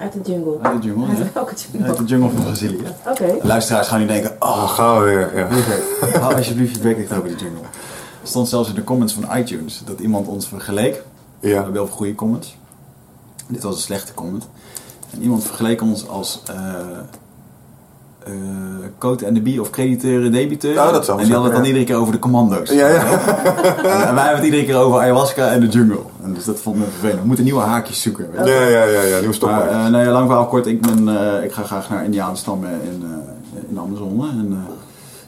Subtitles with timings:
[0.00, 0.58] Uit de jungle.
[0.62, 1.24] Uit de jungle, Uit ja.
[1.34, 2.82] welke Uit de jungle van Brazilië.
[3.06, 3.36] Oké.
[3.42, 5.38] Luisteraars gaan nu denken, oh, gaan we weer.
[5.38, 5.48] Ja.
[6.20, 7.60] hou alsjeblieft je bek over de jungle.
[8.22, 11.02] Er stond zelfs in de comments van iTunes dat iemand ons vergeleek.
[11.40, 11.54] We Ja.
[11.54, 12.56] hebben wel goede comments.
[13.46, 14.48] Dit was een slechte comment.
[15.10, 16.54] En iemand vergeleek ons als eh
[18.98, 20.78] code en de B of crediteur debiteur.
[20.78, 21.76] Oh, dat zou en die hadden het dan ja.
[21.78, 22.70] iedere keer over de commando's.
[22.70, 23.02] Ja, ja.
[24.08, 26.00] En wij hebben het iedere keer over ayahuasca en de jungle.
[26.22, 27.20] En dus dat vond me vervelend.
[27.20, 28.28] We moeten nieuwe haakjes zoeken.
[28.34, 29.66] Ja, ja, ja, ja, nieuwe Maar stopwoord.
[29.70, 30.66] eh, nou ja, lang verhaal kort.
[30.66, 33.36] Ik, ben, eh, ik ga graag naar Indianenstammen in, eh
[33.68, 34.28] in de Amazone.
[34.28, 34.74] En eh,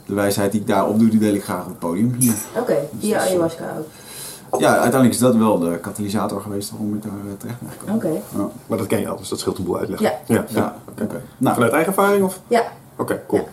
[0.07, 2.17] de wijsheid die ik daar opdoe, die deel ik graag op het podium.
[2.57, 4.61] Oké, via Dus, eh, ayahuasca ook.
[4.61, 7.95] Ja, uiteindelijk is dat wel de katalysator geweest waarom ik daar eh, terecht ben gekomen.
[7.95, 8.09] Oké.
[8.37, 8.49] Ja.
[8.67, 10.11] Maar dat ken je al, dus dat scheelt een boel uitleggen.
[10.27, 10.35] Ja.
[10.35, 10.45] ja.
[10.49, 11.21] Ja, oké.
[11.39, 12.41] Nou, Vanuit eigen ervaring of?
[12.49, 12.63] Ja.
[13.01, 13.49] Oké, cool.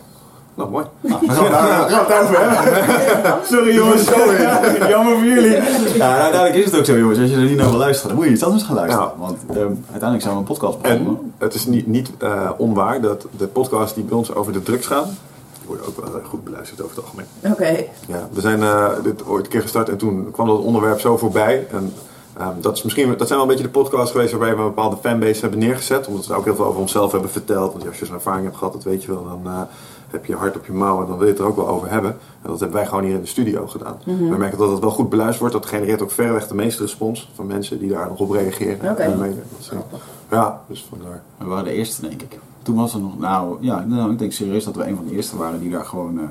[0.54, 0.84] Nou, mooi.
[1.00, 1.32] nou, we
[2.08, 4.08] gaan Sorry jongens,
[4.88, 5.50] jammer voor jullie.
[5.50, 5.62] Ja,
[5.96, 8.16] nou, uiteindelijk is het ook zo jongens, als je er niet naar wil luisteren, dan
[8.16, 9.06] moet je iets anders gaan luisteren.
[9.06, 9.14] Ja.
[9.18, 11.06] Want ehm, uiteindelijk zijn we een podcast begonnen.
[11.06, 14.62] En het is niet, niet eh, onwaar dat de podcasts die bij ons over de
[14.62, 17.26] drugs gaan, die worden ook wel eh, goed beluisterd over het algemeen.
[17.52, 17.84] Oké.
[18.06, 21.16] Ja, we zijn eh, dit ooit een keer gestart en toen kwam dat onderwerp zo
[21.16, 21.66] voorbij.
[21.70, 21.92] En
[22.38, 24.66] ehm, dat, is misschien, dat zijn wel een beetje de podcasts geweest waarbij we een
[24.66, 26.06] bepaalde fanbase hebben neergezet.
[26.06, 27.72] Omdat we ook heel veel over onszelf hebben verteld.
[27.72, 29.60] Want als je zo'n ervaring hebt gehad, dat weet je wel, dan eh,
[30.10, 31.68] heb je je hart op je mouw en dan wil je het er ook wel
[31.68, 32.10] over hebben.
[32.42, 33.96] En dat hebben wij gewoon hier in de studio gedaan.
[34.04, 35.54] We merken dat het wel goed beluisterd wordt.
[35.54, 38.80] Dat genereert ook verreweg de meeste respons van mensen die daar nog op reageren.
[38.98, 39.18] En.
[39.18, 39.28] Dat
[39.70, 39.78] eh,
[40.30, 41.22] ja, dus vandaar.
[41.38, 42.38] We waren de eerste denk ik.
[42.62, 45.14] Toen was er nog, nou ja, nou, ik denk serieus dat we een van de
[45.14, 46.24] eerste waren die daar gewoon eh,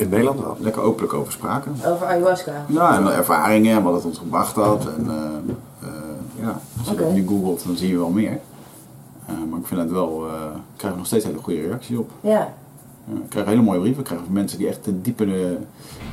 [0.00, 0.56] In Nederland wel.
[0.58, 1.74] lekker openlijk over spraken.
[1.86, 2.64] Over ayahuasca.
[2.68, 4.86] Ja, en de ervaringen en wat het ons gebracht had.
[4.96, 5.14] En eh,
[5.88, 5.94] eh,
[6.40, 7.02] ja, als je Oké.
[7.02, 8.38] dat nu googelt, dan zie je wel meer.
[9.26, 11.96] Eh, maar ik vind het wel, eh ik krijg er nog steeds hele goede reacties
[11.96, 12.10] op.
[12.20, 12.54] Ja.
[13.14, 14.00] Ik krijg hele mooie brieven.
[14.00, 15.24] Ik krijg van mensen die echt ten diepe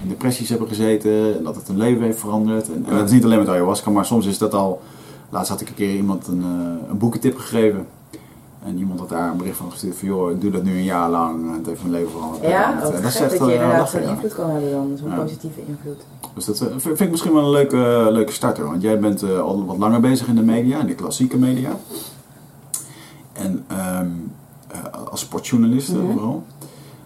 [0.01, 1.37] in depressies hebben gezeten.
[1.37, 2.67] En dat het hun leven heeft veranderd.
[2.67, 4.81] En, en dat is niet alleen met ayahuasca, maar soms is dat al...
[5.29, 6.43] Laatst had ik een keer iemand een,
[6.89, 7.87] een boekentip gegeven.
[8.63, 10.07] En iemand had daar een bericht van gestuurd van...
[10.07, 12.43] joh, ik doe dat nu een jaar lang en het heeft mijn leven veranderd.
[12.43, 14.97] Ja, dat dat echt je eh, inderdaad zo'n invloed kan hebben dan.
[14.97, 15.15] Zo'n Ja.
[15.15, 16.01] positieve invloed.
[16.33, 18.65] Dus dat eh, vind ik misschien wel een leuke, leuke starter.
[18.65, 21.69] Want jij bent eh, al wat langer bezig in de media, in de klassieke media.
[23.33, 24.07] En ehm,
[24.67, 24.79] eh,
[25.11, 26.11] als sportjournalist Mhm.
[26.11, 26.43] vooral.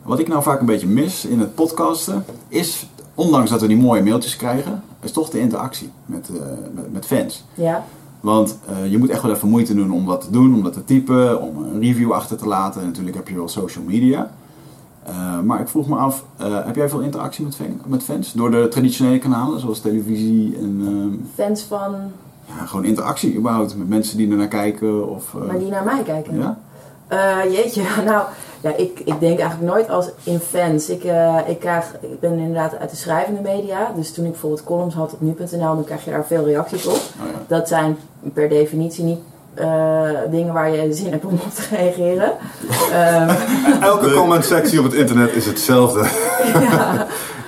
[0.04, 3.78] Wat ik nou vaak een beetje mis in het podcasten is, ondanks dat we die
[3.78, 6.30] mooie mailtjes krijgen, is toch de interactie met,
[6.74, 7.44] met, met fans.
[7.54, 7.86] Ja.
[8.22, 10.74] Want eh, je moet echt wel even moeite doen om wat te doen, om dat
[10.74, 12.82] te typen, om een review achter te laten.
[12.82, 14.32] En natuurlijk heb je wel social media.
[15.04, 18.34] Eh, maar ik vroeg me af, eh, heb jij veel interactie met, met fans?
[18.34, 21.96] Door de traditionele kanalen, zoals televisie en ehm, Fans van,
[22.46, 25.10] ja, gewoon interactie überhaupt met mensen die er naar kijken?
[25.10, 26.38] Of, maar die naar mij kijken.
[26.38, 26.58] ja?
[27.44, 28.24] Jeetje, nou,
[28.62, 30.90] ja, ik, ik denk eigenlijk nooit als in fans.
[30.90, 33.92] Ik, eh, ik, krijg, ik ben inderdaad uit de schrijvende media.
[33.96, 36.94] Dus toen ik bijvoorbeeld columns had op nu.nl, dan krijg je daar veel reacties op.
[36.94, 37.44] Oh, ja.
[37.48, 37.98] Dat zijn
[38.34, 39.20] per definitie niet
[39.54, 42.32] eh, dingen waar je zin hebt om op te reageren.
[42.92, 43.30] Ehm,
[43.82, 46.00] Elke comment sectie op het internet is hetzelfde.
[46.70, 47.08] ja.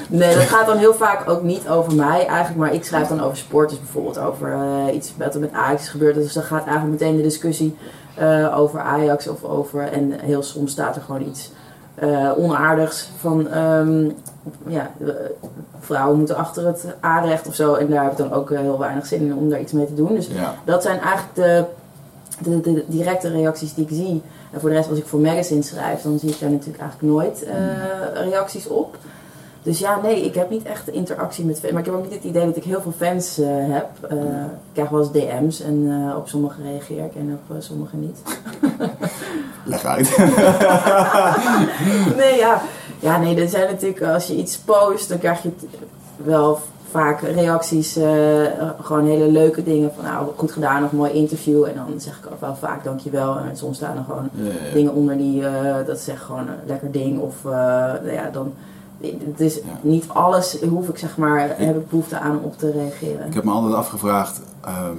[0.10, 3.22] Nee, dat gaat dan heel vaak ook niet over mij eigenlijk, maar ik schrijf dan
[3.22, 3.70] over sport.
[3.70, 6.16] Dus bijvoorbeeld over eh, iets wat er met Ajax is gebeurd.
[6.16, 7.76] Dus dan gaat eigenlijk meteen de discussie
[8.16, 9.82] eh, over Ajax of over...
[9.92, 11.52] En heel soms staat er gewoon iets
[11.96, 13.48] eh, onaardigs van...
[13.50, 14.10] ehm,
[14.68, 15.08] ja, eh,
[15.80, 17.74] vrouwen moeten achter het aanrecht of zo.
[17.74, 19.96] En daar heb ik dan ook heel weinig zin in om daar iets mee te
[19.96, 20.16] doen.
[20.16, 20.56] Dus Ja.
[20.66, 21.66] dat zijn eigenlijk de,
[22.40, 24.22] de, de directe reacties die ik zie.
[24.52, 27.14] En voor de rest, als ik voor magazines schrijf, dan zie ik daar natuurlijk eigenlijk
[27.14, 27.46] nooit
[28.14, 28.98] reacties op.
[29.64, 31.72] Dus ja, nee, ik heb niet echt interactie met fans.
[31.72, 33.88] Maar ik heb ook niet het idee dat ik heel veel fans eh, heb.
[34.10, 37.96] Eh, ik krijg wel eens DM's en eh, op sommige reageer ik en op sommige
[37.96, 38.18] niet.
[39.66, 40.18] Leg uit.
[42.22, 42.62] nee, ja.
[43.00, 45.52] Ja, nee, er zijn natuurlijk, als je iets post, dan krijg je
[46.16, 46.60] wel
[46.92, 48.00] vaak reacties,
[48.82, 51.64] gewoon hele leuke dingen van nou, goed gedaan of mooi interview.
[51.64, 53.38] En dan zeg ik ook wel vaak dankjewel.
[53.38, 54.74] En soms staan er gewoon Ja, ja, ja.
[54.74, 55.44] dingen onder die,
[55.86, 57.20] dat zegt gewoon een lekker ding.
[57.20, 58.54] Of nou ja, dan,
[59.04, 62.72] het is niet alles, hoef ik zeg maar, heb ik behoefte aan om op te
[62.72, 63.28] reageren.
[63.28, 64.98] Ik heb me altijd afgevraagd, ehm,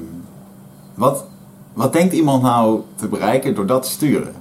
[0.94, 1.24] wat,
[1.72, 4.34] wat denkt iemand nou te bereiken door dat te sturen?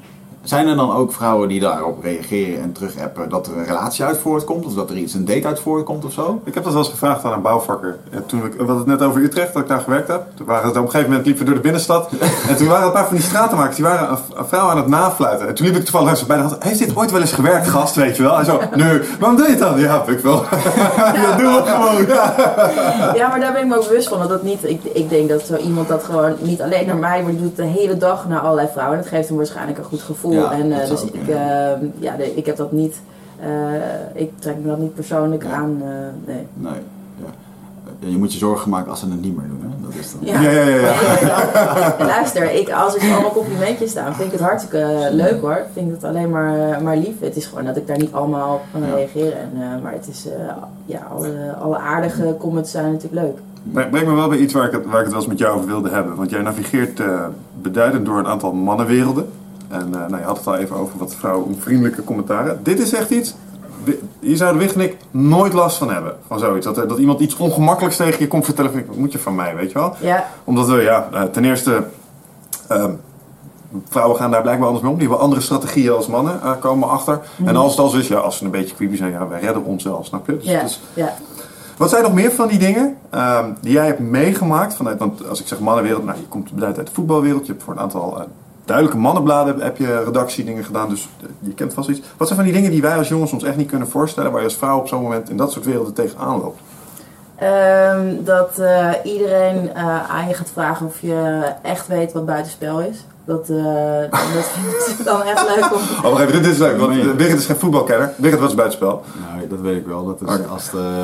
[0.44, 4.18] Zijn er dan ook vrouwen die daarop reageren en terugappen dat er een relatie uit
[4.18, 4.66] voortkomt?
[4.66, 6.42] Of dat er iets, een date uit voortkomt of zo?
[6.44, 7.98] Ik heb dat wel eens gevraagd aan een bouwvakker.
[8.10, 10.25] En toen ik, we hadden het net over Utrecht, dat ik daar gewerkt heb.
[10.36, 12.12] Toen waren het op een gegeven moment liepen we door de binnenstad.
[12.50, 14.88] en toen waren een paar van die stratenmakers, die waren een, een vrouw aan het
[14.88, 15.48] nafluiten.
[15.48, 16.63] En toen liep ik toevallig langs bij de hand.
[16.63, 18.39] Heeft dit ooit wel eens gewerkt, gast, weet je wel?
[18.39, 19.80] En zo, nee, waarom doe je het dan?
[19.80, 20.46] Ja, heb ik wel.
[21.22, 22.06] ja, doe het gewoon.
[22.07, 22.34] Ja.
[23.16, 24.19] Ja, maar daar ben ik me ook bewust van.
[24.19, 27.22] Dat dat niet, ik, ik denk dat zo iemand dat gewoon niet alleen naar mij,
[27.24, 28.98] maar die doet het de hele dag naar allerlei vrouwen.
[28.98, 30.32] En dat geeft hem waarschijnlijk een goed gevoel.
[30.33, 31.35] Ja, en eh, dus ik, eh,
[32.00, 33.01] ja, de- ik heb dat niet,
[33.39, 33.47] eh,
[34.21, 35.50] ik trek me dat niet persoonlijk Ja.
[35.51, 35.77] aan.
[36.25, 36.47] nee.
[36.53, 36.71] Nee.
[37.18, 37.25] Ja.
[38.00, 39.62] Ja, Je moet je zorgen maken als ze het niet meer doen.
[39.62, 39.88] Hè?
[39.88, 40.19] Dat is dan...
[40.33, 40.41] Ja.
[40.41, 40.94] Ja, ja, ja, ja.
[42.00, 45.51] Ja, Luister, ik, als er allemaal complimentjes staan, vind ik het hartstikke leuk hoor.
[45.56, 47.19] Ik vind het alleen maar, maar lief.
[47.19, 48.95] Het is gewoon dat ik daar niet allemaal op kan Ja.
[48.95, 49.38] reageren.
[49.39, 50.27] En, maar het is,
[50.86, 53.38] ja, alle, alle aardige comments zijn natuurlijk leuk.
[53.74, 55.39] Breng breng me wel bij iets waar ik, het, waar ik het wel eens met
[55.39, 56.15] jou over wilde hebben.
[56.15, 57.01] Want jij navigeert
[57.62, 59.29] beduidend door een aantal mannenwerelden.
[59.74, 62.60] En eh, nou, je had het al even over wat vrouwenvriendelijke commentaren.
[62.64, 63.36] Dit is echt iets...
[64.20, 66.16] Hier zouden Wig en ik nooit last van hebben.
[66.28, 66.66] Van zoiets.
[66.66, 68.86] Dat, er- dat iemand iets ongemakkelijks tegen je komt vertellen.
[68.88, 69.96] Wat moet je van mij, weet je wel?
[70.00, 71.84] Ja, Omdat we, ja, eh, ten eerste...
[72.68, 72.92] ehm,
[73.90, 75.00] vrouwen gaan daar blijkbaar anders mee om.
[75.00, 77.20] Die hebben andere strategieën als mannen, eh, komen achter.
[77.46, 79.40] En als het al zo is, ja, als ze een beetje creepy zijn, ja, wij
[79.40, 80.38] redden ons wel, snap je?
[80.38, 81.14] Dus ja, ja.
[81.78, 84.74] wat zijn nog meer van die dingen ehm, die jij hebt meegemaakt?
[84.75, 87.46] Vanuit, want als ik zeg mannenwereld, nou, je komt uit de voetbalwereld.
[87.46, 88.25] Je hebt voor een aantal eh,
[88.65, 90.89] duidelijke mannenbladen heb je redactiedingen gedaan.
[90.89, 92.01] Dus eh, je kent vast iets.
[92.18, 94.31] Wat zijn van die dingen die wij als jongens ons echt niet kunnen voorstellen...
[94.31, 96.60] waar je als vrouw op zo'n moment in dat soort werelden tegenaan loopt?
[97.44, 102.81] Ehm, dat eh, iedereen eh, aan je gaat vragen of je echt weet wat buitenspel
[102.81, 103.06] is.
[103.25, 105.80] Dat, eh, dat vind ik dan echt leuk om...
[106.06, 108.13] Oh, wacht even, dit is leuk, want Birgit is geen voetbalkenner.
[108.18, 109.04] Birgit, wat is buitenspel?
[109.30, 110.06] Nou, dat weet ik wel.
[110.06, 111.04] Dat is als, de,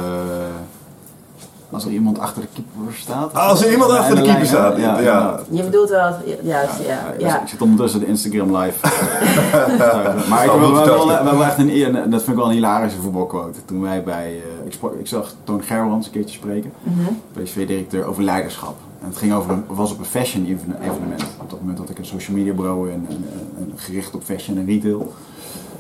[1.72, 3.34] als er iemand achter de keeper staat.
[3.34, 4.90] Als er iemand achter de keeper lijn- staat, ja.
[4.98, 5.44] inderdaad.
[5.50, 6.00] Je bedoelt wel...
[6.26, 7.42] Ja, ja, ja, Ja, ja.
[7.42, 8.78] Ik zit ondertussen de Instagram live.
[10.30, 13.00] maar ik Oh, heb wel, wel echt een, en dat vind ik wel een hilarische
[13.02, 13.60] voetbalquote.
[13.66, 17.44] Toen wij bij, eh, ik, sprak- ik zag Toon Gerwans een keertje spreken, Mhm.
[17.44, 18.76] PSV-directeur, over leiderschap.
[19.02, 21.24] En het ging over een, was op een fashion even- evenement.
[21.42, 23.26] Op dat moment had ik een social media bureau en, en,
[23.58, 25.14] en gericht op fashion en retail.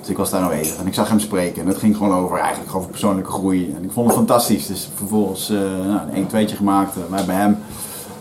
[0.09, 1.61] Dus ik was daar aanwezig en ik zag hem spreken.
[1.61, 3.73] En het ging gewoon over, eigenlijk over persoonlijke groei.
[3.77, 4.67] En ik vond het fantastisch.
[4.67, 6.95] Dus vervolgens eh nou, een 1 2 gemaakt.
[6.95, 7.57] eh, wij bij hem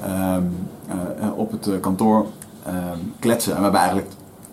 [0.03, 0.43] ehm,
[1.21, 2.27] eh, op het kantoor
[2.67, 3.51] ehm, kletsen.
[3.53, 4.11] En we hebben eigenlijk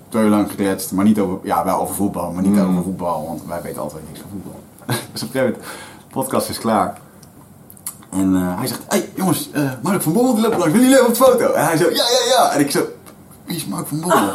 [0.09, 0.91] twee uur lang gekletst.
[0.91, 2.69] Maar niet over, ja, wel over voetbal, maar niet Mm.
[2.69, 3.25] over voetbal.
[3.27, 4.59] Want wij weten altijd niks van voetbal.
[5.13, 5.63] dus op een gegeven moment,
[6.07, 6.97] de podcast is klaar.
[8.09, 9.49] En hij zegt, hey jongens,
[9.81, 11.51] Mark van Bommel loopt langs, willen jullie even op de foto?
[11.53, 12.51] En hij zo, ja, ja, ja.
[12.51, 12.81] En ik zo,
[13.45, 14.29] wie is Mark van Bommel?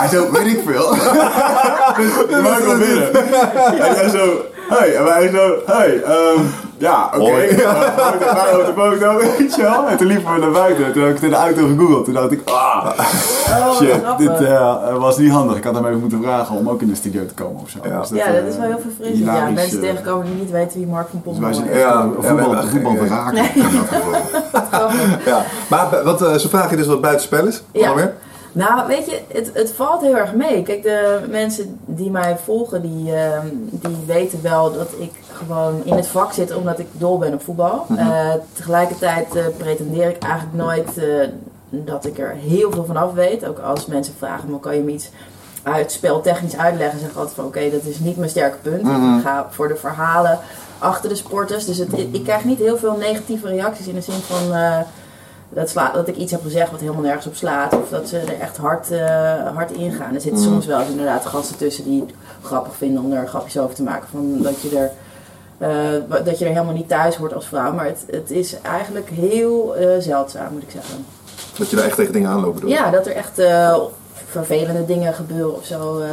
[0.00, 0.90] Hij zo, weet ik veel.
[1.96, 3.14] dus Mark kwam binnen.
[3.14, 4.96] En hij zo, hey.
[4.96, 6.40] En wij zo, hey, ehm,
[6.78, 7.30] ja, oké.
[7.30, 9.88] Eh, foto, wij op de foto, weet je wel.
[9.88, 10.92] En toen liepen we naar buiten.
[10.92, 12.04] Toen heb ik het in de auto gegoogeld.
[12.04, 12.86] Toen dacht ik, ah,
[13.50, 15.56] Oh, shit, dit eh, was niet handig.
[15.56, 17.78] Ik had hem even moeten vragen om ook in de studio te komen of zo.
[17.82, 18.00] Ja.
[18.00, 19.24] Dus Ja, eh, dat is wel heel verfrissend.
[19.24, 21.80] Ja, mensen eh, tegenkomen die niet weten wie Mark van Dus Pommel wij is.
[21.80, 23.08] Ja, eh, ja, voetbal, voetbal te ja.
[23.08, 24.90] raken dat geval.
[25.24, 27.62] Ja, maar wat, eh, ze vragen je dus wat buitenspel is.
[27.72, 27.94] Ja.
[27.94, 28.14] Meer?
[28.54, 30.62] Nou, weet je, het, het valt heel erg mee.
[30.62, 35.94] Kijk, de mensen die mij volgen, die, ehm, die weten wel dat ik gewoon in
[35.94, 37.86] het vak zit omdat ik dol ben op voetbal.
[37.88, 37.98] Mhm.
[37.98, 41.28] Eh, tegelijkertijd eh, pretendeer ik eigenlijk nooit eh,
[41.68, 43.46] dat ik er heel veel van af weet.
[43.46, 45.10] Ook als mensen vragen me, kan je me iets
[45.62, 46.98] uit speltechnisch uitleggen?
[46.98, 48.82] Zeg ik altijd van, oké, dat is niet mijn sterke punt.
[48.82, 49.16] Mhm.
[49.16, 50.38] Ik ga voor de verhalen
[50.78, 51.64] achter de sporters.
[51.64, 54.56] Dus het, ik krijg niet heel veel negatieve reacties in de zin van...
[55.54, 57.72] dat, sla, dat ik iets heb gezegd wat helemaal nergens op slaat.
[57.76, 60.14] Of dat ze er echt hard, eh, hard ingaan.
[60.14, 60.48] Er zitten Mm.
[60.48, 62.10] soms wel eens inderdaad gasten tussen die het
[62.42, 64.08] grappig vinden om er grapjes over te maken.
[64.10, 64.90] Van dat, je er,
[65.58, 67.72] eh, dat je er helemaal niet thuis hoort als vrouw.
[67.72, 71.04] Maar het, het is eigenlijk heel eh, zeldzaam, moet ik zeggen.
[71.58, 72.74] Dat je daar echt tegen dingen aanloopt bedoel je?
[72.76, 73.38] Ja, dat er echt
[74.34, 75.98] vervelende dingen gebeuren of zo.
[76.00, 76.10] ehm,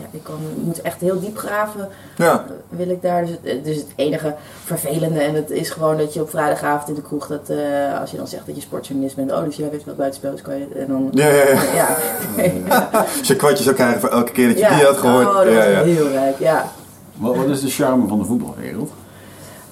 [0.00, 0.34] ja, ik kan,
[0.64, 2.44] moet echt heel diep graven Ja.
[2.68, 3.26] wil ik daar.
[3.26, 4.34] Dus het, dus het enige
[4.64, 8.10] vervelende, en het is gewoon dat je op vrijdagavond in de kroeg, dat eh, als
[8.10, 10.58] je dan zegt dat je sportjournalist bent, oh, dus jij weet wat buitenspel is, kan
[10.58, 10.66] je.
[10.76, 11.08] En dan.
[11.12, 11.58] Ja, ja, ja.
[12.36, 12.88] Ja, ja.
[13.18, 14.76] Als je kwartjes zou krijgen voor elke keer dat je Ja.
[14.76, 15.26] die had gehoord.
[15.26, 16.70] Oh, dat ja, heel leuk, ja.
[17.16, 18.90] Wat, wat is de charme van de voetbalwereld?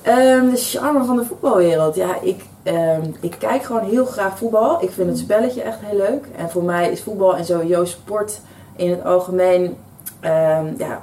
[0.02, 1.94] Ehm, de charme van de voetbalwereld.
[1.94, 4.82] Ja, ik, ehm, ik kijk gewoon heel graag voetbal.
[4.82, 6.26] Ik vind het spelletje echt heel leuk.
[6.36, 8.40] En voor mij is voetbal en sowieso sport
[8.76, 9.76] in het algemeen.
[10.20, 11.02] ehm, ja,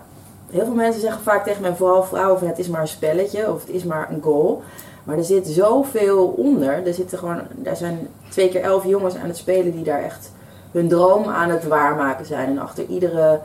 [0.50, 3.52] heel veel mensen zeggen vaak tegen mij, vooral vrouwen, van het is maar een spelletje
[3.52, 4.64] of het is maar een goal.
[5.04, 6.88] Maar er zit zoveel onder.
[6.88, 10.32] Er zitten gewoon, daar zijn twee keer elf jongens aan het spelen die daar echt
[10.72, 12.48] hun droom aan het waarmaken zijn.
[12.50, 13.40] En achter iedere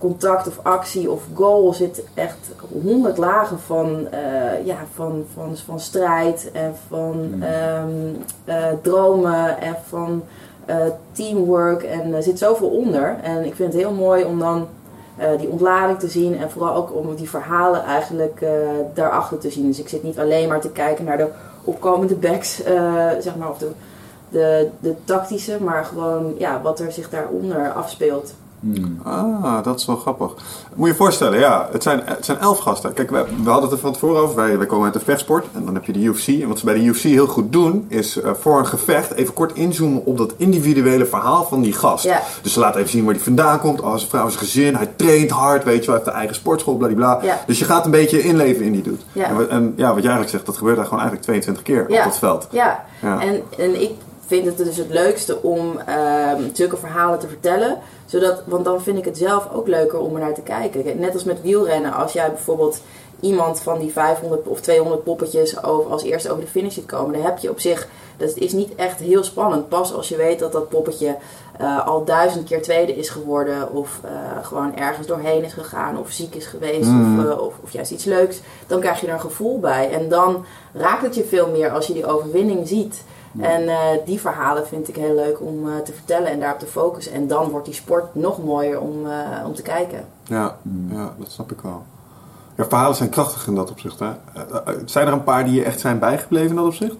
[0.00, 2.50] contact of actie of goal zit echt
[2.82, 7.42] honderd lagen van, eh, ja, van, van, van strijd en van Mm.
[7.42, 7.88] ehm,
[8.44, 10.22] eh, dromen en van
[10.64, 10.76] eh,
[11.12, 13.16] teamwork en er zit zoveel onder.
[13.22, 14.68] En ik vind het heel mooi om dan
[15.38, 18.44] die ontlading te zien en vooral ook om die verhalen eigenlijk
[18.94, 19.66] daarachter te zien.
[19.66, 21.28] Dus ik zit niet alleen maar te kijken naar de
[21.64, 22.62] opkomende backs,
[23.20, 23.70] zeg maar, of de,
[24.28, 28.34] de, de tactische, maar gewoon ja, wat er zich daaronder afspeelt.
[28.60, 29.00] Hmm.
[29.02, 30.34] Ah, dat is wel grappig.
[30.74, 32.92] Moet je je voorstellen, ja, het zijn, het zijn elf gasten.
[32.92, 34.36] Kijk, we, we hadden het er van tevoren over.
[34.36, 36.28] Wij, wij komen uit de vechtsport en dan heb je de UFC.
[36.28, 39.34] En wat ze bij de UFC heel goed doen, is eh, voor een gevecht even
[39.34, 42.08] kort inzoomen op dat individuele verhaal van die gast.
[42.42, 43.80] Dus ze laten even zien waar hij vandaan komt.
[43.80, 46.76] Oh, zijn vrouw, zijn gezin, hij traint hard, weet je wel, heeft de eigen sportschool,
[46.76, 47.18] bladibla.
[47.22, 47.40] Ja.
[47.46, 49.02] Dus je gaat een beetje inleven in die doet.
[49.48, 52.18] En, ja, wat jij eigenlijk zegt, dat gebeurt daar gewoon eigenlijk 22 keer op dat
[52.18, 52.46] veld.
[52.50, 53.20] Ja, Ja.
[53.20, 53.90] En, en ik
[54.30, 57.78] vind het dus het leukste om ehm, zulke verhalen te vertellen.
[58.10, 60.82] Zodat, want dan vind ik het zelf ook leuker om er naar te kijken.
[60.82, 61.92] Kijk, Net als met wielrennen.
[61.92, 62.80] Als jij bijvoorbeeld
[63.20, 67.12] iemand van die 500 of 200 poppetjes over, als eerste over de finish ziet komen.
[67.12, 69.68] Dan heb je op zich, dat is niet echt heel spannend.
[69.68, 71.16] Pas als je weet dat dat poppetje
[71.58, 73.72] eh, al duizend keer tweede is geworden.
[73.72, 74.10] Of eh,
[74.44, 75.98] gewoon ergens doorheen is gegaan.
[75.98, 76.88] Of ziek is geweest.
[76.88, 77.18] Mm.
[77.18, 78.40] Of, eh, of, of juist iets leuks.
[78.66, 79.90] Dan krijg je er een gevoel bij.
[79.90, 83.04] En dan raakt het je veel meer als je die overwinning ziet.
[83.38, 86.66] En eh, die verhalen vind ik heel leuk om eh, te vertellen en daarop te
[86.66, 87.12] focussen.
[87.12, 90.04] En dan wordt die sport nog mooier om, eh, om te kijken.
[90.24, 90.56] Ja,
[90.90, 91.82] ja, dat snap ik wel.
[92.56, 93.98] Ja, verhalen zijn krachtig in dat opzicht.
[93.98, 94.08] Hè?
[94.84, 96.94] Zijn er een paar die je echt zijn bijgebleven in dat opzicht?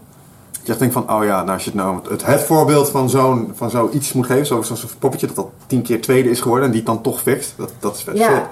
[0.53, 2.91] Dat je echt denkt van, oh ja, nou als je het nou het, het voorbeeld
[2.91, 6.31] van zo'n van zoiets moet geven, zo- zo'n zo'n poppetje dat al tien keer tweede
[6.31, 8.43] is geworden en die het dan toch fixt, dat, dat is vet shit.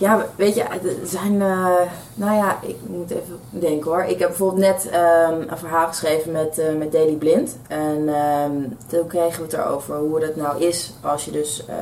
[0.00, 0.26] Ja.
[0.36, 1.80] Weet je, er zijn, eh,
[2.14, 4.02] nou ja, ik moet even denken hoor.
[4.02, 7.56] Ik heb bijvoorbeeld net ehm, een verhaal geschreven met, eh met Daily Blind.
[7.68, 8.52] En ehm,
[8.86, 11.76] toen kregen we het erover hoe dat nou is als je dus eh,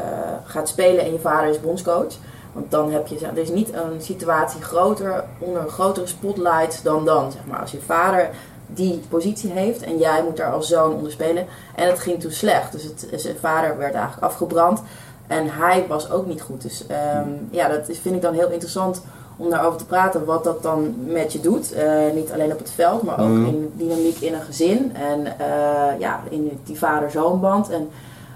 [0.44, 2.14] gaat spelen en je vader is bondscoach.
[2.52, 7.04] Want dan heb je, er is niet een situatie groter, onder een grotere spotlight dan
[7.04, 7.60] dan, zeg maar.
[7.60, 8.30] Als je vader
[8.66, 11.46] die positie heeft en jij moet daar als zoon onder spelen.
[11.74, 14.82] En het ging toen slecht, dus het, zijn vader werd eigenlijk afgebrand.
[15.28, 16.62] En hij was ook niet goed.
[16.62, 19.02] Dus ehm, ja, dat vind ik dan heel interessant
[19.36, 20.24] om daarover te praten.
[20.24, 21.72] Wat dat dan met je doet.
[21.72, 23.44] Eh, niet alleen op het veld, maar ook Mhm.
[23.46, 24.92] in dynamiek in een gezin.
[24.96, 27.70] En eh, ja, in die vader-zoonband.
[27.70, 27.88] En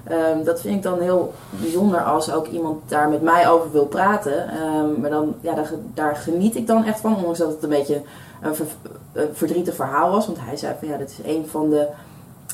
[0.04, 3.87] ehm, dat vind ik dan heel bijzonder als ook iemand daar met mij over wil
[3.87, 4.49] praten.
[4.49, 7.16] Ehm, maar dan, ja, daar, daar geniet ik dan echt van.
[7.16, 8.00] Ondanks dat het een beetje
[8.42, 8.66] een, ver-
[9.12, 10.26] een verdrietig verhaal was.
[10.26, 11.87] Want hij zei van ja, dit is een van de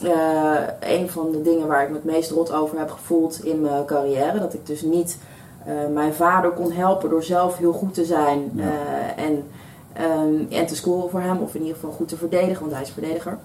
[0.03, 3.61] eh, een van de dingen waar ik me het meest rot over heb gevoeld in
[3.61, 4.39] mijn carrière.
[4.39, 5.19] Dat ik dus niet
[5.65, 8.51] eh, mijn vader kon helpen door zelf heel goed te zijn.
[8.55, 8.63] Ja.
[8.63, 9.45] eh, en,
[9.93, 11.39] ehm, en te scoren voor hem.
[11.39, 13.39] Of in ieder geval goed te verdedigen, want hij is verdediger.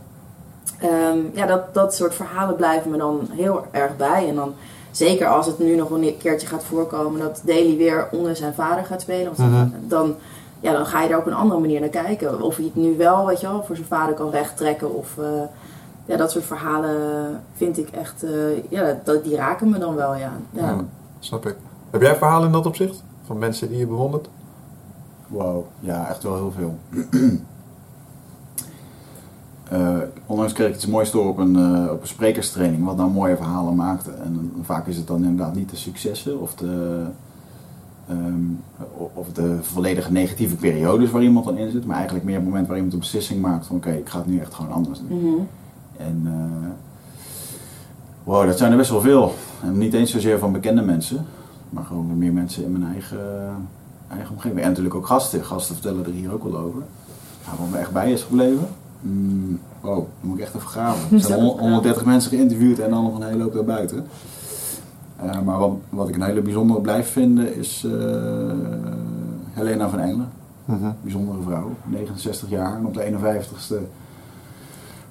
[0.79, 4.29] Ehm, ja, dat, dat soort verhalen blijven me dan heel erg bij.
[4.29, 4.53] En dan
[4.91, 8.85] zeker als het nu nog een keertje gaat voorkomen dat Daly weer onder zijn vader
[8.85, 9.33] gaat spelen.
[9.37, 9.67] Mhm.
[9.79, 10.15] dan,
[10.59, 12.41] ja, dan ga je er op een andere manier naar kijken.
[12.41, 14.95] Of hij het nu wel, weet je wel, voor zijn vader kan wegtrekken.
[14.95, 15.17] Of
[16.05, 16.97] ja, dat soort verhalen
[17.53, 20.31] vind ik echt, eh, ja, dat, die raken me dan wel, ja.
[20.51, 20.61] ja.
[20.65, 20.77] Ja,
[21.19, 21.55] snap ik.
[21.89, 23.03] Heb jij verhalen in dat opzicht?
[23.25, 24.29] Van mensen die je bewondert?
[25.27, 26.77] Wow, ja, echt wel heel veel.
[29.69, 33.09] Eh, onlangs kreeg ik iets moois door op een, eh, op een sprekerstraining, wat nou
[33.11, 34.11] mooie verhalen maakte.
[34.11, 37.03] En dan- vaak is het dan inderdaad niet de successen of de,
[38.09, 38.41] ehm,
[39.13, 42.65] of de volledige negatieve periodes waar iemand dan in zit, maar eigenlijk meer het moment
[42.67, 45.17] waar iemand een beslissing maakt van oké, ik ga het nu echt gewoon anders doen.
[45.19, 45.41] Mhm.
[45.97, 46.69] En eh,
[48.23, 49.33] wow, dat zijn er best wel veel.
[49.63, 51.25] En niet eens zozeer van bekende mensen,
[51.69, 53.19] maar gewoon meer mensen in mijn eigen,
[54.07, 54.61] eigen omgeving.
[54.61, 55.45] En natuurlijk ook gasten.
[55.45, 56.81] Gasten vertellen er hier ook wel over.
[57.45, 58.67] Nou, wat me echt bij is gebleven.
[59.01, 61.17] Mm, wow, dan moet ik echt even graven.
[61.17, 64.05] Er zijn hon- 130 mensen geïnterviewd en dan nog een hele hoop daarbuiten.
[65.15, 67.91] Eh, maar wat, wat ik een hele bijzondere blijf vinden is eh,
[69.51, 70.29] Helena van Engelen.
[70.65, 70.89] Mhm.
[71.01, 72.75] Bijzondere vrouw, 69 jaar.
[72.75, 73.75] En op de 51ste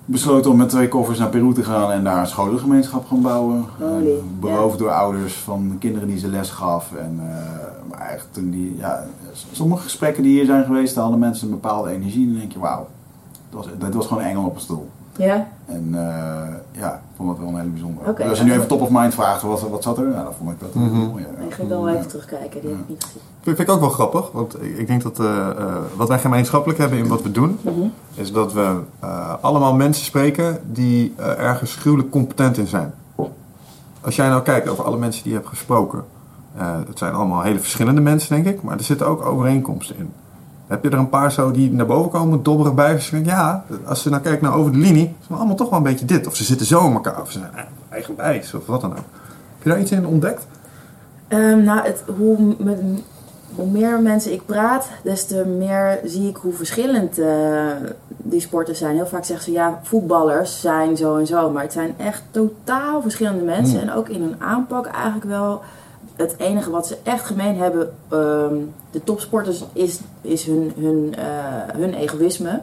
[0.04, 3.64] besloten om met twee koffers naar Peru te gaan en daar een scholengemeenschap gaan bouwen.
[3.78, 6.92] Holy, Eh, beroofd door ouders van kinderen die ze les gaf.
[6.94, 7.34] En, eh,
[7.90, 9.04] maar echt toen die, ja,
[9.52, 12.22] sommige gesprekken die hier zijn geweest, hadden mensen een bepaalde energie.
[12.26, 12.86] En dan denk je, wauw,
[13.50, 14.88] dat was, dat was gewoon een engel op een stoel.
[15.16, 15.48] Ja?
[15.72, 18.14] En eh, ja, ik vond dat wel een hele bijzondere.
[18.14, 20.10] Dus als je nu even top of mind vraagt, wat, wat zat er?
[20.10, 20.94] Ja, dan vond ik dat Mhm.
[20.94, 21.22] heel mooi.
[21.38, 21.44] ja.
[21.46, 21.94] Ik ga dan wel Ja.
[21.96, 23.20] even terugkijken, die heb ik niet gezien.
[23.42, 25.54] Vind, vind ik ook wel grappig, want ik ik denk dat eh, eh,
[25.96, 27.80] wat wij gemeenschappelijk hebben in wat we doen, Mhm.
[28.14, 32.94] is dat we eh, allemaal mensen spreken die eh, ergens gruwelijk competent in zijn.
[34.00, 36.04] Als jij nou kijkt over alle mensen die je hebt gesproken,
[36.56, 40.12] eh het zijn allemaal hele verschillende mensen, denk ik, maar er zitten ook overeenkomsten in.
[40.66, 43.00] Heb je er een paar zo die naar boven komen, dobberen bij?
[43.10, 45.84] Denken, ja, als ze nou kijkt naar over de linie, zijn allemaal toch wel een
[45.84, 46.26] beetje dit.
[46.26, 48.96] Of ze zitten zo in elkaar, of ze zijn eigenwijs, of wat dan ook.
[48.96, 50.46] Heb je daar iets in ontdekt?
[51.28, 52.78] Ehm, nou, het, hoe met,
[53.54, 57.26] hoe meer mensen ik praat, des te meer zie ik hoe verschillend eh,
[58.16, 58.94] die sporten zijn.
[58.94, 63.02] Heel vaak zeggen ze ja, voetballers zijn zo en zo, maar het zijn echt totaal
[63.02, 63.78] verschillende mensen.
[63.78, 63.88] Hmm.
[63.88, 65.62] En ook in hun aanpak eigenlijk wel.
[66.22, 68.56] Het enige wat ze echt gemeen hebben, ehm,
[68.90, 72.60] de topsporters, is, is hun, hun, eh, hun egoïsme.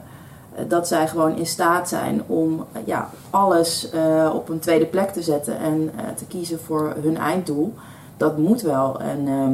[0.56, 3.90] Eh, Dat zij gewoon in staat zijn om eh, ja, alles
[4.34, 7.74] op een tweede plek te zetten en te kiezen voor hun einddoel.
[8.18, 9.00] Dat moet wel.
[9.00, 9.54] En ehm,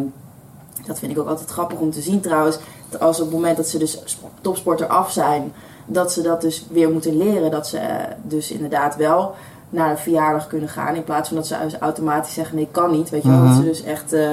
[0.87, 2.57] dat vind ik ook altijd grappig om te zien trouwens.
[2.99, 5.53] Als op het moment dat ze dus sp- topsporter af zijn,
[5.85, 7.51] dat ze dat dus weer moeten leren.
[7.51, 7.79] Dat ze
[8.21, 9.35] dus inderdaad wel
[9.75, 10.95] naar een verjaardag kunnen gaan.
[10.95, 13.09] In plaats van dat ze dus automatisch zeggen nee, kan niet.
[13.09, 13.45] Weet je wel.
[13.45, 14.29] Dat ze dus echt, eh,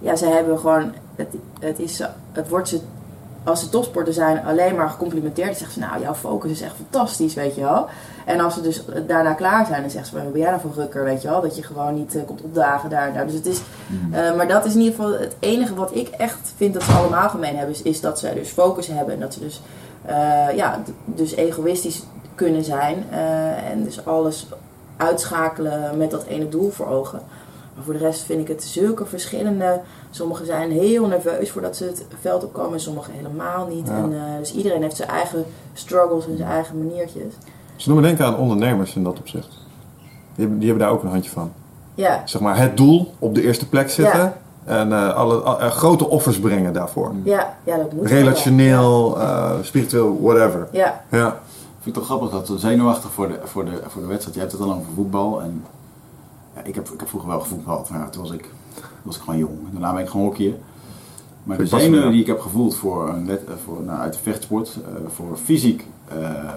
[0.00, 2.80] ja, ze hebben gewoon, het, het, is, het wordt ze,
[3.44, 5.48] als ze topsporter zijn, alleen maar gecomplimenteerd.
[5.48, 7.86] Dan zeggen ze nou, jouw focus is echt fantastisch, weet je wel.
[8.26, 10.74] En als ze dus daarna klaar zijn, dan zeggen ze, wat ben jij nou voor
[10.74, 11.40] rukker, weet je wel.
[11.40, 13.08] Dat je gewoon niet eh, komt opdagen daar.
[13.08, 13.26] en daar.
[13.26, 13.60] Dus het is,
[14.12, 16.92] eh, maar dat is in ieder geval het enige wat ik echt vind dat ze
[16.92, 17.74] allemaal gemeen hebben.
[17.74, 19.14] Is, is dat ze dus focus hebben.
[19.14, 19.62] En dat ze dus,
[20.54, 22.02] ja, dus egoïstisch
[22.34, 23.04] kunnen zijn.
[23.70, 24.46] en dus alles
[25.00, 27.20] uitschakelen met dat ene doel voor ogen.
[27.74, 29.80] Maar voor de rest vind ik het zulke verschillende.
[30.10, 32.72] Sommigen zijn heel nerveus voordat ze het veld opkomen.
[32.72, 33.86] En sommigen helemaal niet.
[33.88, 33.96] Ja.
[33.96, 37.32] En, eh, dus iedereen heeft zijn eigen struggles en zijn eigen maniertjes.
[37.76, 39.48] Ze doen me denken aan ondernemers in dat opzicht.
[40.34, 41.52] Die hebben, die hebben daar ook een handje van.
[41.94, 44.18] Ja, Zeg maar het doel op de eerste plek zitten.
[44.20, 44.36] Ja.
[44.64, 47.12] En eh, alle, al- eh, grote offers brengen daarvoor.
[47.24, 48.06] ja, ja dat moet.
[48.06, 49.18] Relationeel,
[49.62, 50.68] spiritueel, whatever.
[50.72, 51.38] Ja, Ja.
[51.80, 54.34] Ik vind het toch grappig dat we zenuwachtig voor de, voor de, voor de wedstrijd.
[54.34, 55.42] Je hebt het dan over voetbal.
[55.42, 55.64] En,
[56.54, 58.42] ja, ik, heb, ik heb vroeger wel gevoetbald, maar toen was ik,
[58.74, 59.58] toen was ik gewoon jong.
[59.58, 60.58] En daarna ben ik gaan hockeyen.
[61.42, 64.18] Maar de zenuwen die ik heb gevoeld voor een wed, eh, voor, nou, uit de
[64.18, 66.52] vechtsport, eh, voor fysiek, eh,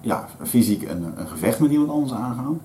[0.00, 2.60] ja, fysiek een, een gevecht met iemand anders aangaan.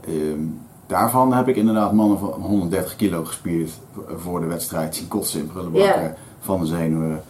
[0.00, 0.40] Ehm,
[0.86, 3.70] daarvan heb ik inderdaad mannen van 130 kilo gespierd
[4.16, 4.96] voor de wedstrijd.
[4.96, 7.22] Zien kotsen in prullenbakken van de zenuwen.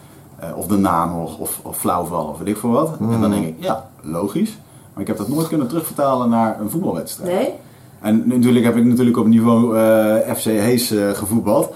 [0.42, 2.96] Eh, of daarna nog, of, of flauwvallen, of weet ik veel wat.
[3.00, 4.58] En dan denk ik, ja, logisch.
[4.92, 7.32] Maar ik heb dat nooit kunnen terugvertalen naar een voetbalwedstrijd.
[7.32, 7.52] nee?
[8.00, 11.74] En natuurlijk heb ik natuurlijk op niveau eh, FC Hees eh, gevoetbald.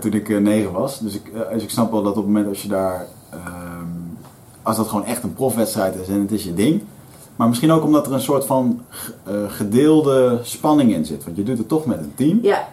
[0.00, 1.00] toen ik negen was.
[1.00, 3.06] Dus ik, dus ik snap wel dat op het moment als je daar...
[3.30, 3.86] ehm,
[4.62, 6.82] als dat gewoon echt een profwedstrijd is en het is je ding.
[7.36, 8.80] Maar misschien ook omdat er een soort van
[9.48, 11.24] gedeelde spanning in zit.
[11.24, 12.38] Want je doet het toch met een team.
[12.42, 12.68] Ja,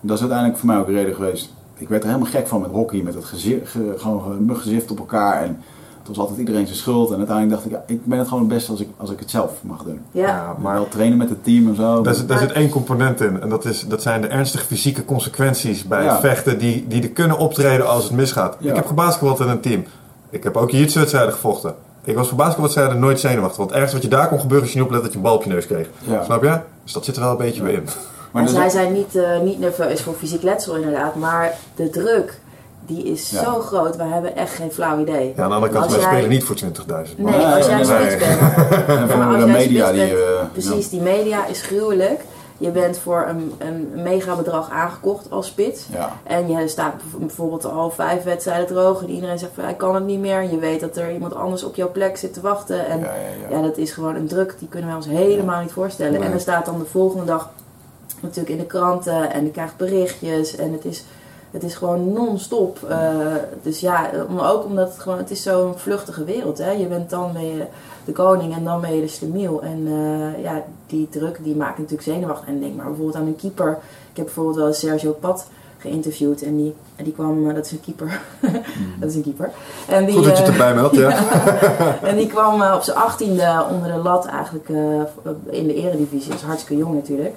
[0.00, 1.52] Dat is uiteindelijk voor mij ook een reden geweest.
[1.80, 3.02] Ik werd er helemaal gek van met hockey.
[3.02, 5.42] Met het gezi- ge- gewoon ge- muggenzift op elkaar.
[5.42, 5.58] En
[5.98, 7.10] het was altijd iedereen zijn schuld.
[7.10, 9.18] En uiteindelijk dacht ik, ja, ik ben het gewoon het beste als ik, als ik
[9.18, 10.00] het zelf mag doen.
[10.10, 10.56] ja.
[10.60, 12.02] Maar wel trainen met het team en zo.
[12.02, 13.40] Daar zit, daar zit één component in.
[13.40, 16.10] En dat, is, dat zijn de ernstige fysieke consequenties bij Ja.
[16.12, 18.56] het vechten die, die er kunnen optreden als het misgaat.
[18.60, 18.70] Ja.
[18.70, 19.84] Ik heb gebasketbald in een team.
[20.30, 21.74] Ik heb ook jiu-jitsu-wedstrijden gevochten.
[22.04, 23.56] Ik was voor basketbalwedstrijden nooit zenuwachtig.
[23.58, 25.34] Want ergens wat je daar kon gebeuren is je niet oplet dat je een bal
[25.36, 25.88] op je neus kreeg.
[25.98, 26.24] Ja.
[26.24, 26.58] Snap je?
[26.84, 27.84] Dus dat zit er wel een beetje bij in.
[28.30, 32.40] Maar en zij zijn niet, eh, niet nerveus voor fysiek letsel inderdaad, maar de druk
[32.86, 33.42] die is Ja.
[33.44, 35.32] zo groot, we hebben echt geen flauw idee.
[35.36, 37.18] Ja, aan de andere kant, wij jij- spelen niet voor 20.000.
[37.18, 38.40] Nee, Nee, als jij spits bent.
[39.16, 40.00] Maar als de media die...
[40.00, 42.20] bent, eh, Precies, die media is gruwelijk.
[42.58, 45.86] Je bent voor een, een mega bedrag aangekocht als spits.
[45.92, 46.12] Ja.
[46.22, 49.02] En je staat bijv- bijvoorbeeld al vijf wedstrijden droog.
[49.02, 50.38] En iedereen zegt van hij kan het niet meer.
[50.38, 52.86] En je weet dat er iemand anders op jouw plek zit te wachten.
[52.86, 53.06] En
[53.50, 56.12] Ja, dat is gewoon een druk die kunnen wij ons helemaal niet voorstellen.
[56.12, 56.22] Nee.
[56.22, 57.50] En er staat dan de volgende dag
[58.20, 59.32] natuurlijk in de kranten.
[59.32, 60.56] En je krijgt berichtjes.
[60.56, 61.04] En het is,
[61.50, 62.78] het is gewoon non-stop.
[62.88, 63.16] Eh,
[63.62, 66.58] dus ja, om- ook omdat het gewoon, het is zo'n vluchtige wereld.
[66.58, 66.70] Hè?
[66.70, 67.64] Je bent dan ben je
[68.04, 69.62] de koning en dan ben je de slemiel.
[69.62, 72.48] En eh, ja, die druk die maakt natuurlijk zenuwachtig.
[72.48, 73.70] En denk maar bijvoorbeeld aan een keeper.
[74.10, 75.46] Ik heb bijvoorbeeld wel Sergio Pat
[75.78, 76.42] geïnterviewd.
[76.42, 78.20] En die, en die kwam, eh, dat is een keeper.
[79.00, 79.50] dat is een keeper.
[79.88, 81.16] En die, Goed dat je het erbij meldt, ja.
[82.02, 84.68] en die kwam op zijn achttiende onder de lat eigenlijk
[85.50, 86.28] in de eredivisie.
[86.30, 87.34] Dat is hartstikke jong natuurlijk.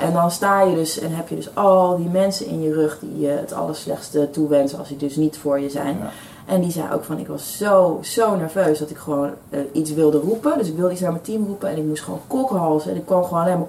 [0.00, 2.98] En dan sta je dus en heb je dus al die mensen in je rug
[3.00, 5.96] die je het allerslechtste toewensen als die dus niet voor je zijn.
[5.98, 6.10] Ja.
[6.46, 9.92] En die zei ook van ik was zo, zo nerveus dat ik gewoon eh, iets
[9.92, 10.58] wilde roepen.
[10.58, 12.90] Dus ik wilde iets naar mijn team roepen en ik moest gewoon kokhalzen.
[12.90, 13.68] En ik kwam gewoon helemaal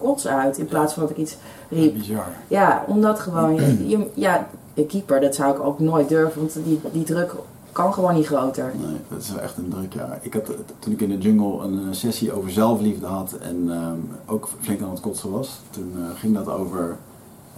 [0.00, 1.36] kots uit in plaats van dat ik iets
[1.68, 1.94] riep.
[1.94, 2.26] Bizar.
[2.48, 6.54] Ja, omdat gewoon, je, je- ja, de keeper, dat zou ik ook nooit durven, want
[6.64, 7.34] die, die druk
[7.72, 8.72] kan gewoon niet groter.
[8.76, 10.18] Nee, dat is wel echt een druk jaar.
[10.22, 13.98] Ik had, toen ik in de jungle een eh, sessie over zelfliefde had en ehm,
[14.26, 16.96] ook flink aan het kotsen was, toen eh, ging dat over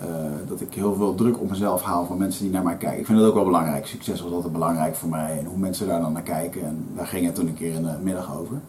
[0.01, 0.07] eh,
[0.49, 2.99] dat ik heel veel druk op mezelf haal van mensen die naar mij kijken.
[2.99, 3.87] Ik vind dat ook wel belangrijk.
[3.87, 6.65] Succes was altijd belangrijk voor mij en hoe mensen daar dan naar kijken.
[6.65, 8.61] En daar ging het toen een keer in de middag over.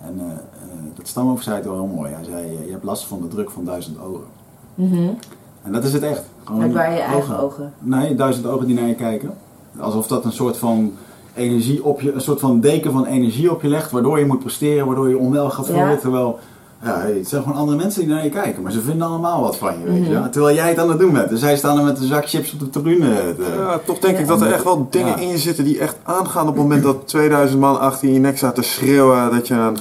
[0.00, 0.20] En
[0.94, 2.12] dat stamover zei het wel heel mooi.
[2.12, 4.24] Hij zei, je hebt last van de druk van duizend ogen.
[4.74, 5.08] Mhm.
[5.62, 6.22] En dat is het echt.
[6.44, 7.72] Gewoon Uit waar je eigen ogen.
[7.78, 9.34] Nee, duizend ogen die naar je kijken.
[9.78, 10.92] Alsof dat een soort van
[11.34, 14.38] energie op je, een soort van deken van energie op je legt, waardoor je moet
[14.38, 15.90] presteren, waardoor je onwel gaat voelen.
[15.90, 15.96] Ja.
[15.96, 16.38] Terwijl
[16.84, 19.56] Ja, het zijn gewoon andere mensen die naar je kijken, maar ze vinden allemaal wat
[19.56, 20.08] van je, weet Mhm.
[20.08, 20.30] je wel.
[20.30, 21.28] Terwijl jij het aan het doen bent.
[21.28, 23.34] Dus zij staan er met een zak chips op de tribune.
[23.56, 25.16] Ja, toch denk ik dat er echt wel dingen Ja.
[25.16, 28.36] in je zitten die echt aangaan op het moment dat 2000 man achter je nek
[28.36, 29.76] staat te schreeuwen dat je een,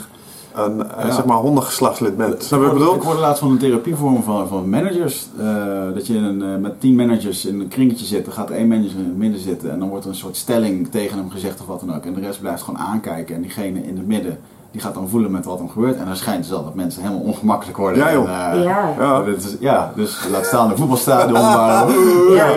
[0.54, 1.12] een eh, Ja.
[1.12, 2.44] zeg maar hondengeslachtslid bent.
[2.44, 2.96] Snap je wat ik bedoel?
[2.96, 5.28] Ik hoorde laatst van een therapievorm van, van managers.
[5.40, 5.46] eh,
[5.94, 8.26] dat je een, eh, met tien managers in een kringetje zit.
[8.26, 9.72] Dan gaat één manager in het midden zitten.
[9.72, 12.06] En dan wordt er een soort stelling tegen hem gezegd of wat dan ook.
[12.06, 13.36] En de rest blijft gewoon aankijken.
[13.36, 14.40] En diegene in het midden,
[14.72, 15.98] die gaat dan voelen met wat er gebeurt.
[15.98, 17.98] En dan schijnt het wel dat mensen helemaal ongemakkelijk worden.
[18.00, 18.30] Ja, joh.
[18.30, 18.94] En, eh, Ja.
[19.00, 19.22] Ja.
[19.24, 21.32] dit is- ja, dus laat staan een voetbalstadion.
[21.42, 21.90] maar,
[22.40, 22.48] Ja.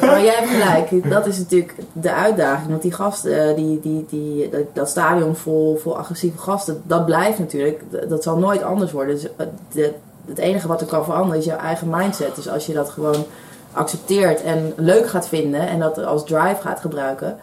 [0.00, 2.68] Maar jij hebt gelijk, dat is natuurlijk de uitdaging.
[2.70, 7.06] Want die gasten, eh, die, die, die, dat, dat stadion vol, vol agressieve gasten, dat
[7.06, 7.82] blijft natuurlijk.
[8.08, 9.14] Dat zal nooit anders worden.
[9.14, 9.94] Dus eh, de-
[10.28, 12.34] het enige wat er kan veranderen is jouw eigen mindset.
[12.34, 13.24] Dus als je dat gewoon
[13.72, 17.36] accepteert en leuk gaat vinden en dat als drive gaat gebruiken,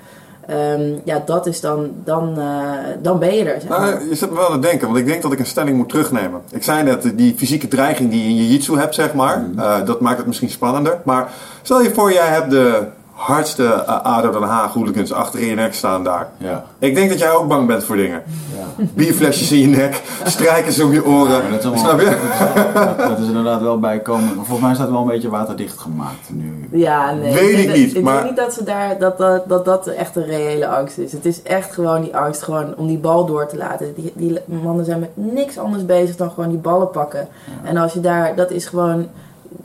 [0.47, 3.61] ehm, ja, dat is dan, dan, eh, dan ben je er.
[3.61, 3.79] Zeg maar.
[3.79, 5.89] Nou, je zit me wel te denken, want ik denk dat ik een stelling moet
[5.89, 6.41] terugnemen.
[6.51, 9.85] Ik zei net, die fysieke dreiging die je in je jitsu hebt, zeg maar, eh,
[9.85, 11.01] dat maakt het misschien spannender.
[11.03, 11.31] Maar
[11.61, 12.83] stel je voor, jij hebt de
[13.17, 16.29] hardste uh, ADO Den Haag hooligans achter in je nek staan daar.
[16.37, 18.23] Ja, Ik denk dat jij ook bang bent voor dingen.
[18.57, 18.83] ja.
[18.93, 21.41] Bierflesjes in je nek, strijkers om je oren.
[21.51, 22.71] Dat, is allemaal- Snap je?
[22.73, 24.25] dat, dat is inderdaad wel bijkomen.
[24.25, 26.67] Maar volgens mij is dat wel een beetje waterdicht gemaakt nu.
[26.71, 27.33] Ja, nee.
[27.33, 29.87] Weet ik denk- niet, Ik maar- denk niet dat ze daar dat dat, dat dat
[29.87, 31.11] echt een reële angst is.
[31.11, 33.93] Het is echt gewoon die angst gewoon om die bal door te laten.
[33.95, 37.27] Die, die mannen zijn met niks anders bezig dan gewoon die ballen pakken.
[37.63, 39.07] En als je daar, dat is gewoon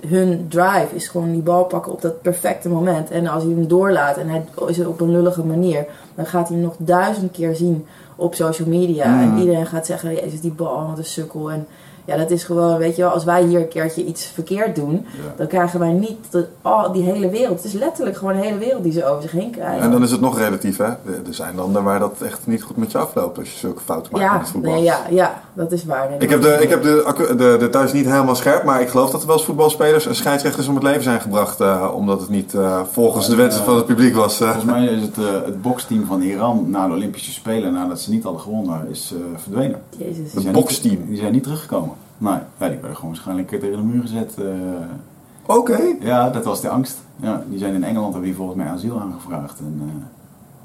[0.06, 3.10] hun drive is gewoon die bal pakken op dat perfecte moment.
[3.10, 6.48] En als hij hem doorlaat en hij is het op een lullige manier, dan gaat
[6.48, 7.86] hij hem nog duizend keer zien
[8.16, 9.14] op social media.
[9.14, 9.22] Mm.
[9.22, 11.50] En iedereen gaat zeggen, jezus die bal, wat een sukkel.
[11.50, 11.66] En
[12.04, 14.92] ja, dat is gewoon, weet je wel, als wij hier een keertje iets verkeerd doen,
[14.92, 15.20] Ja.
[15.36, 17.56] dan krijgen wij niet de, oh, die hele wereld.
[17.56, 19.80] Het is letterlijk gewoon een hele wereld die ze over zich heen krijgen.
[19.82, 20.84] En dan is het nog relatief, hè?
[20.84, 20.96] Er
[21.30, 24.32] zijn landen waar dat echt niet goed met je afloopt als je zulke fouten maakt
[24.34, 24.72] in het voetbal.
[24.72, 26.08] nee, ja, ja, dat is waar.
[26.08, 28.88] Nee, Ik heb, de, ik heb de, de, de thuis niet helemaal scherp, maar ik
[28.88, 31.60] geloof dat er wel eens voetbalspelers en scheidsrechters om het leven zijn gebracht.
[31.60, 34.40] eh, omdat het niet eh, volgens de wensen van het publiek was.
[34.40, 34.46] eh.
[34.50, 38.22] Volgens mij is het, het boksteam van Iran na de Olympische Spelen, nadat ze niet
[38.22, 39.82] hadden gewonnen, is eh, verdwenen.
[39.98, 40.32] Jezus.
[40.44, 41.06] Het boksteam.
[41.08, 41.91] Die zijn niet teruggekomen.
[42.22, 44.35] Nee, ja, die werden gewoon waarschijnlijk tegen de muur gezet.
[44.38, 45.56] eh.
[45.56, 45.78] Oké.
[46.00, 46.98] ja, dat was de angst.
[47.16, 49.58] Ja, die zijn in Engeland, hebben die volgens mij asiel aangevraagd.
[49.58, 49.94] En, eh,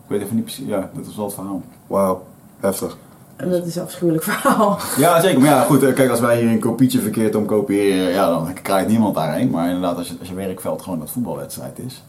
[0.03, 1.61] ik weet even niet precies, ja, dat was wel het verhaal.
[1.87, 2.23] Wauw,
[2.59, 2.97] heftig.
[3.35, 4.77] En dat is een afschuwelijk verhaal.
[4.97, 5.39] Ja, zeker.
[5.39, 8.53] Maar ja, goed, eh, kijk, als wij hier een kopietje verkeerd om kopiëren, ja, dan
[8.53, 9.49] krijgt niemand daarheen.
[9.49, 12.03] Maar inderdaad, als je, als je werkveld gewoon dat voetbalwedstrijd is.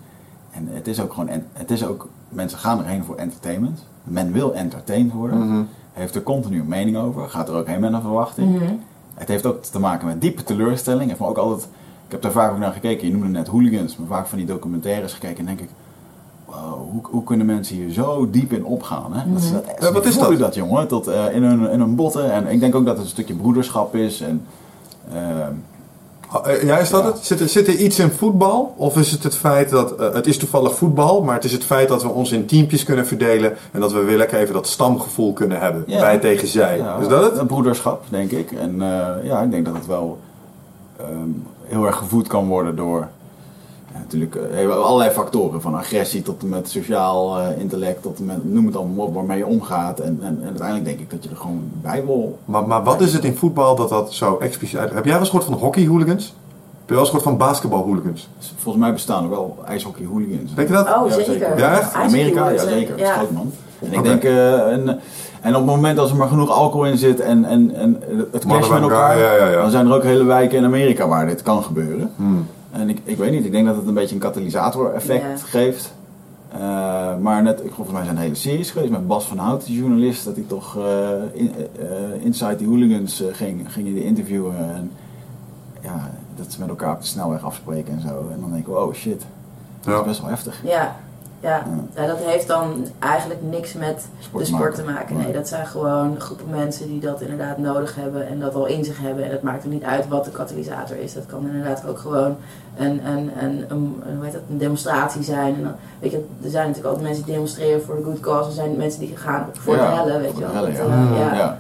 [0.50, 3.84] En het is ook gewoon, en het is ook, mensen gaan erheen voor entertainment.
[4.04, 5.38] Men wil entertained worden.
[5.48, 5.62] Mhm.
[5.92, 7.28] Heeft er continu een mening over.
[7.28, 8.54] Gaat er ook heen met een verwachting.
[8.54, 8.72] Mhm.
[9.18, 11.08] Het heeft ook te maken met diepe teleurstelling.
[11.08, 11.68] Heeft me ook altijd,
[12.06, 13.06] ik heb daar vaak ook naar gekeken.
[13.06, 15.38] Je noemde net hooligans, maar vaak van die documentaires gekeken.
[15.38, 15.68] En denk ik,
[16.44, 19.12] wow, hoe, hoe kunnen mensen hier zo diep in opgaan?
[19.14, 19.32] Hè?
[19.32, 20.38] Dat, Ja, wat is dat?
[20.38, 22.32] dat, jongen, tot eh, in, hun, in hun botten.
[22.32, 24.20] En ik denk ook dat het een stukje broederschap is.
[24.20, 24.42] En,
[25.12, 25.46] ehm, Eh,
[26.62, 27.18] Ja, is dat het?
[27.20, 28.74] Zit er, zit er iets in voetbal?
[28.76, 31.64] Of is het het feit dat eh, het is toevallig voetbal, maar het is het
[31.64, 34.66] feit dat we ons in teampjes kunnen verdelen en dat we weer lekker even dat
[34.66, 35.84] stamgevoel kunnen hebben.
[35.86, 36.00] Ja.
[36.00, 36.76] Wij tegen zij.
[36.76, 37.38] ja, is dat het?
[37.38, 38.52] Een broederschap, denk ik.
[38.52, 40.18] En eh, ja, ik denk dat het wel
[40.96, 41.30] ehm,
[41.64, 43.08] heel erg gevoed kan worden door
[43.92, 45.60] ja, natuurlijk eh, allerlei factoren.
[45.60, 49.14] Van agressie tot en met sociaal eh, intellect, tot en met noem het allemaal op,
[49.14, 50.00] waarmee je omgaat.
[50.00, 52.38] En, en, en uiteindelijk denk ik dat je er gewoon bij wil.
[52.44, 54.92] Maar, maar wat is het in voetbal dat dat zo expliciet uit...
[54.92, 56.24] Heb jij wel eens gehoord van hockey-hooligans?
[56.24, 58.28] Heb je wel eens gehoord van basketbal-hooligans?
[58.56, 60.54] Volgens mij bestaan er wel ijshockey hooligans.
[60.54, 60.86] Denk je dat?
[60.86, 61.32] Oh, Ja, zeker.
[61.32, 61.58] zeker.
[61.58, 61.94] Ja, echt?
[61.94, 62.90] Amerika, ja zeker.
[62.96, 63.14] Dat is Ja.
[63.16, 63.52] groot, man.
[63.82, 64.88] En ik denk, eh, en,
[65.40, 68.44] en op het moment dat er maar genoeg alcohol in zit en, en, en het
[68.46, 69.60] clasht met elkaar, elkaar, ja, ja, ja.
[69.60, 72.10] dan zijn er ook hele wijken in Amerika waar dit kan gebeuren.
[72.16, 72.46] Hmm.
[72.72, 75.46] En ik, ik weet niet, ik denk dat het een beetje een katalysator-effect Ja.
[75.46, 75.92] geeft.
[76.52, 76.58] Eh,
[77.16, 80.24] maar net, ik, volgens mij zijn hele series geweest met Bas van Hout, die journalist,
[80.24, 84.56] dat hij toch eh, in, eh, Inside the Hooligans ging, ging die interviewen.
[84.74, 84.90] En
[85.82, 88.28] ja, dat ze met elkaar op de snelweg afspreken en zo.
[88.32, 89.24] En dan denk ik, oh shit,
[89.80, 90.00] dat Ja.
[90.00, 90.60] is best wel heftig.
[90.64, 90.96] Ja,
[91.40, 91.62] ja.
[91.94, 95.16] ja, dat heeft dan eigenlijk niks met Sport de sport te maken.
[95.16, 95.32] Nee, Nee.
[95.34, 98.98] dat zijn gewoon groepen mensen die dat inderdaad nodig hebben en dat al in zich
[99.00, 99.24] hebben.
[99.24, 101.14] En het maakt er niet uit wat de katalysator is.
[101.14, 102.36] Dat kan inderdaad ook gewoon
[102.76, 105.54] een, een, een, een, een, hoe heet dat, een demonstratie zijn.
[105.54, 108.48] En dan, weet je, er zijn natuurlijk altijd mensen die demonstreren voor de good cause.
[108.48, 110.66] Er zijn mensen die gaan voor Ja, de hellen, weet je wel.
[110.66, 110.72] ja.
[110.72, 111.34] eh, ja.
[111.34, 111.58] Ja.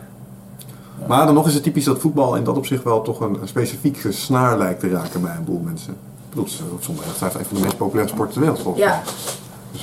[1.06, 3.48] Maar dan nog is het typisch dat voetbal in dat opzicht wel toch een, een
[3.48, 5.92] specifieke snaar lijkt te raken bij een boel mensen.
[5.92, 8.60] Ik bedoel, het is op sommige echt een van de meest populaire sporten ter wereld
[8.62, 8.94] volgens mij.
[8.94, 9.00] Ja,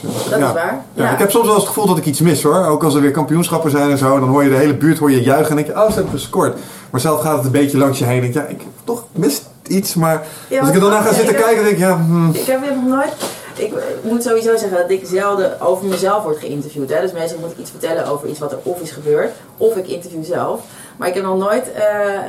[0.02, 0.48] Dus, dat ja.
[0.48, 0.86] is waar.
[0.94, 2.66] Ja, ik heb soms wel eens het gevoel dat ik iets mis hoor.
[2.66, 4.20] Ook als er weer kampioenschappen zijn en zo.
[4.20, 6.14] Dan hoor je de hele buurt hoor je juichen en denk je, oh, ze hebben
[6.14, 6.58] gescoord.
[6.90, 8.16] Maar zelf gaat het een beetje langs je heen.
[8.16, 9.94] En denk je, ja, ik toch mis iets.
[9.94, 12.30] Maar Ja, als ik er dan naar ga zitten kijken, denk ik, ja, hmm.
[12.34, 13.14] Ik heb weer nog nooit.
[13.56, 16.90] Ik moet sowieso zeggen dat ik zelden over mezelf word geïnterviewd.
[16.90, 17.02] Hè?
[17.02, 19.88] Dus meestal moet ik iets vertellen over iets wat er of is gebeurd, of ik
[19.88, 20.62] interview zelf.
[20.98, 21.84] Maar ik heb nog nooit eh,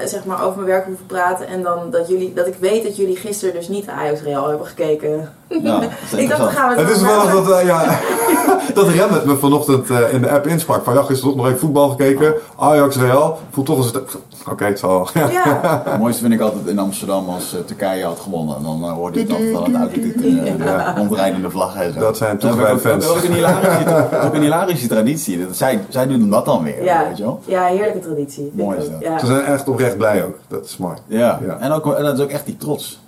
[0.05, 1.47] zeg maar, over mijn werk hoeven praten.
[1.47, 4.67] En dan dat, jullie, dat ik weet dat jullie gisteren dus niet Ajax Real hebben
[4.67, 5.35] gekeken.
[5.49, 7.99] Ja, dat is ik dacht, dan gaan we Het is wel dat, eh, ja,
[8.75, 10.85] dat Rem het me vanochtend eh, in de app insprak.
[10.85, 12.35] Van ja, gisteren toch nog even voetbal gekeken.
[12.59, 13.39] Ajax Real.
[13.51, 13.93] Voelt toch eens...
[13.93, 14.17] het-
[14.51, 15.09] Oké, het zal.
[15.15, 15.29] Ja.
[15.33, 18.57] Ja, Het mooiste vind ik altijd in Amsterdam als eh, Turkije had gewonnen.
[18.57, 20.57] En dan hoorde je dat van het uitlieten.
[20.65, 20.95] Ja.
[20.97, 22.01] Rondrijdende vlag en zo.
[22.01, 23.07] Dat zijn Dat is toegewijde ook- fans.
[23.09, 25.47] Ook een hilarische, ook een hilarische traditie.
[25.47, 27.05] Dat, zij, zij doen dat dan weer, ja.
[27.09, 27.41] weet je wel.
[27.45, 28.51] ja heerlijke traditie.
[28.55, 29.01] Mooi ik is dat.
[29.01, 29.19] Ja.
[29.19, 30.39] Ze zijn echt oprecht blij ook.
[30.49, 30.97] Dat is mooi.
[31.07, 31.57] Ja, Ja.
[31.61, 33.01] En, ook, en dat is ook echt die trots.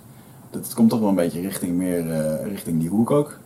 [0.49, 3.37] Dat het komt toch wel een beetje richting, meer, eh, richting die hoek ook.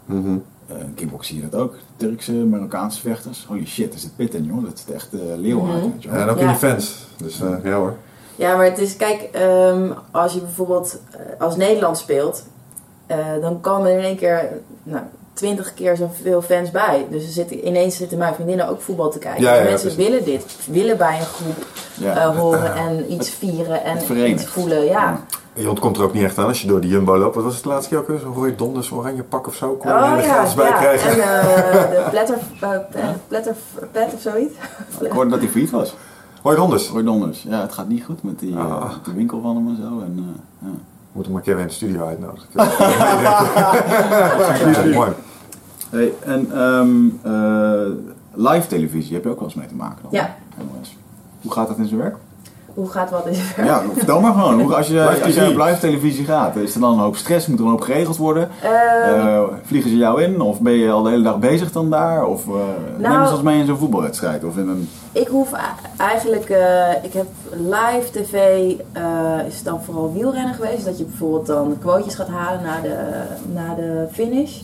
[0.67, 1.75] Eh kickbox zie je dat ook.
[1.97, 3.45] Turkse, Marokkaanse vechters.
[3.47, 4.63] Holy shit, er zit pit in joh.
[4.63, 6.19] Dat zit echt uh, leeuwen uit, weet je wel.
[6.21, 6.95] En ook in die fans.
[7.17, 7.95] Dus eh, ja hoor.
[8.35, 12.43] Ja, maar het is, kijk, ehm, als je bijvoorbeeld eh, als Nederland speelt,
[13.05, 14.49] eh, dan komen er in één keer
[14.83, 15.01] nou,
[15.33, 17.05] twintig keer zoveel fans bij.
[17.09, 19.41] Dus er zitten, ineens zitten mijn vriendinnen ook voetbal te kijken.
[19.43, 20.09] Ja, Dus ja, mensen precies.
[20.09, 22.15] willen dit, willen bij een groep Ja.
[22.15, 24.83] eh, horen en iets vieren en het iets voelen.
[24.85, 25.23] Ja.
[25.55, 27.35] Je ontkomt er ook niet echt aan als je door de Jumbo loopt.
[27.35, 28.19] Wat was het laatste keer ook?
[28.21, 29.75] Zo'n rode donders, oranje pak of zo?
[29.75, 30.77] Kon je Oh er ja, bij ja.
[30.77, 31.11] krijgen.
[31.11, 31.41] en eh,
[31.81, 32.37] de platter,
[32.95, 33.55] uh, platter
[33.91, 34.53] pet of zoiets.
[35.01, 35.95] Ik hoorde dat hij failliet was.
[36.43, 36.91] Rode donders.
[37.03, 37.43] Donders.
[37.43, 38.91] Ja, het gaat niet goed met die, Ah.
[39.05, 39.83] met winkel van hem en zo.
[39.99, 40.23] En, eh,
[40.67, 40.73] ja.
[41.11, 42.47] Moet hem maar een keer weer in de studio uitnodigen.
[44.73, 45.11] ja, mooi.
[45.89, 47.91] Hey, en ehm, eh,
[48.33, 50.11] live televisie heb je ook wel eens mee te maken dan?
[50.11, 50.35] Ja.
[50.57, 50.97] NOS.
[51.41, 52.15] Hoe gaat dat in zijn werk?
[52.73, 54.62] Hoe gaat wat in zijn Ja, vertel maar gewoon.
[54.62, 57.47] Hoe, als, je, als je op live televisie gaat, is er dan een hoop stress?
[57.47, 58.49] Moet er een hoop geregeld worden?
[58.62, 58.71] Ehm,
[59.27, 60.41] Eh, vliegen ze jou in?
[60.41, 62.25] Of ben je al de hele dag bezig dan daar?
[62.25, 62.53] Of uh,
[62.97, 64.43] Nou- nemen ze ons mee in zo'n voetbalwedstrijd?
[64.43, 64.89] Of in een...
[65.12, 65.49] Ik hoef
[65.97, 68.33] eigenlijk, eh, ik heb live tv,
[68.91, 69.03] eh,
[69.47, 70.86] is het dan vooral wielrennen geweest.
[70.86, 72.95] Dat je bijvoorbeeld dan quotejes gaat halen na de,
[73.53, 74.62] na de finish.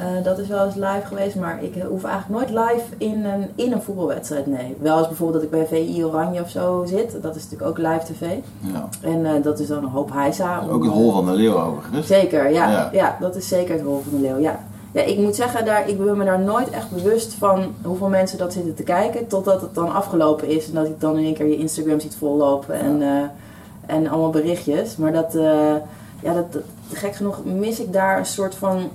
[0.00, 3.48] Eh, dat is wel eens live geweest, maar ik hoef eigenlijk nooit live in een,
[3.54, 4.46] in een voetbalwedstrijd.
[4.46, 4.76] Nee.
[4.80, 7.22] Wel eens bijvoorbeeld dat ik bij VI Oranje of zo zit.
[7.22, 8.26] Dat is natuurlijk ook live tv.
[8.60, 8.88] Ja.
[9.00, 10.62] En eh, dat is dan een hoop heisa.
[10.70, 12.06] Ook het hol van de leeuw overigens.
[12.06, 12.88] Zeker, ja, Ja.
[12.92, 13.16] ja.
[13.20, 14.38] dat is zeker het rol van de leeuw.
[14.38, 14.58] Ja.
[14.92, 18.38] Ja, ik moet zeggen, daar, ik ben me daar nooit echt bewust van hoeveel mensen
[18.38, 19.26] dat zitten te kijken.
[19.26, 22.16] Totdat het dan afgelopen is en dat ik dan in één keer je Instagram ziet
[22.18, 24.96] vollopen en, eh, en allemaal berichtjes.
[24.96, 25.74] Maar dat, eh,
[26.22, 28.88] ja, dat- gek genoeg mis ik daar een soort van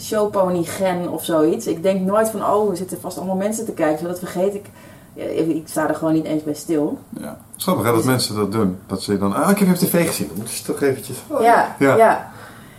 [0.00, 1.66] showpony gen of zoiets.
[1.66, 3.98] Ik denk nooit van, oh, er zitten vast allemaal mensen te kijken.
[3.98, 4.66] Zodat vergeet ik,
[5.14, 6.98] ja, ik sta er gewoon niet eens bij stil.
[7.20, 7.38] Ja.
[7.56, 8.78] Grappig hè, dat mensen dat doen.
[8.86, 10.26] Dat ze dan, ah ik heb je op tv gezien.
[10.26, 11.22] Dan moeten ze toch eventjes...
[11.40, 11.96] Ja, Ja.
[11.96, 12.30] ja.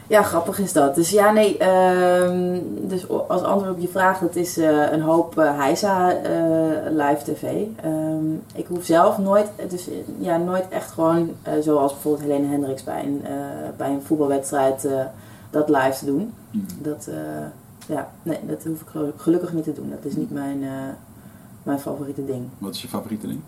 [0.07, 0.23] ja.
[0.23, 0.95] grappig is dat.
[0.95, 5.39] Dus ja, nee, ehm, dus als antwoord op je vraag, dat is eh, een hoop
[5.39, 6.31] eh Heisa eh,
[6.89, 7.43] live tv.
[7.83, 13.03] Ehm, ik hoef zelf nooit, dus ja, nooit echt gewoon, zoals bijvoorbeeld Helene Hendricks bij
[13.03, 13.23] een,
[13.77, 14.87] bij een voetbalwedstrijd,
[15.53, 16.33] dat live te doen.
[16.51, 16.63] Mhm.
[16.81, 17.15] Dat, eh,
[17.95, 19.89] ja, nee, dat hoef ik gelu- gelukkig niet te doen.
[19.89, 20.69] Dat is niet mijn, eh,
[21.63, 22.45] mijn favoriete ding.
[22.57, 23.39] Wat is je favoriete ding?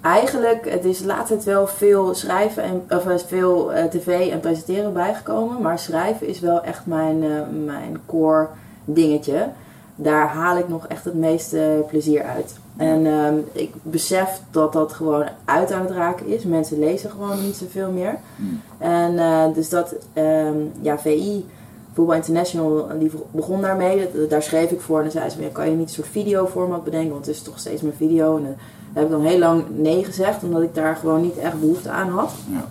[0.00, 4.40] Eigenlijk, het is laatst tijd wel veel schrijven en of is veel eh, tv en
[4.40, 5.62] presenteren bijgekomen.
[5.62, 7.30] Maar schrijven is wel echt mijn, eh,
[7.64, 8.48] mijn core
[8.84, 9.48] dingetje.
[9.96, 12.58] Daar haal ik nog echt het meeste plezier uit.
[12.80, 16.44] En ehm, ik besef dat dat gewoon uit aan het raken is.
[16.44, 18.18] Mensen lezen gewoon niet zoveel meer.
[18.36, 18.60] Hmm.
[18.78, 21.44] En eh, dus dat, ehm, ja, VI,
[21.92, 24.08] Voetbal International, die begon daarmee.
[24.14, 26.84] Dat- Daar schreef ik voor en dan zei ze, kan je niet een soort videoformat
[26.84, 27.10] bedenken?
[27.12, 28.36] Want het is toch steeds meer video.
[28.36, 28.54] En, daar
[28.92, 32.08] heb ik dan heel lang nee gezegd, omdat ik daar gewoon niet echt behoefte aan
[32.08, 32.30] had.
[32.52, 32.64] Ja.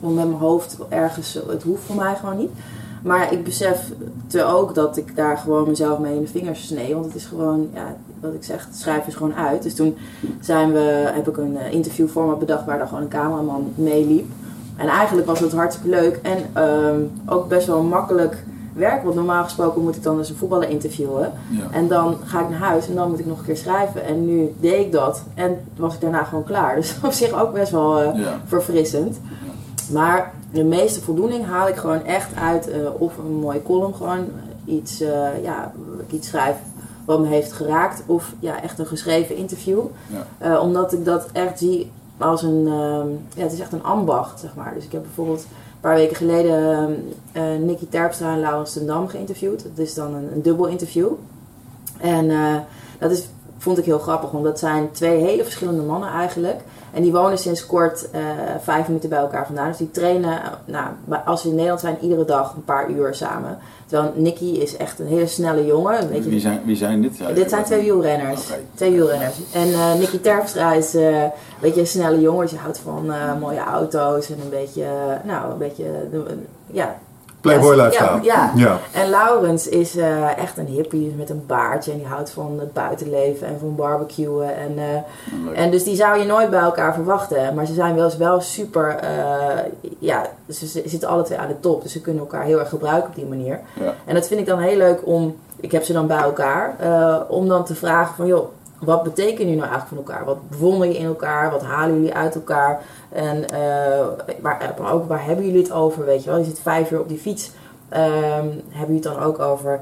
[0.00, 2.50] Want met mijn hoofd ergens, het hoeft voor mij gewoon niet.
[3.02, 6.94] Maar ik besefte ook dat ik daar gewoon mezelf mee in de vingers snee.
[6.94, 9.62] Want het is gewoon, ja, wat ik zeg, schrijven is gewoon uit.
[9.62, 9.96] Dus toen
[10.40, 14.26] zijn we, heb ik een eh, interviewformat bedacht waar daar gewoon een cameraman meeliep.
[14.76, 19.02] En eigenlijk was het hartstikke leuk en ehm, ook best wel makkelijk werk.
[19.02, 21.32] Want normaal gesproken moet ik dan dus een voetballer interviewen.
[21.50, 21.62] Ja.
[21.70, 24.04] En dan ga ik naar huis en dan moet ik nog een keer schrijven.
[24.04, 26.74] En nu deed ik dat en was ik daarna gewoon klaar.
[26.80, 28.40] Dus op zich ook best wel eh, Ja.
[28.46, 29.20] verfrissend.
[29.92, 34.24] Maar de meeste voldoening haal ik gewoon echt uit eh, of een mooie column, gewoon
[34.64, 34.98] iets,
[35.42, 35.72] ja,
[36.06, 36.56] ik iets schrijf
[37.04, 39.80] wat me heeft geraakt, of ja, echt een geschreven interview.
[40.06, 40.26] Ja.
[40.38, 44.40] Eh, omdat ik dat echt zie als een, ehm, ja, het is echt een ambacht,
[44.40, 44.74] zeg maar.
[44.74, 46.92] Dus ik heb bijvoorbeeld een paar weken geleden ehm,
[47.32, 49.62] eh, Nicky Terpstra en Laurens ten Dam geïnterviewd.
[49.62, 51.08] Dat is dan een, een dubbel interview.
[52.00, 52.56] En eh,
[52.98, 56.60] dat is, vond ik heel grappig, want dat zijn twee hele verschillende mannen eigenlijk.
[56.94, 58.20] En die wonen sinds kort eh,
[58.60, 59.68] vijf minuten bij elkaar vandaan.
[59.68, 60.86] Dus die trainen, eh, nou,
[61.24, 63.58] als ze in Nederland zijn, iedere dag een paar uur samen.
[63.86, 66.02] Terwijl Nicky is echt een hele snelle jongen.
[66.02, 67.12] Een beetje Wie, zijn, wie zijn dit?
[67.34, 68.40] Dit zijn twee wielrenners.
[68.74, 69.34] Twee wielrenners.
[69.52, 71.30] En eh Nicky Terpstra is eh, een
[71.60, 72.42] beetje een snelle jongen.
[72.42, 74.86] Dus je houdt van mooie auto's en een beetje,
[75.24, 75.84] nou, een beetje,
[76.66, 76.98] ja,
[77.44, 78.22] Playboy Ja, lifestyle.
[78.22, 78.78] Ja, Ja.
[78.92, 82.72] En Laurens is eh, echt een hippie met een baardje en die houdt van het
[82.72, 84.56] buitenleven en van barbecuen.
[84.56, 87.54] En, eh, en dus die zou je nooit bij elkaar verwachten.
[87.54, 89.64] Maar ze zijn wel eens wel super, eh,
[89.98, 91.82] ja, ze, ze zitten alle twee aan de top.
[91.82, 93.60] Dus ze kunnen elkaar heel erg gebruiken op die manier.
[93.80, 93.94] Ja.
[94.04, 97.16] En dat vind ik dan heel leuk om, ik heb ze dan bij elkaar, eh,
[97.28, 98.48] om dan te vragen van joh,
[98.84, 100.24] wat betekenen jullie nou eigenlijk van elkaar?
[100.26, 101.50] Wat bewonder je in elkaar?
[101.50, 102.82] Wat halen jullie uit elkaar?
[103.12, 104.06] En eh,
[104.40, 106.04] waar, maar ook waar hebben jullie het over?
[106.04, 107.50] Weet je wel, je zit vijf uur op die fiets.
[107.88, 109.80] Ehm, hebben jullie het dan ook over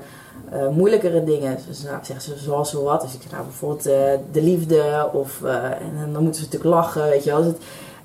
[0.50, 1.58] eh, moeilijkere dingen?
[1.68, 3.00] Dus, zeggen ze zoals zo wat.
[3.00, 3.92] Dus ik zeg nou bijvoorbeeld eh,
[4.32, 7.42] de liefde of eh, en dan moeten ze natuurlijk lachen, weet je wel.
[7.42, 7.62] Dus het-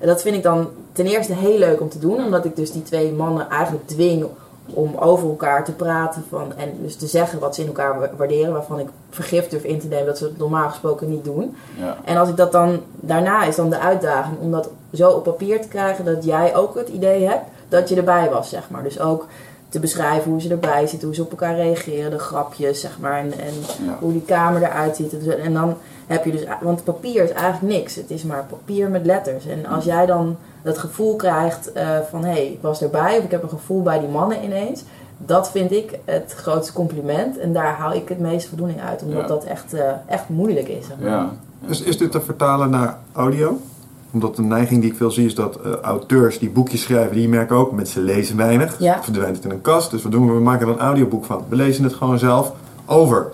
[0.08, 2.82] dat vind ik dan ten eerste heel leuk om te doen, omdat ik dus die
[2.82, 4.26] twee mannen eigenlijk dwing
[4.70, 8.10] om over elkaar te praten van, en dus te zeggen wat ze in elkaar wa-
[8.16, 11.56] waarderen, waarvan ik vergif durf in te nemen dat ze het normaal gesproken niet doen.
[11.78, 11.96] Ja.
[12.04, 15.60] En als ik dat dan, daarna is dan de uitdaging om dat zo op papier
[15.62, 18.82] te krijgen dat jij ook het idee hebt dat je erbij was, zeg maar.
[18.82, 19.26] Dus ook
[19.68, 23.18] te beschrijven hoe ze erbij zitten, hoe ze op elkaar reageren, de grapjes, zeg maar,
[23.18, 23.54] en, en
[23.86, 23.96] Ja.
[24.00, 25.10] hoe die kamer eruit ziet.
[25.10, 25.76] Dus- En dan
[26.06, 27.94] heb je dus, want papier is eigenlijk niks.
[27.94, 29.46] Het is maar papier met letters.
[29.46, 30.36] En als jij dan
[30.68, 33.82] dat gevoel krijgt eh, van, hé, hey, ik was erbij, of ik heb een gevoel
[33.82, 34.84] bij die mannen ineens.
[35.18, 37.38] Dat vind ik het grootste compliment.
[37.38, 39.02] En daar haal ik het meeste voldoening uit.
[39.02, 39.26] Omdat Ja.
[39.26, 40.86] dat echt, eh, echt moeilijk is.
[40.86, 41.10] zeg maar.
[41.10, 41.30] Ja.
[41.66, 43.58] Dus is dit te vertalen naar audio?
[44.10, 47.28] Omdat de neiging die ik veel zie is dat eh, auteurs die boekjes schrijven, die
[47.28, 48.78] merken ook, mensen lezen weinig.
[48.78, 49.02] Ja.
[49.02, 49.90] Verdwijnt het in een kast.
[49.90, 50.32] Dus wat doen we?
[50.32, 51.44] We maken er een audioboek van.
[51.48, 52.52] We lezen het gewoon zelf
[52.86, 53.30] over.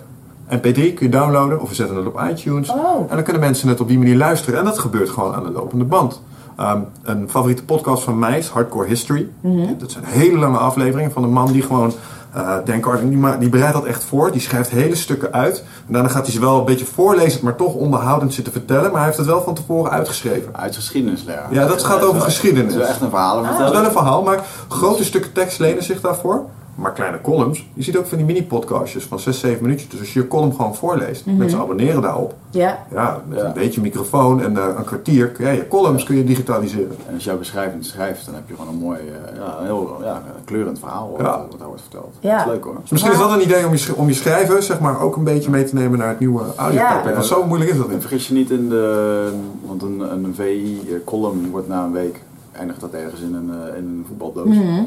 [0.49, 2.69] MP3 kun je downloaden of we zetten het op iTunes.
[2.69, 2.99] Oh.
[3.09, 4.59] En dan kunnen mensen het op die manier luisteren.
[4.59, 6.21] En dat gebeurt gewoon aan de lopende band.
[6.57, 9.29] Ehm, een favoriete podcast van mij is Hardcore History.
[9.41, 9.67] Mhm.
[9.77, 11.93] Dat zijn hele lange afleveringen van een man die gewoon...
[12.33, 14.31] eh denk, die, ma- die bereidt dat echt voor.
[14.31, 15.63] Die schrijft hele stukken uit.
[15.87, 18.83] En daarna gaat hij ze wel een beetje voorlezen, maar toch onderhoudend zitten vertellen.
[18.83, 20.55] Maar hij heeft het wel van tevoren uitgeschreven.
[20.55, 21.53] Uit geschiedenisleraar.
[21.53, 22.63] Ja, dat gaat over geschiedenis.
[22.73, 23.73] Het is wel echt een verhaal Het is vertellen.
[23.73, 26.43] wel een verhaal, maar grote stukken tekst lenen zich daarvoor.
[26.75, 27.67] Maar kleine columns.
[27.73, 29.89] Je ziet ook van die mini-podcastjes van 6, 7 minuutjes.
[29.89, 32.33] Dus als je je column gewoon voorleest, mensen abonneren daarop.
[32.49, 33.45] Ja, Ja, met Ja.
[33.45, 35.27] een beetje microfoon en eh, een kwartier.
[35.29, 36.95] kun je je columns kun je digitaliseren.
[37.07, 39.97] En als jij beschrijvend schrijft, dan heb je gewoon een mooi, eh, ja, een heel
[40.03, 41.45] ja, een kleurend verhaal wat, Ja.
[41.49, 42.13] wat daar wordt verteld.
[42.19, 42.37] Ja.
[42.37, 42.75] Dat is leuk hoor.
[42.81, 45.23] Dus misschien is dat een idee om je, om je schrijven zeg maar, ook een
[45.23, 47.01] beetje mee te nemen naar het nieuwe audio Ja.
[47.13, 48.01] Want zo moeilijk is dat En niet.
[48.01, 49.29] vergis je niet in de,
[49.65, 53.83] want een, een VI-column wordt na een week, eindigt dat ergens in een, eh, in
[53.85, 54.55] een voetbaldoos.
[54.55, 54.81] Mhm.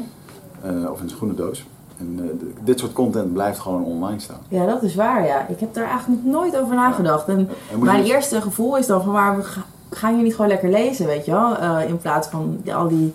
[0.61, 1.65] Eh, of in een schoenendoos.
[1.99, 4.39] En eh, dit soort content blijft gewoon online staan.
[4.47, 5.25] ja, dat is waar.
[5.25, 5.47] Ja.
[5.47, 7.27] Ik heb daar eigenlijk nog nooit over nagedacht.
[7.27, 10.25] En En moet je mijn eerste gevoel is dan van, maar we ga- gaan jullie
[10.25, 11.57] niet gewoon lekker lezen, weet je wel?
[11.57, 13.13] Eh, in plaats van al die,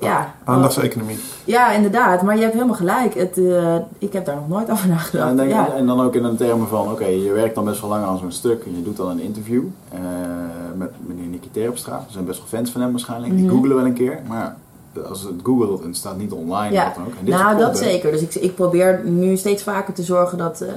[0.00, 0.34] ja...
[0.44, 1.18] Aandachtseconomie.
[1.44, 2.22] Ja, inderdaad.
[2.22, 3.14] Maar je hebt helemaal gelijk.
[3.14, 5.30] Het, eh, ik heb daar nog nooit over Ja, nagedacht.
[5.30, 5.72] en, denk- Ja.
[5.72, 8.18] en dan ook in een termen van, oké, je werkt dan best wel lang aan
[8.18, 9.62] zo'n stuk en je doet dan een interview
[10.76, 11.94] met meneer Nicky Terpstra.
[11.94, 13.54] Er zijn best wel fans van hem waarschijnlijk, die Mhm.
[13.54, 14.18] googelen wel een keer.
[14.28, 14.56] Maar
[15.08, 16.92] als het googelt en staat niet online, Ja.
[16.96, 17.12] dan ook.
[17.18, 18.10] En dit Nou, dat zeker.
[18.10, 20.74] Dus ik, ik probeer nu steeds vaker te zorgen dat eh, eh,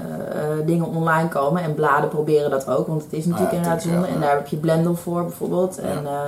[0.66, 1.62] dingen online komen.
[1.64, 4.20] En bladen proberen dat ook, want het is natuurlijk Ah, ja, inderdaad tuurlijk, zonde.
[4.20, 5.78] ja, En daar heb je Blendel voor bijvoorbeeld.
[5.80, 6.20] En, eh,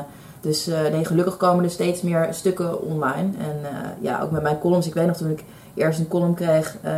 [0.41, 3.30] dus eh, nee, gelukkig komen er steeds meer stukken online.
[3.39, 3.69] En eh,
[4.02, 4.88] ja, ook met mijn columns.
[4.88, 6.78] Ik weet nog toen ik eerst een column kreeg...
[6.82, 6.91] eh,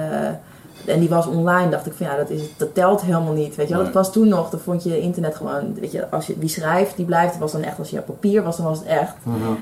[0.85, 3.55] en die was online, dacht ik van ja, dat, is, dat telt helemaal niet.
[3.55, 6.27] Weet je wel, dat was toen nog, dan vond je internet gewoon, weet je, als
[6.27, 7.31] je wie schrijft, die blijft.
[7.31, 9.13] Het was dan echt, als je op papier was, dan was het echt.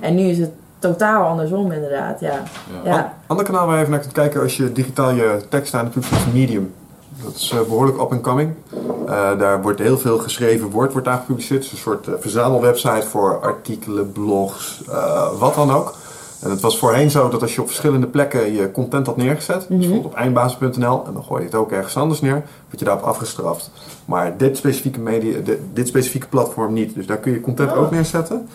[0.01, 2.43] En nu is het totaal andersom inderdaad, ja.
[2.83, 2.93] Ja.
[2.93, 3.13] ja.
[3.27, 6.13] Ander kanaal waar je even naar kunt kijken als je digitaal je tekst aan natuurlijk
[6.13, 6.73] is Medium.
[7.23, 8.53] Dat is eh, behoorlijk up and coming.
[9.07, 11.63] Eh, daar wordt heel veel geschreven woord wordt daar gepubliceerd.
[11.63, 14.81] Het is een soort eh, verzamelwebsite voor artikelen, blogs,
[15.39, 15.93] wat dan ook.
[16.41, 19.65] En het was voorheen zo dat als je op verschillende plekken je content had neergezet,
[19.69, 22.85] dus bijvoorbeeld op eindbasis.nl, en dan gooi je het ook ergens anders neer, word je
[22.85, 23.71] daarop afgestraft.
[24.05, 26.95] Maar dit specifieke, media, dit, dit specifieke platform niet.
[26.95, 28.47] Dus daar kun je content ook neerzetten.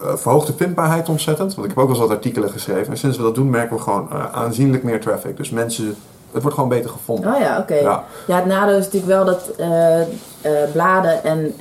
[0.00, 1.54] Eh verhoogt de vindbaarheid ontzettend.
[1.54, 2.92] Want ik heb ook eens wat artikelen geschreven.
[2.92, 5.36] En sinds we dat doen merken we gewoon eh, aanzienlijk meer traffic.
[5.36, 5.84] Dus mensen,
[6.32, 7.34] het wordt gewoon beter gevonden.
[7.34, 7.74] Oh ja, oké.
[7.74, 8.04] Ja.
[8.26, 8.36] Ja.
[8.36, 11.54] het nadeel is natuurlijk wel dat eh, bladen en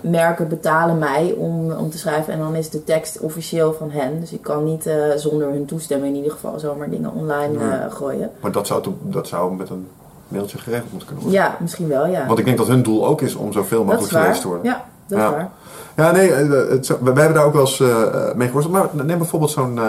[0.00, 2.32] merken betalen mij om, om te schrijven.
[2.32, 4.20] En dan is de tekst officieel van hen.
[4.20, 7.78] Dus ik kan niet zonder hun toestemming in ieder geval zomaar dingen online Nee.
[7.78, 8.30] eh, gooien.
[8.40, 9.86] Maar dat zou, dat zou met een
[10.28, 11.42] mailtje geregeld moeten kunnen worden.
[11.42, 12.26] Ja, misschien wel, ja.
[12.26, 14.64] Want ik denk dat hun doel ook is om zoveel mogelijk gelezen te worden.
[14.66, 15.24] Ja, dat Ja.
[15.28, 15.50] is waar.
[15.96, 18.92] Ja, nee, eh, het, zou- wij hebben daar ook wel eens eh, eh, mee geworsteld.
[18.94, 19.78] Maar neem bijvoorbeeld zo'n...
[19.78, 19.84] eh,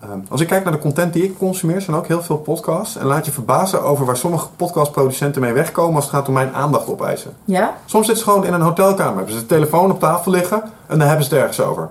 [0.00, 2.96] eh, als ik kijk naar de content die ik consumeer, zijn ook heel veel podcasts.
[2.96, 6.54] En laat je verbazen over waar sommige podcastproducenten mee wegkomen als het gaat om mijn
[6.54, 7.32] aandacht opeisen.
[7.44, 7.74] Ja?
[7.84, 10.98] Soms zitten ze gewoon in een hotelkamer, hebben ze de telefoon op tafel liggen en
[10.98, 11.88] dan hebben ze het ergens over.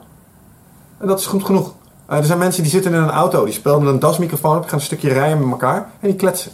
[0.98, 1.74] En dat is goed genoeg.
[2.06, 4.62] Eh, er zijn mensen die zitten in een auto, die spelen met een dasmicrofoon op,
[4.62, 6.52] die gaan een stukje rijden met elkaar en die kletsen.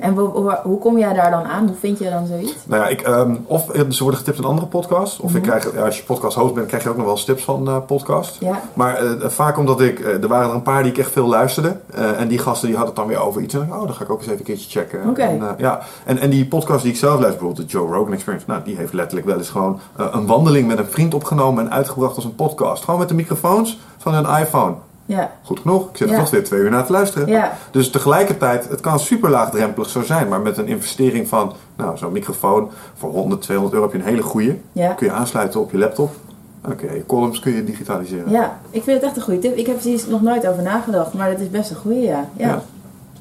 [0.00, 1.66] En hoe, hoe kom jij daar dan aan?
[1.66, 2.54] Hoe vind je dan zoiets?
[2.66, 5.20] Nou ja, ik, ehm, of eh, ze worden getipt in andere podcasts.
[5.20, 7.24] Of ik krijg, ja, als je podcast host bent, krijg je ook nog wel eens
[7.24, 8.36] tips van eh podcast.
[8.40, 8.60] Ja.
[8.74, 11.76] Maar eh, vaak omdat ik, er waren er een paar die ik echt veel luisterde.
[12.18, 13.54] en die gasten die hadden het dan weer over iets.
[13.54, 15.08] En ik, oh, dan ga ik ook eens even een keertje checken.
[15.08, 15.22] Oké.
[15.22, 15.80] En, ja.
[16.04, 18.46] en, en die podcast die ik zelf luister, bijvoorbeeld de Joe Rogan Experience.
[18.48, 22.16] Nou, die heeft letterlijk wel eens gewoon een wandeling met een vriend opgenomen en uitgebracht
[22.16, 22.84] als een podcast.
[22.84, 24.74] Gewoon met de microfoons van een iPhone.
[25.08, 25.32] Ja.
[25.42, 26.20] Goed genoeg, ik zit er Ja.
[26.20, 27.28] nog weer twee uur naar te luisteren.
[27.28, 27.52] Ja.
[27.70, 32.12] Dus tegelijkertijd, het kan super laagdrempelig zo zijn, maar met een investering van, nou, zo'n
[32.12, 34.58] microfoon voor 100, 200 euro heb je een hele goede.
[34.72, 34.92] Ja.
[34.92, 36.10] Kun je aansluiten op je laptop.
[36.80, 38.30] Je columns kun je digitaliseren.
[38.30, 39.56] Ja, ik vind het echt een goede tip.
[39.56, 42.28] Ik heb er nog nooit over nagedacht, maar dat is best een goede, ja.
[42.36, 42.62] ja.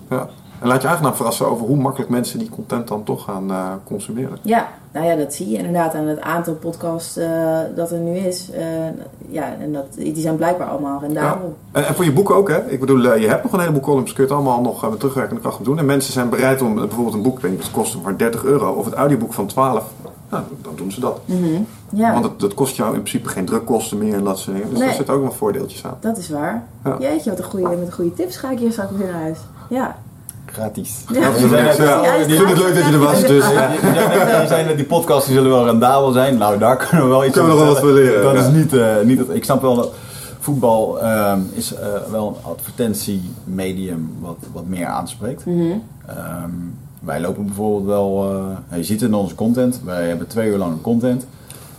[0.09, 0.27] Ja.
[0.57, 0.63] Ja.
[0.63, 3.71] En laat je aangenaam verrassen over hoe makkelijk mensen die content dan toch gaan eh,
[3.83, 4.37] consumeren.
[4.41, 7.29] Ja, nou ja, dat zie je inderdaad aan het aantal podcasts eh,
[7.75, 8.51] dat er nu is.
[8.51, 8.63] Eh,
[9.29, 11.57] ja, en dat, die zijn blijkbaar allemaal rendabel.
[11.71, 12.69] En, en voor je boek ook, hè?
[12.69, 15.41] Ik bedoel, je hebt nog een heleboel columns, kun je het allemaal nog met terugwerkende
[15.41, 15.79] kracht doen.
[15.79, 18.43] En mensen zijn bereid om bijvoorbeeld een boek, ik weet niet, het kost maar 30
[18.43, 19.83] euro, of het audioboek van 12.
[20.29, 21.19] Nou, dan doen ze dat.
[21.25, 21.61] Mhm.
[21.89, 24.69] Ja, Want het, dat kost jou in principe geen drukkosten meer en dat soort dingen.
[24.69, 24.87] Dus Nee.
[24.87, 25.97] daar zitten ook nog voordeeltjes aan.
[25.99, 26.63] dat is waar.
[26.83, 26.97] Ja.
[26.99, 29.39] Jeetje, wat een goede, met goede tips ga ik hier straks weer naar huis.
[29.69, 29.95] Ja.
[30.57, 31.03] Gratis.
[31.11, 31.19] Ja.
[31.19, 35.25] Ja, ik vind het leuk dat je er was, dus je zei net, die podcasts
[35.25, 36.37] die zullen wel rendabel zijn.
[36.37, 38.39] Nou, daar kunnen we wel iets Kunnen we nog wat leren, Dat ja.
[38.39, 39.93] is niet, eh, niet het, ik snap wel dat
[40.39, 45.45] voetbal ehm, is eh, wel een advertentiemedium wat, wat meer aanspreekt.
[45.45, 45.61] Mhm.
[46.05, 46.51] Ehm,
[46.99, 48.29] wij lopen bijvoorbeeld wel,
[48.69, 51.25] eh, je ziet het in onze content, wij hebben twee uur lang een content.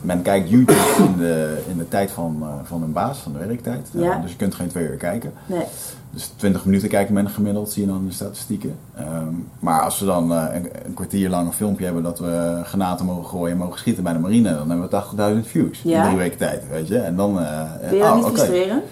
[0.00, 0.72] Men kijkt YouTube
[1.06, 3.88] in de, in de tijd van, eh, van hun baas, van de werktijd.
[3.94, 4.18] Eh, Ja.
[4.18, 5.32] dus je kunt geen twee uur kijken.
[5.46, 5.64] Nee.
[6.10, 8.74] Dus 20 minuten kijkt men gemiddeld, zie je dan in de statistieken.
[8.96, 9.28] Ehm,
[9.60, 13.06] maar als we dan eh, een, een kwartier lang een filmpje hebben dat we granaten
[13.06, 15.98] mogen gooien en mogen schieten bij de marine, dan hebben we 80.000 views Ja.
[16.00, 16.98] in drie weken tijd, weet je.
[16.98, 17.40] En dan...
[17.40, 18.34] eh, Vind je dat oh, niet oké.
[18.34, 18.82] frustrerend?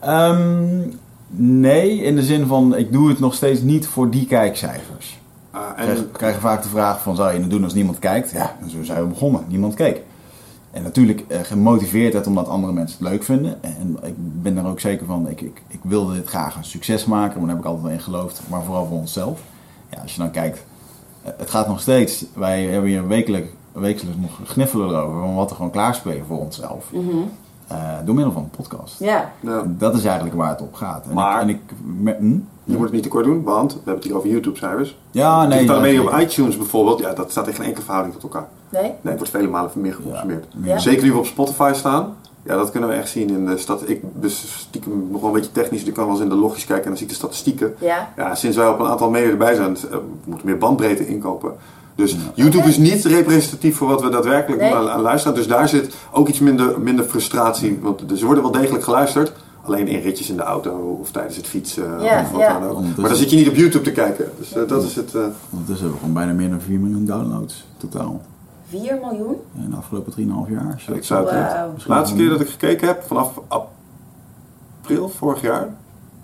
[0.00, 0.78] Ehm,
[1.60, 5.20] nee, in de zin van, ik doe het nog steeds niet voor die kijkcijfers.
[5.50, 8.30] Ah, We krijgen, krijgen vaak de vraag van, zou je het doen als niemand kijkt?
[8.30, 9.44] Ja, en zo zijn we begonnen.
[9.48, 10.02] Niemand keek.
[10.78, 13.62] En natuurlijk eh, gemotiveerdheid omdat andere mensen het leuk vinden.
[13.62, 17.04] En ik ben er ook zeker van, ik, ik, ik wilde dit graag een succes
[17.04, 17.36] maken.
[17.38, 18.40] Maar daar heb ik altijd wel in geloofd.
[18.48, 19.40] Maar vooral voor onszelf.
[19.90, 20.64] Ja, als je dan kijkt,
[21.22, 22.24] eh, het gaat nog steeds.
[22.34, 25.20] Wij hebben hier wekelijk, wekelijks nog gniffelen erover.
[25.20, 26.92] Van wat er gewoon klaarspelen voor onszelf.
[26.92, 27.16] Mhm.
[27.66, 28.98] Eh, door middel van een podcast.
[28.98, 29.32] Ja.
[29.66, 31.06] Dat is eigenlijk waar het op gaat.
[31.08, 31.60] En Maar- ik, en ik,
[32.02, 32.38] me- hm?
[32.68, 34.96] Je moet het niet te kort doen, want we hebben het hier over YouTube-cijfers.
[35.10, 35.50] Ja, nee.
[35.58, 36.14] Digitale ja, media zeker.
[36.16, 38.48] op iTunes bijvoorbeeld, ja, dat staat in geen enkele verhouding tot elkaar.
[38.68, 38.82] Nee?
[38.82, 40.44] Nee, het wordt vele malen meer geconsumeerd.
[40.62, 40.78] Ja.
[40.78, 42.16] Zeker nu we op Spotify staan.
[42.42, 43.88] Ja, dat kunnen we echt zien in de stad.
[43.88, 46.34] Ik ben stiekem nog wel een beetje technisch, dus ik kan wel eens in de
[46.34, 47.74] logjes kijken en dan zie ik de statistieken.
[47.78, 48.12] Ja.
[48.16, 51.52] Ja, sinds wij op een aantal media erbij zijn, eh, we moeten meer bandbreedte inkopen.
[51.94, 54.74] Dus YouTube is niet representatief voor wat we daadwerkelijk Nee.
[54.74, 55.36] aan, aan luisteren.
[55.36, 57.78] Dus daar zit ook iets minder, minder frustratie.
[57.82, 59.32] Want ze worden wel degelijk geluisterd.
[59.68, 62.58] Alleen in ritjes in de auto of tijdens het fietsen Ja, of wat ja.
[62.60, 62.80] dan ook.
[62.96, 64.30] Maar dan zit je niet op YouTube te kijken.
[64.38, 65.14] Dus eh, dat is het.
[65.14, 68.20] eh, Ondertussen hebben we gewoon bijna meer dan 4 miljoen downloads totaal.
[68.68, 69.36] 4 miljoen?
[69.62, 70.12] In de afgelopen
[70.46, 70.82] 3,5 jaar.
[70.94, 71.50] Ik zou het.
[71.82, 73.40] De laatste keer dat ik gekeken heb, vanaf
[74.82, 75.68] april vorig jaar,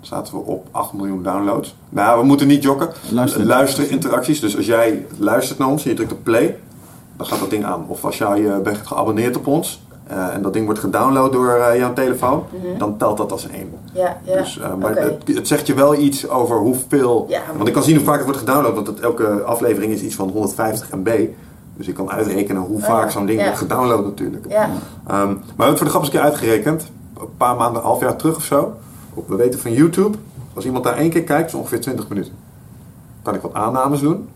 [0.01, 1.75] zaten we op 8 miljoen downloads.
[1.89, 2.89] Nou, we moeten niet jokken.
[3.11, 3.45] Luister.
[3.45, 4.39] Luister interacties.
[4.39, 6.59] Dus als jij luistert naar ons en je drukt op play,
[7.17, 7.85] dan gaat dat ding aan.
[7.87, 11.49] Of als jij eh, bent geabonneerd op ons eh, en dat ding wordt gedownload door
[11.49, 12.43] eh, jouw telefoon,
[12.77, 13.71] dan telt dat als één.
[13.93, 14.37] Ja, ja.
[14.37, 17.25] Dus, eh, maar het, het zegt je wel iets over hoeveel.
[17.29, 17.41] Ja.
[17.55, 20.15] Want ik kan zien hoe vaak het wordt gedownload, want het, elke aflevering is iets
[20.15, 21.27] van 150 MB.
[21.77, 23.09] Dus ik kan uitrekenen hoe Oh, vaak ja.
[23.09, 23.45] zo'n ding Ja.
[23.45, 24.45] wordt gedownload natuurlijk.
[24.49, 24.63] Ja.
[24.63, 24.69] Ehm,
[25.07, 26.91] maar we hebben het voor de grap eens een keer uitgerekend.
[27.19, 28.73] Een paar maanden, een half jaar terug of zo.
[29.13, 30.17] Op- We weten van YouTube,
[30.53, 32.33] als iemand daar één keer kijkt, is ongeveer 20 minuten.
[33.21, 34.29] Kan ik wat aannames doen.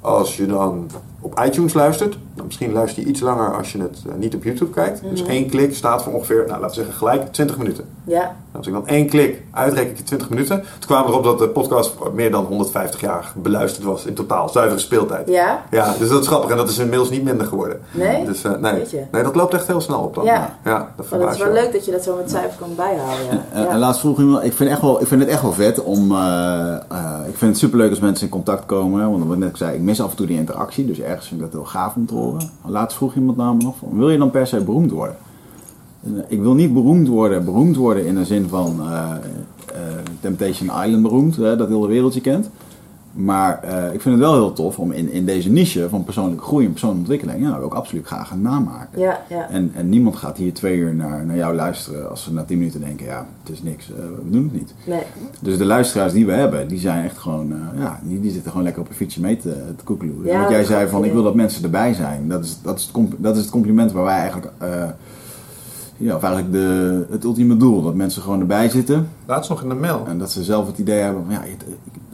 [0.00, 0.90] Als je dan
[1.22, 4.44] op iTunes luistert, dan misschien luister je iets langer als je het eh, niet op
[4.44, 5.00] YouTube kijkt.
[5.10, 7.84] Dus één klik staat voor ongeveer, nou, laten we zeggen gelijk 20 minuten.
[8.04, 8.20] Ja.
[8.20, 10.60] Nou, Als ik dan één klik uitreken ik je 20 minuten.
[10.60, 14.48] Toen kwamen we erop dat de podcast meer dan 150 jaar beluisterd was in totaal.
[14.48, 15.28] Zuivere speeltijd.
[15.28, 15.62] Ja?
[15.70, 17.80] Ja, dus dat is grappig en dat is inmiddels niet minder geworden.
[17.90, 18.24] Nee?
[18.24, 18.72] Dus, eh, nee.
[18.74, 19.02] Weet je.
[19.12, 20.24] nee, dat loopt echt heel snel op dan.
[20.24, 20.58] Ja.
[20.64, 21.52] ja dat is wel je.
[21.52, 23.26] leuk dat je dat zo met cijfers kan bijhouden.
[23.30, 23.44] Ja.
[23.52, 23.68] En, Ja.
[23.68, 26.12] en laatst vroeg iemand, ik vind, echt wel, ik vind het echt wel vet om,
[26.12, 26.78] eh, eh,
[27.28, 29.10] ik vind het superleuk als mensen in contact komen.
[29.10, 31.40] Want wat ik net zei, ik mis af en toe die interactie, dus ergens vind
[31.40, 32.50] ik dat heel gaaf om te horen.
[32.64, 35.16] Laatst vroeg iemand namelijk nog, van, wil je dan per se beroemd worden?
[36.02, 39.10] En, eh, ik wil niet beroemd worden, beroemd worden in de zin van eh,
[39.66, 39.80] eh,
[40.20, 42.50] Temptation Island beroemd, hè, dat heel de wereld je kent.
[43.12, 46.44] Maar eh, ik vind het wel heel tof om in, in deze niche van persoonlijke
[46.44, 49.00] groei en persoonlijke ontwikkeling, ja, wil ik absoluut graag een naam maken.
[49.00, 49.48] Ja, ja.
[49.48, 52.58] En, en niemand gaat hier twee uur naar, naar jou luisteren als ze na tien
[52.58, 54.74] minuten denken, ja, het is niks, eh, we doen het niet.
[54.86, 55.02] Nee.
[55.40, 58.50] Dus de luisteraars die we hebben, die zijn echt gewoon, eh, ja, die, die zitten
[58.50, 60.26] gewoon lekker op een fietsje mee te, te koekeloeren.
[60.32, 62.28] Ja, Wat jij dat zei van, ik wil dat mensen erbij zijn.
[62.28, 64.84] Dat is, dat is, het, comp- dat is het compliment waar wij eigenlijk, eh,
[65.96, 67.82] ja, of eigenlijk de, het ultieme doel.
[67.82, 70.04] Dat mensen gewoon erbij zitten Laatst nog in de mail.
[70.06, 71.42] en dat ze zelf het idee hebben van, ja,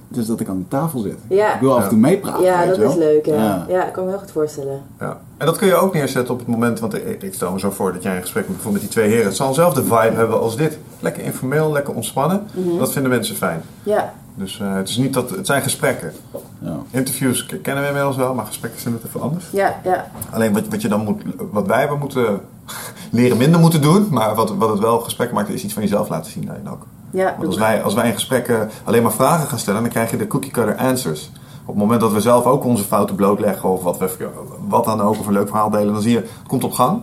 [0.09, 1.19] dus dat ik aan de tafel zit.
[1.29, 1.55] Ja.
[1.55, 2.45] Ik wil af en toe meepraten.
[2.45, 2.91] Ja, weet dat je wel.
[2.91, 3.27] is leuk.
[3.27, 3.35] Ja.
[3.35, 3.65] Ja.
[3.69, 3.87] Ja.
[3.87, 4.83] ik kan me heel goed voorstellen.
[5.01, 5.19] Ja.
[5.37, 7.71] En dat kun je ook neerzetten op het moment, want ik, ik stel me zo
[7.71, 9.27] voor dat jij een gesprek met bijvoorbeeld met die twee heren.
[9.27, 10.79] Het zal dezelfde vibe hebben als dit.
[11.01, 12.47] Lekker informeel, lekker ontspannen.
[12.53, 12.79] Mhm.
[12.79, 13.63] Dat vinden mensen fijn.
[13.83, 16.13] Ja, Dus eh, het, is niet dat, het zijn gesprekken.
[16.59, 16.77] Ja.
[16.91, 19.45] Interviews kennen we inmiddels wel, maar gesprekken zijn het even anders.
[19.53, 20.11] ja, ja.
[20.31, 22.41] Alleen wat, wat, je dan moet, wat wij hebben moeten
[23.11, 26.09] leren minder moeten doen, maar wat, wat het wel gesprek maakt, is iets van jezelf
[26.09, 26.87] laten zien daarin ook.
[27.11, 27.35] Ja.
[27.37, 30.17] Want als wij, als wij in gesprekken alleen maar vragen gaan stellen, dan krijg je
[30.17, 31.31] de cookie cutter answers.
[31.61, 34.29] Op het moment dat we zelf ook onze fouten blootleggen of wat, we,
[34.69, 37.03] wat dan ook, of een leuk verhaal delen, dan zie je, het komt op gang.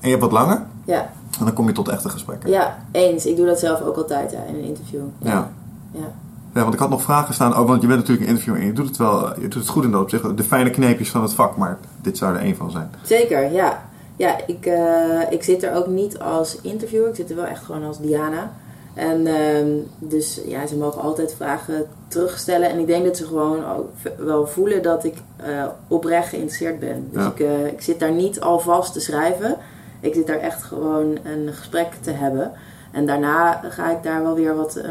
[0.00, 1.10] En je hebt wat langer, ja.
[1.38, 2.50] en dan kom je tot echte gesprekken.
[2.50, 3.26] Ja, eens.
[3.26, 5.02] Ik doe dat zelf ook altijd ja, in een interview.
[5.18, 5.50] Ja.
[5.90, 6.12] ja.
[6.54, 8.66] Ja, want ik had nog vragen staan, oh, want je bent natuurlijk een interviewer en
[8.66, 10.36] je doet het wel, je doet het goed in dat opzicht.
[10.36, 12.90] De fijne kneepjes van het vak, maar dit zou er één van zijn.
[13.02, 13.82] Zeker, ja.
[14.16, 17.08] Ja, ik, eh, ik zit er ook niet als interviewer.
[17.08, 18.50] Ik zit er wel echt gewoon als Diana.
[18.94, 19.68] En ehm,
[19.98, 22.70] dus ja, ze mogen altijd vragen terugstellen.
[22.70, 23.88] En ik denk dat ze gewoon ook
[24.18, 27.08] wel voelen dat ik eh, oprecht geïnteresseerd ben.
[27.12, 27.28] Dus Ja.
[27.30, 29.56] ik, eh, ik zit daar niet alvast te schrijven.
[30.00, 32.52] Ik zit daar echt gewoon een gesprek te hebben.
[32.92, 34.90] En daarna ga ik daar wel weer wat, eh,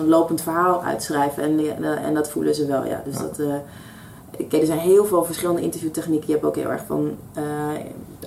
[0.00, 1.42] een lopend verhaal uitschrijven.
[1.42, 3.02] En, en dat voelen ze wel, ja.
[3.04, 3.20] Dus Ja.
[3.22, 3.40] dat...
[4.48, 6.26] Kijk, er zijn heel veel verschillende interviewtechnieken.
[6.26, 7.16] Je hebt ook heel erg van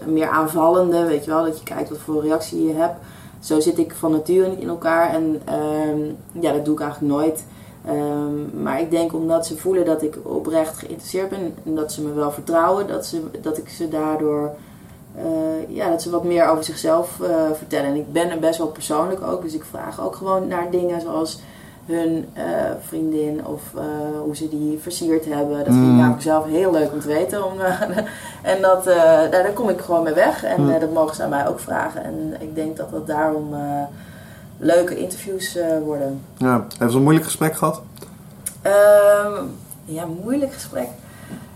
[0.05, 2.95] meer aanvallende, weet je wel, dat je kijkt wat voor reactie je hebt.
[3.43, 5.99] Zo zit ik van nature niet in elkaar en ehm,
[6.41, 7.45] ja, dat doe ik eigenlijk nooit.
[7.85, 12.01] Ehm, maar ik denk omdat ze voelen dat ik oprecht geïnteresseerd ben en dat ze
[12.01, 14.55] me wel vertrouwen, dat, ze, dat ik ze daardoor,
[15.15, 17.89] eh, ja, dat ze wat meer over zichzelf eh, vertellen.
[17.89, 21.01] En ik ben er best wel persoonlijk ook, dus ik vraag ook gewoon naar dingen
[21.01, 21.39] zoals
[21.85, 22.43] hun eh,
[22.87, 23.83] vriendin of eh,
[24.23, 25.57] hoe ze die versierd hebben.
[25.57, 25.97] Dat vind ik Mm.
[25.97, 27.45] namelijk zelf heel leuk om te weten.
[27.45, 27.81] Om, eh,
[28.53, 28.95] en dat, eh,
[29.31, 30.43] daar, kom ik gewoon mee weg.
[30.43, 30.79] En Mm.
[30.79, 32.03] dat mogen ze aan mij ook vragen.
[32.03, 33.55] En ik denk dat dat daarom
[34.57, 36.21] leuke interviews worden.
[36.37, 37.81] Ja, hebben ze een moeilijk gesprek gehad?
[38.61, 39.43] Ehm,
[39.85, 40.87] ja, moeilijk gesprek.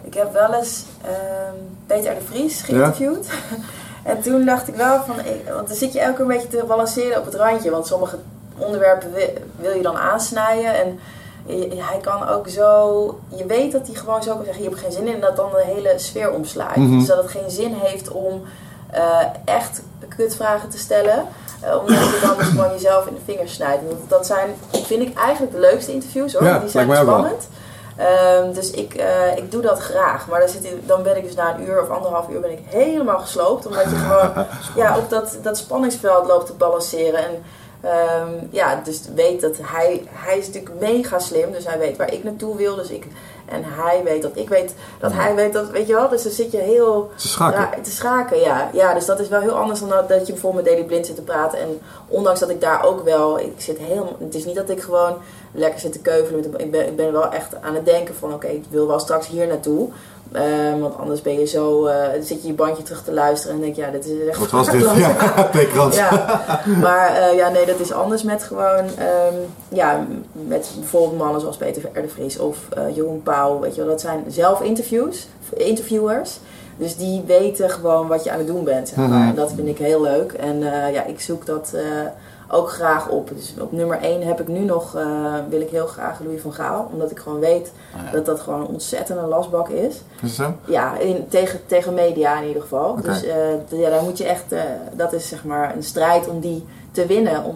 [0.02, 1.56] Ik heb wel eens ehm,
[1.86, 3.28] Peter de Vries geïnterviewd.
[4.04, 5.16] en toen dacht ik wel van,
[5.56, 7.72] want dan zit je elke keer een beetje te balanceren op het randje.
[7.72, 8.18] Want sommige
[8.58, 10.76] onderwerpen wil, wil je dan aansnijden.
[10.76, 11.00] En
[11.76, 14.92] hij kan ook zo, je weet dat hij gewoon zo kan zeggen, je hebt geen
[14.92, 15.14] zin in.
[15.14, 16.76] En dat dan de hele sfeer omslaat.
[16.76, 16.98] Mhm.
[16.98, 18.42] Dus dat het geen zin heeft om
[18.92, 21.26] eh, echt kutvragen te stellen.
[21.62, 23.82] Eh, omdat je dan gewoon jezelf in de vingers snijdt.
[23.82, 26.44] En dat, zijn, vind ik eigenlijk de leukste interviews hoor.
[26.44, 27.48] Ja, Want die zijn spannend.
[27.98, 30.28] Ehm, dus ik, eh, ik doe dat graag.
[30.28, 32.52] Maar dan, zit ik, dan ben ik dus na een uur of anderhalf uur ben
[32.52, 33.66] ik helemaal gesloopt.
[33.66, 34.46] Omdat je gewoon
[34.84, 37.20] ja, op dat, dat spanningsveld loopt te balanceren.
[37.20, 37.44] En
[37.82, 41.52] ehm, ja, dus weet dat hij, hij is natuurlijk mega slim.
[41.52, 42.76] Dus hij weet waar ik naartoe wil.
[42.76, 43.06] Dus ik,
[43.46, 46.10] en hij weet dat ik weet dat hij weet dat, weet je wel.
[46.10, 47.82] Dus dan zit je heel Ze schaken.
[47.82, 48.70] te schaken, ja.
[48.74, 51.06] Ja, dus dat is wel heel anders dan dat, dat je bijvoorbeeld met Daily Blind
[51.06, 51.60] zit te praten.
[51.60, 54.82] En ondanks dat ik daar ook wel, ik zit helemaal, het is niet dat ik
[54.82, 55.18] gewoon
[55.52, 56.50] lekker zit te keuvelen.
[56.52, 59.00] Met ik, ben, ik ben wel echt aan het denken van, oké, ik wil wel
[59.00, 59.90] straks hier naartoe.
[60.32, 63.62] Ehm, want anders ben je zo, eh, zit je je bandje terug te luisteren en
[63.62, 64.40] denk je, ja, dit is echt...
[64.40, 64.84] Wat was dit?
[65.96, 66.52] Ja,
[66.82, 69.36] maar eh, ja, nee, dat is anders met gewoon, ehm,
[69.70, 72.02] ja, met bijvoorbeeld mannen zoals Peter R.
[72.02, 76.40] de Vries of eh Jeroen Pauw, weet je wel, dat zijn zelf interviews, interviewers.
[76.78, 79.08] Dus die weten gewoon wat je aan het doen bent, zeg maar.
[79.08, 79.30] Mhm.
[79.30, 80.32] En dat vind ik heel leuk.
[80.32, 80.60] En
[80.94, 81.74] ja, ik zoek dat
[82.50, 83.30] ook graag op.
[83.36, 85.06] Dus op nummer 1 heb ik nu nog, eh,
[85.50, 86.90] wil ik heel graag Louis van Gaal.
[86.94, 88.12] Omdat ik gewoon weet Ah, ja.
[88.12, 90.02] dat dat gewoon een ontzettende lastbak is.
[90.22, 90.54] Is zo?
[90.66, 92.96] Ja, in, tegen, tegen media in ieder geval.
[93.02, 94.62] Dus eh, ja, daar moet je echt, eh,
[94.94, 97.56] dat is zeg maar een strijd om die te winnen om,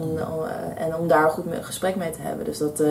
[0.76, 2.44] en om daar een goed gesprek mee te hebben.
[2.44, 2.82] Dus dat,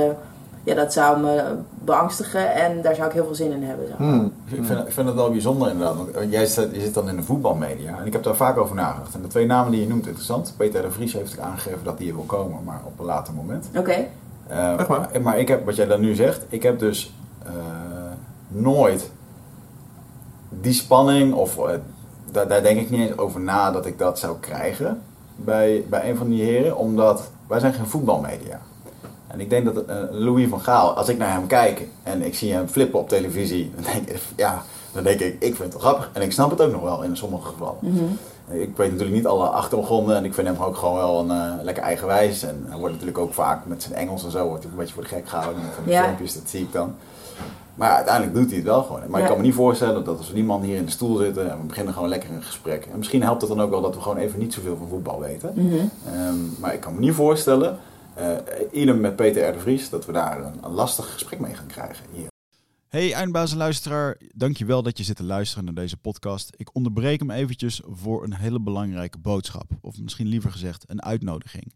[0.64, 1.44] ja, dat zou me
[1.84, 3.88] beangstigen en daar zou ik heel veel zin in hebben.
[3.88, 3.98] Zeg.
[3.98, 4.08] maar.
[4.08, 4.34] Hmm.
[4.46, 5.96] Ik vind, ik vind het wel bijzonder inderdaad.
[5.96, 8.00] Want eh, jij zit, je zit dan in de voetbalmedia.
[8.00, 9.16] En ik heb daar vaak over nagedacht.
[9.16, 10.54] En de twee namen die je noemt, interessant.
[10.58, 13.34] Peter de Vries heeft ook aangegeven dat hij hier wil komen, maar op een later
[13.34, 13.70] moment.
[13.78, 14.06] Oké,
[14.48, 15.10] Eh, Echt waar?
[15.22, 17.14] maar ik heb, wat jij dan nu zegt, ik heb dus
[17.46, 17.52] eh,
[18.48, 19.12] nooit
[20.50, 21.74] die spanning, of eh,
[22.32, 25.02] daar, daar denk ik niet eens over na dat ik dat zou krijgen
[25.36, 28.60] bij, bij een van die heren, omdat wij zijn geen voetbalmedia.
[29.32, 32.36] En ik denk dat eh, Louis van Gaal, als ik naar hem kijk en ik
[32.36, 35.72] zie hem flippen op televisie, dan denk ik, ja, dan denk ik, ik vind het
[35.72, 36.10] wel grappig.
[36.14, 37.78] En ik snap het ook nog wel in sommige gevallen.
[37.80, 38.04] Mhm.
[38.62, 41.64] Ik weet natuurlijk niet alle achtergronden en ik vind hem ook gewoon wel een eh,
[41.64, 42.44] lekker eigenwijs.
[42.44, 44.94] En hij wordt natuurlijk ook vaak met zijn Engels en zo wordt hij een beetje
[44.94, 45.62] voor de gek gehouden.
[45.76, 46.04] Van die Ja.
[46.04, 46.96] filmpjes, dat zie ik dan.
[47.76, 49.02] Maar uiteindelijk doet hij het wel gewoon.
[49.08, 51.16] Maar ik kan me niet voorstellen dat als we die man hier in de stoel
[51.16, 52.86] zitten en we beginnen gewoon lekker een gesprek.
[52.92, 55.20] En misschien helpt het dan ook wel dat we gewoon even niet zoveel van voetbal
[55.20, 55.52] weten.
[55.56, 55.76] Mhm.
[56.14, 57.78] Ehm, maar ik kan me niet voorstellen,
[58.16, 59.54] eh idem met Peter R.
[59.54, 62.30] de Vries, dat we daar een, een lastig gesprek mee gaan krijgen hier.
[62.88, 66.54] Hey eindbazenluisteraar, dankjewel dat je zit te luisteren naar deze podcast.
[66.56, 69.72] Ik onderbreek hem eventjes voor een hele belangrijke boodschap.
[69.82, 71.74] Of misschien liever gezegd een uitnodiging.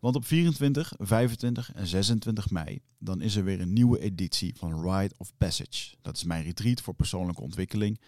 [0.00, 4.90] Want op 24, 25 en 26 mei, dan is er weer een nieuwe editie van
[4.90, 5.94] Ride of Passage.
[6.02, 8.00] Dat is mijn retreat voor persoonlijke ontwikkeling.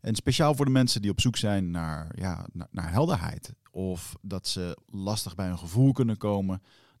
[0.00, 3.52] En speciaal voor de mensen die op zoek zijn naar, ja, naar, naar helderheid.
[3.70, 6.62] Of dat ze lastig bij hun gevoel kunnen komen.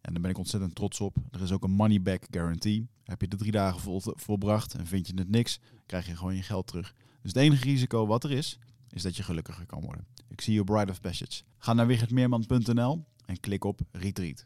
[0.00, 1.16] En daar ben ik ontzettend trots op.
[1.30, 2.88] Er is ook een money back guarantee.
[3.04, 6.36] Heb je de drie dagen vol, volbracht en vind je het niks, krijg je gewoon
[6.36, 6.94] je geld terug.
[7.22, 8.58] Dus het enige risico wat er is,
[8.90, 10.06] is dat je gelukkiger kan worden.
[10.28, 11.42] Ik zie je Bride of Passage.
[11.58, 14.44] Ga naar wichertmeerman.nl en klik op Retreat.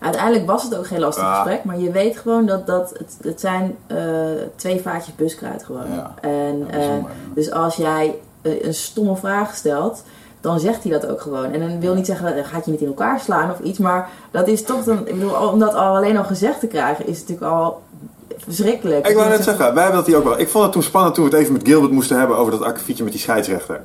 [0.00, 1.34] Uiteindelijk was het ook geen lastig Ja.
[1.42, 5.90] gesprek, maar je weet gewoon dat, dat het, het zijn eh, twee vaatjes buskruid gewoon.
[5.92, 6.14] Ja.
[6.20, 7.04] En, Ja, eh,
[7.34, 10.04] dus als jij eh, een stomme vraag stelt,
[10.42, 11.52] dan zegt hij dat ook gewoon.
[11.52, 14.08] En dan wil niet zeggen, dat gaat je niet in elkaar slaan of iets, maar
[14.30, 17.18] dat is toch dan, ik bedoel, om dat al alleen al gezegd te krijgen, is
[17.18, 17.82] het natuurlijk al
[18.38, 19.08] verschrikkelijk.
[19.08, 20.38] Ik wou net zeggen, wij hebben dat hier ook wel.
[20.38, 22.62] Ik vond het toen spannend toen we het even met Gilbert moesten hebben over dat
[22.62, 23.80] akkefietje met die scheidsrechter.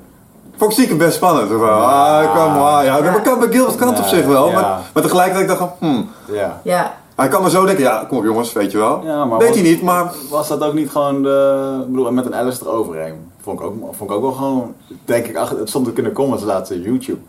[0.58, 1.50] Vond ik stiekem best spannend.
[1.50, 2.86] Van, ah, kom maar.
[2.86, 4.50] Ja, dat kan bij Gilbert kan het op Ja, zich wel.
[4.50, 4.62] ja.
[4.62, 6.62] Maar, maar tegelijkertijd dacht ik, hmm, Ja.
[6.64, 9.02] Ja, hij kan maar zo denken, ja, kom op jongens, weet je wel.
[9.04, 11.78] Ja, maar Weet was- hij niet, maar Was dat ook niet gewoon de...
[11.82, 13.32] Ik bedoel, met een Alice eroverheen.
[13.42, 14.74] Vond ik ook, vond ik ook wel gewoon...
[15.06, 17.20] Denk ik, ach, het stond er kunnen komen als laatste YouTube.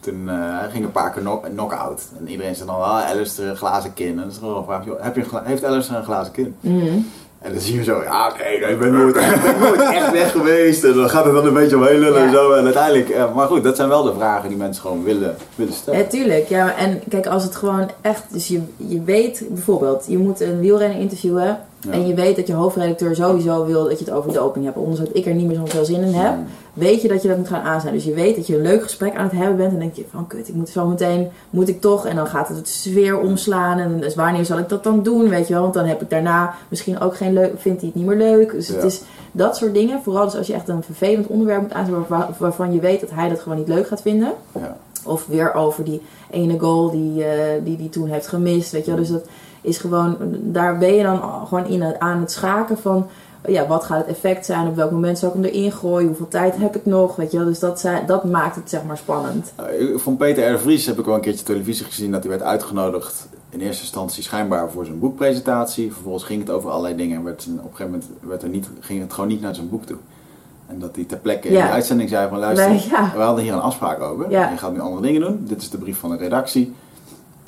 [0.00, 2.02] Toen eh, hij ging een paar keer knock- knock-out.
[2.18, 4.08] En iedereen zei dan, ah, Alice een glazen kin.
[4.08, 6.56] En dan is er gewoon een vraag, joh, heb je heeft Alice een glazen kin?
[6.60, 6.98] Mhm.
[7.42, 10.10] En dan zie je zo, ja, nee, nee, ik ben nooit, ik ben nooit echt
[10.12, 10.84] weg geweest.
[10.84, 12.32] En dan gaat het dan een beetje omheen lullen en Ja.
[12.32, 12.52] zo.
[12.52, 15.72] En uiteindelijk, eh, maar goed, dat zijn wel de vragen die mensen gewoon willen, willen
[15.74, 16.00] stellen.
[16.00, 16.48] Ja, tuurlijk.
[16.48, 18.22] Ja, en kijk, als het gewoon echt...
[18.30, 21.58] Dus je, je weet bijvoorbeeld, je moet een wielrenner interviewen...
[21.80, 21.90] Ja.
[21.90, 24.76] en je weet dat je hoofdredacteur sowieso wil dat je het over doping hebt.
[24.76, 26.36] Ondanks dat ik er niet meer zoveel zin in heb...
[26.36, 26.46] Mm.
[26.72, 27.92] weet je dat je dat moet gaan aanzien.
[27.92, 29.72] Dus je weet dat je een leuk gesprek aan het hebben bent...
[29.72, 31.28] en denk je van, kut, ik moet zo meteen...
[31.50, 32.06] moet ik toch...
[32.06, 33.78] en dan gaat het de sfeer omslaan...
[33.78, 35.62] en dus wanneer zal ik dat dan doen, weet je wel?
[35.62, 37.52] Want dan heb ik daarna misschien ook geen leuk...
[37.56, 38.50] vindt hij het niet meer leuk.
[38.50, 39.02] Dus het is
[39.32, 40.02] dat soort dingen.
[40.02, 42.04] Vooral dus als je echt een vervelend onderwerp moet aanzetten...
[42.08, 44.32] waar- waarvan je weet dat hij dat gewoon niet leuk gaat vinden...
[44.54, 44.76] Ja.
[45.04, 48.72] Of weer over die ene goal die eh, die, die toen heeft gemist.
[48.72, 49.00] Weet je wel.
[49.00, 49.24] Dus dat
[49.60, 53.06] is gewoon, daar ben je dan gewoon in aan het schaken van.
[53.46, 54.66] Ja, wat gaat het effect zijn?
[54.68, 56.06] Op welk moment zal ik hem erin gooien?
[56.06, 57.16] Hoeveel tijd heb ik nog?
[57.16, 57.46] Weet je wel.
[57.46, 59.52] Dus dat, zijn, dat maakt het zeg maar spannend.
[59.56, 60.58] Nou, Van Peter R.
[60.58, 63.28] Vries heb ik wel een keertje televisie gezien dat hij werd uitgenodigd.
[63.50, 65.92] In eerste instantie schijnbaar voor zijn boekpresentatie.
[65.92, 68.48] Vervolgens ging het over allerlei dingen en werd, zijn- op een gegeven moment werd er
[68.48, 69.96] niet, ging het gewoon niet naar zijn boek toe.
[70.66, 71.66] En dat hij ter plekke in Ja.
[71.66, 73.12] de uitzending zei van luister, Nee, ja.
[73.16, 74.30] we hadden hier een afspraak over.
[74.30, 74.50] Ja.
[74.50, 75.44] Je gaat nu andere dingen doen.
[75.48, 76.74] Dit is de brief van de redactie.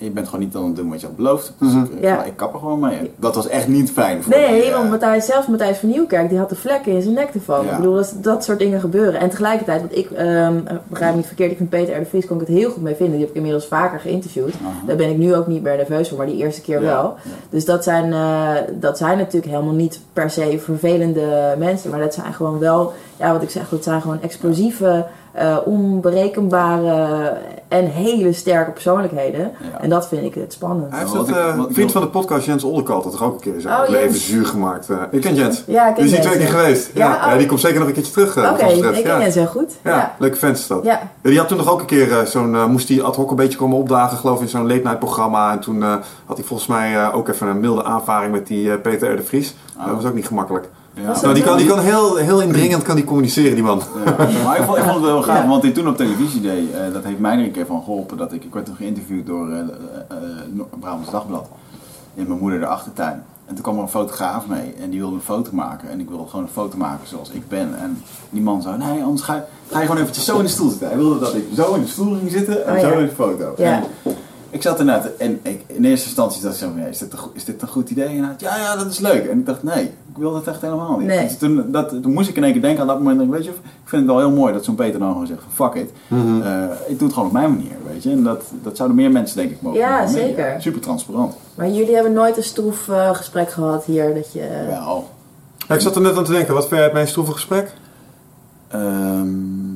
[0.00, 1.52] Je bent gewoon niet aan het doen wat je had beloofd.
[1.58, 1.84] Dus Mhm.
[1.84, 2.24] ik, ik- Ja.
[2.24, 3.10] ik kap er gewoon mee.
[3.16, 6.28] Dat was echt niet fijn voor Nee, die, eh, want Matthijs, zelfs Matthijs van Nieuwkerk,
[6.28, 7.64] die had de vlekken in zijn nek ervan.
[7.64, 7.70] Ja.
[7.70, 9.20] Ik bedoel, dat, dat soort dingen gebeuren.
[9.20, 10.54] En tegelijkertijd, want ik ehm,
[10.88, 11.98] begrijp niet verkeerd, ik vind Peter R.
[11.98, 13.12] de Vries, kon ik het heel goed mee vinden.
[13.12, 14.52] Die heb ik inmiddels vaker geïnterviewd.
[14.86, 17.14] Daar ben ik nu ook niet meer nerveus voor, maar die eerste keer Ja, wel.
[17.50, 18.48] Dus dat zijn, eh,
[18.80, 21.90] dat zijn natuurlijk helemaal niet per se vervelende mensen.
[21.90, 27.32] Maar dat zijn gewoon wel, ja, wat ik zeg, dat zijn gewoon explosieve, eh, onberekenbare
[27.68, 29.40] en hele sterke persoonlijkheden.
[29.40, 29.80] Ja.
[29.80, 30.90] En dat vind ik het spannend.
[30.90, 33.34] hij heeft het, ik- eh, ik vriend van de podcast Jens Olderkalt had toch ook
[33.34, 34.26] een keer zijn Oh, leven Jens.
[34.26, 34.90] zuur gemaakt.
[34.90, 34.96] eh.
[35.10, 35.62] je kent Jens?
[35.66, 36.90] Ja, ik ken Die is hier twee keer geweest.
[36.94, 37.38] Ja, Ja, ja, oh.
[37.38, 38.36] die komt zeker nog een keertje terug.
[38.52, 39.20] Oké, ik ken ja.
[39.20, 39.72] Jens heel goed.
[39.84, 40.14] Ja, Ja.
[40.18, 40.84] leuke fans is dat.
[40.84, 40.90] Ja.
[41.22, 43.58] Ja, die had toen nog ook een keer zo'n, moest hij ad hoc een beetje
[43.58, 45.52] komen opdagen, geloof ik, in zo'n late night programma.
[45.52, 48.72] En toen eh, had hij volgens mij eh, ook even een milde aanvaring met die
[48.72, 49.16] eh, Peter R.
[49.16, 49.54] de Vries.
[49.78, 49.86] Oh.
[49.86, 50.68] Dat was ook niet gemakkelijk.
[51.02, 51.20] Ja.
[51.22, 53.82] Nou, die kan, die kan heel, heel indringend kan die communiceren, die man.
[54.04, 54.14] Ja.
[54.44, 55.48] Maar ik vond, ik vond het wel gaaf, Ja.
[55.48, 58.16] want hij toen op televisie deed, eh, dat heeft mij er een keer van geholpen.
[58.16, 59.64] Dat ik, ik werd toen geïnterviewd door eh eh,
[60.08, 61.48] eh, Brabants Dagblad
[62.14, 63.22] in mijn moeder de achtertuin.
[63.46, 65.90] En toen kwam er een fotograaf mee en die wilde een foto maken.
[65.90, 67.78] En ik wilde gewoon een foto maken zoals ik ben.
[67.78, 69.40] En die man zei, nee, anders ga je,
[69.70, 70.88] ga je gewoon eventjes zo in de stoel zitten.
[70.88, 72.94] Hij wilde dat ik zo in de stoel ging zitten en Oh, zo ja.
[72.94, 73.54] in de foto.
[73.56, 73.64] Ja.
[73.72, 73.84] En
[74.50, 77.18] ik zat inderdaad, en ik, in eerste instantie dacht ik zo, ja, is, dit een,
[77.32, 78.08] is dit een goed idee?
[78.08, 79.26] Inderdaad, ja, ja, dat is leuk.
[79.26, 81.06] En ik dacht, nee, ik wil dat echt helemaal niet.
[81.06, 81.26] Nee.
[81.26, 83.36] Dus toen, dat, toen moest ik in één keer denken aan dat moment, denk ik,
[83.36, 85.66] weet je, ik vind het wel heel mooi dat zo'n Peter dan gewoon zegt van,
[85.66, 85.90] fuck it.
[86.06, 86.42] Mhm.
[86.42, 88.10] Eh, ik doe het gewoon op mijn manier, weet je.
[88.10, 90.56] En dat, dat zouden meer mensen denk ik mogen Ja, zeker.
[90.58, 91.34] Super transparant.
[91.54, 94.48] Maar jullie hebben nooit een stroef eh, gesprek gehad hier dat je...
[94.68, 95.08] Wel.
[95.68, 97.72] Ja, ik zat er net aan te denken, wat vind jij het meest stroeve gesprek?
[98.68, 99.69] Ehm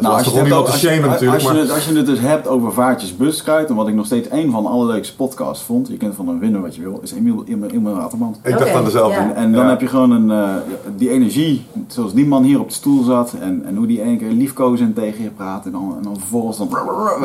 [0.00, 1.56] Het nou, het te als je- shamen als, maar...
[1.56, 4.50] het, als je het dus hebt over vaartjes buskruid, en wat ik nog steeds een
[4.50, 7.44] van de allerleukste podcasts vond, je kunt van hem winnen wat je wil, is Emiel,
[7.46, 8.36] Emiel, Emiel Raterband.
[8.42, 9.14] Ik dacht Oké, aan dezelfde.
[9.14, 9.20] ja.
[9.22, 9.70] En, en dan Ja.
[9.70, 10.54] heb je gewoon een, eh,
[10.96, 14.18] die energie, zoals die man hier op de stoel zat, en, en hoe die één
[14.18, 16.68] keer liefkozend tegen je praat, en dan, en dan vervolgens dan,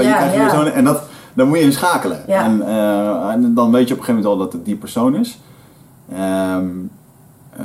[0.01, 1.01] Ja, je weer zo'n- en dat,
[1.33, 2.19] dan moet je in schakelen.
[2.27, 2.43] Ja.
[2.43, 5.15] En, eh, en dan weet je op een gegeven moment al dat het die persoon
[5.15, 5.39] is.
[6.13, 6.65] Ehm,
[7.57, 7.63] eh,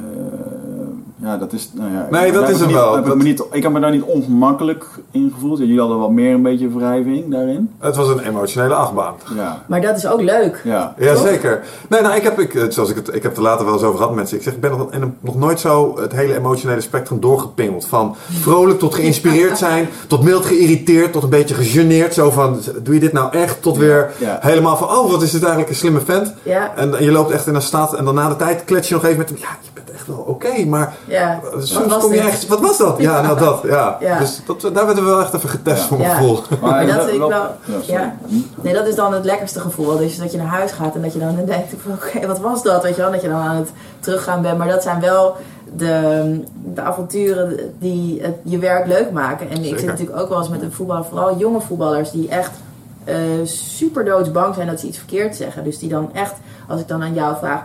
[1.22, 1.70] ja, dat is.
[1.74, 2.90] Nou ja, Nee, dat is niet- wel.
[2.94, 5.58] heb ik, Dat- me niet, ik heb me daar niet ongemakkelijk in gevoeld.
[5.58, 7.70] Ja, jullie hadden wel meer een beetje wrijving daarin.
[7.78, 9.14] Het was een emotionele achtbaan.
[9.36, 10.60] Ja, Maar dat is ook leuk.
[10.64, 10.94] ja.
[10.98, 11.62] Jazeker.
[11.88, 13.74] Nee, nou, ik heb, ik, eh, zoals ik, het, ik heb het er later wel
[13.74, 14.36] eens over gehad met mensen.
[14.36, 17.86] Ik zeg, ik ben nog, en nog nooit zo het hele emotionele spectrum doorgepingeld.
[17.86, 22.14] Van vrolijk tot geïnspireerd zijn, tot mild geïrriteerd, tot een beetje gegeneerd.
[22.14, 23.62] Zo van, doe je dit nou echt?
[23.62, 24.38] Tot weer Ja.
[24.40, 26.34] helemaal van, oh, wat is dit eigenlijk een slimme vent.
[26.42, 28.94] Ja, En je loopt echt in een staat en dan na de tijd klets je
[28.94, 29.38] nog even met hem.
[29.38, 31.40] Ja, je bent wel oké, maar ja.
[31.58, 32.46] soms Wat was kom je echt...
[32.46, 32.98] Wat was dat?
[32.98, 33.60] Ja, nou dat.
[33.62, 33.96] Ja.
[34.00, 34.18] Ja.
[34.18, 35.86] Dus dat, daar werden we wel echt even getest Ja.
[35.86, 36.16] voor mijn Ja.
[36.16, 36.38] gevoel.
[36.60, 37.46] Maar dat ik wel-
[37.86, 38.16] ja.
[38.60, 39.96] Nee, dat is dan het lekkerste gevoel.
[39.96, 42.62] Dus dat je naar huis gaat en dat je dan denkt van oké, wat was
[42.62, 42.82] dat?
[42.82, 44.58] Weet je wel, dat je dan aan het teruggaan bent.
[44.58, 45.36] Maar dat zijn wel
[45.76, 46.40] de,
[46.74, 49.50] de avonturen die het, je werk leuk maken.
[49.50, 52.50] En ik zit natuurlijk ook wel eens met een voetballer, vooral jonge voetballers die echt
[53.04, 55.64] eh super doodsbang zijn dat ze iets verkeerd zeggen.
[55.64, 56.34] Dus die dan echt,
[56.68, 57.60] als ik dan aan jou vraag,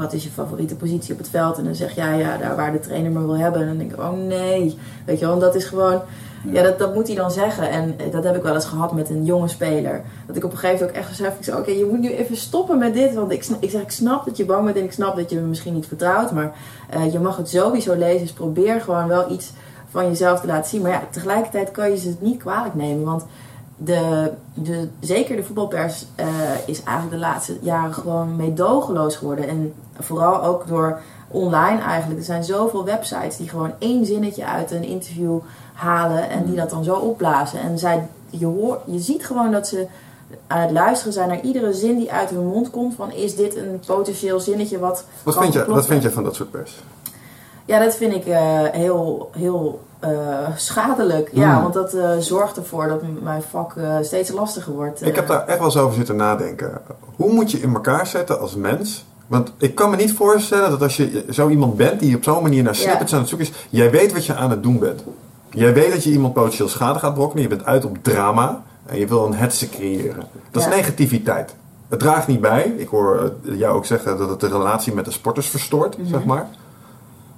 [0.00, 1.58] wat is je favoriete positie op het veld?
[1.58, 3.60] En dan zeg jij, ja, daar waar de trainer me wil hebben.
[3.60, 4.78] En dan denk ik, oh nee.
[5.04, 6.00] Weet je wel, dat is gewoon...
[6.44, 7.70] Ja, dat, dat moet hij dan zeggen.
[7.70, 10.02] En eh, dat heb ik wel eens gehad met een jonge speler.
[10.26, 12.00] Dat ik op een gegeven moment ook echt gezegd heb, ik zei, oké, je moet
[12.00, 13.14] nu even stoppen met dit.
[13.14, 15.36] Want ik, ik zeg, ik snap dat je bang bent en ik snap dat je
[15.36, 16.32] me misschien niet vertrouwt.
[16.32, 16.52] Maar
[16.90, 18.20] eh, je mag het sowieso lezen.
[18.20, 19.52] Dus probeer gewoon wel iets
[19.90, 20.82] van jezelf te laten zien.
[20.82, 23.04] Maar ja, tegelijkertijd kan je ze het niet kwalijk nemen.
[23.04, 23.24] Want
[23.84, 26.26] de, de, zeker de voetbalpers eh,
[26.66, 29.48] is eigenlijk de laatste jaren gewoon meedogenloos geworden.
[29.48, 32.18] En vooral ook door online eigenlijk.
[32.18, 35.38] Er zijn zoveel websites die gewoon één zinnetje uit een interview
[35.72, 37.60] halen en die dat dan zo opblazen.
[37.60, 39.86] En zij, je, hoort, je ziet gewoon dat ze
[40.46, 42.94] aan het luisteren zijn naar iedere zin die uit hun mond komt.
[42.94, 45.04] Van is dit een potentieel zinnetje wat.
[45.22, 46.82] Wat vind, je, wat vind je van dat soort pers?
[47.64, 50.10] Ja, dat vind ik eh, heel, heel eh,
[50.56, 51.30] schadelijk.
[51.32, 51.62] Ja, Hmm.
[51.62, 55.06] want dat eh, zorgt ervoor dat mijn vak eh, steeds lastiger wordt.
[55.06, 56.80] Ik heb daar echt wel eens over zitten nadenken.
[57.16, 59.04] Hoe moet je in elkaar zetten als mens?
[59.26, 62.42] Want ik kan me niet voorstellen dat als je zo iemand bent die op zo'n
[62.42, 62.80] manier naar Ja.
[62.80, 65.04] snippets aan het zoeken is, jij weet wat je aan het doen bent.
[65.50, 68.98] Jij weet dat je iemand potentieel schade gaat brokkenen, je bent uit op drama en
[68.98, 70.24] je wil een hetze creëren.
[70.50, 71.54] Dat is negativiteit.
[71.88, 72.74] Het draagt niet bij.
[72.76, 76.08] Ik hoor jou ook zeggen dat het de relatie met de sporters verstoort, Mhm.
[76.08, 76.46] zeg maar.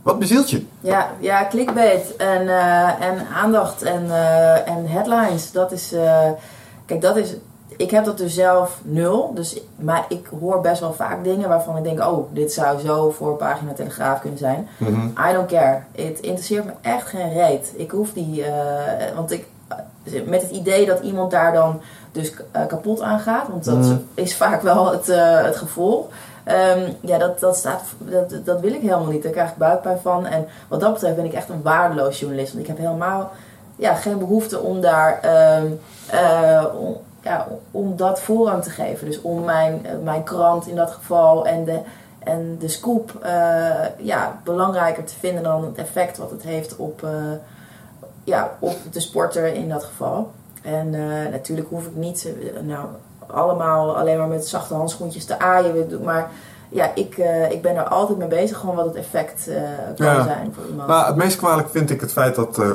[0.02, 0.66] Wat bezielt je?
[0.80, 5.52] Ja, ja clickbait en, eh, en aandacht en, eh, en headlines.
[5.52, 6.30] Dat is, eh,
[6.86, 7.34] kijk, dat is,
[7.76, 9.34] ik heb dat dus zelf nul.
[9.34, 13.10] Dus, maar ik hoor best wel vaak dingen waarvan ik denk, oh, dit zou zo
[13.10, 14.68] voor pagina Telegraaf kunnen zijn.
[14.76, 15.06] Mhm.
[15.30, 15.78] I don't care.
[15.92, 17.72] Het interesseert me echt geen reet.
[17.76, 18.44] Ik hoef die,
[19.14, 19.46] want ik,
[20.26, 21.80] met het idee dat iemand daar dan
[22.12, 22.32] dus
[22.68, 23.96] kapot aan gaat, want dat Mhm.
[24.14, 25.06] is vaak wel het,
[25.44, 26.06] het gevolg.
[26.44, 29.22] Ehm, ja, dat, dat, staat, dat, dat wil ik helemaal niet.
[29.22, 30.26] Daar krijg ik buikpijn van.
[30.26, 32.52] En wat dat betreft ben ik echt een waardeloos journalist.
[32.52, 33.30] Want ik heb helemaal
[33.76, 35.66] ja, geen behoefte om daar ehm,
[36.10, 36.64] eh,
[37.20, 39.06] ja, om dat forum te geven.
[39.06, 41.80] Dus om mijn, eh, mijn krant in dat geval en de,
[42.18, 47.06] en de scoop eh, ja, belangrijker te vinden dan het effect wat het heeft op,
[48.24, 50.30] ja, op de sporter in dat geval.
[50.62, 50.90] En
[51.30, 52.28] natuurlijk hoef ik niet
[52.60, 52.86] nou,
[53.26, 56.02] allemaal alleen maar met zachte handschoentjes te aaien.
[56.04, 56.30] Maar
[56.68, 59.56] ja, ik, eh, ik ben er altijd mee bezig, gewoon wat het effect eh,
[59.96, 60.22] kan Ja.
[60.24, 60.88] zijn voor iemand.
[60.88, 62.70] Maar het meest kwalijk vind ik het feit dat eh,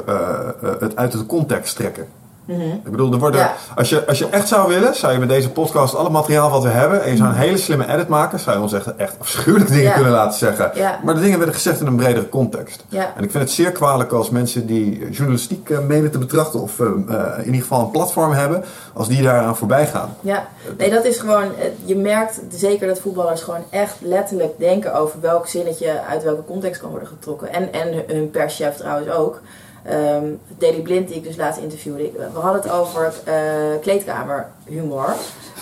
[0.79, 2.07] het uit de context trekken.
[2.47, 2.61] Mhm.
[2.61, 3.53] Ik bedoel, er worden, Ja.
[3.75, 6.63] als, je, als je echt zou willen, zou je met deze podcast alle materiaal wat
[6.63, 9.15] we hebben en je zou een hele slimme edit maken, zou je ons echt, echt
[9.19, 9.93] afschuwelijke dingen Ja.
[9.93, 10.71] kunnen laten zeggen.
[10.75, 10.99] Ja.
[11.03, 12.85] Maar de dingen werden gezegd in een bredere context.
[12.91, 16.79] En ik vind het zeer kwalijk als mensen die journalistiek eh, menen te betrachten of
[16.79, 20.15] eh, eh, in ieder geval een platform hebben, als die daaraan voorbij gaan.
[20.21, 21.43] Ja, nee, dat is gewoon.
[21.43, 26.43] eh, Je merkt zeker dat voetballers gewoon echt letterlijk denken over welk zinnetje uit welke
[26.43, 27.53] context kan worden getrokken.
[27.53, 29.41] En, en hun perschef trouwens ook.
[29.87, 30.25] Ehm
[30.57, 32.11] Daily Blind, die ik dus laatst interviewde.
[32.33, 33.33] We hadden het over eh,
[33.81, 35.13] kleedkamerhumor.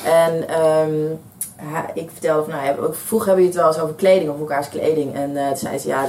[0.05, 1.05] En ehm,
[1.93, 4.69] ik vertelde van, nou, ja, vroeger hebben jullie het wel eens over kleding, of elkaars
[4.69, 5.15] kleding.
[5.15, 6.05] En eh toen zei ze, ja,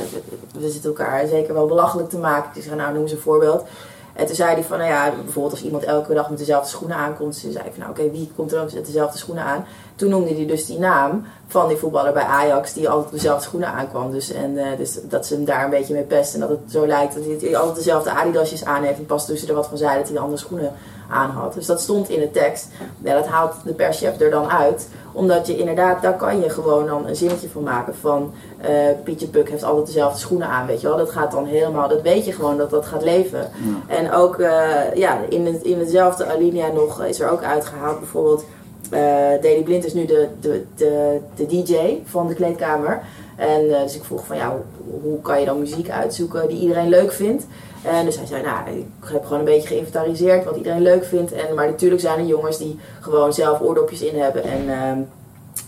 [0.58, 2.50] we- zitten elkaar zeker wel belachelijk te maken.
[2.54, 3.64] Ik zei, nou, noem eens een voorbeeld.
[4.12, 6.96] En toen zei hij van, nou ja, bijvoorbeeld als iemand elke dag met dezelfde schoenen
[6.96, 7.40] aankomt.
[7.40, 9.66] Toen zei ik van, nou oké, wie komt er dan met dezelfde schoenen aan?
[9.97, 13.68] Toen noemde hij dus die naam van die voetballer bij Ajax die altijd dezelfde schoenen
[13.68, 14.11] aankwam.
[14.11, 16.34] Dus, en, eh, dus dat ze hem daar een beetje mee pest.
[16.34, 18.99] En dat het zo lijkt dat hij altijd dezelfde Adidasjes aan heeft.
[18.99, 20.72] En pas tussen er wat van zei dat hij andere schoenen
[21.09, 21.55] aan had.
[21.55, 22.68] Dus dat stond in de tekst.
[23.03, 24.88] Ja, dat haalt de perschef er dan uit.
[25.12, 28.70] Omdat je inderdaad, daar kan je gewoon dan een zinnetje van maken van eh,
[29.05, 30.97] Pietje Puk heeft altijd dezelfde schoenen aan, weet je wel.
[30.97, 33.51] Dat gaat dan helemaal, dat weet je gewoon dat dat gaat leven.
[33.86, 38.44] En ook eh, ja, in, het, in hetzelfde alinea nog is er ook uitgehaald bijvoorbeeld...
[38.93, 38.99] Uh,
[39.43, 43.03] Daley Blind is nu de, de, de, de DJ van de kleedkamer.
[43.37, 44.57] En uh, dus ik vroeg van ja,
[45.03, 47.47] hoe, kan je dan muziek uitzoeken die iedereen leuk vindt?
[47.82, 51.32] En dus hij zei, nou, ik heb gewoon een beetje geïnventariseerd wat iedereen leuk vindt.
[51.32, 54.93] En, maar natuurlijk zijn er jongens die gewoon zelf oordopjes in hebben en uh,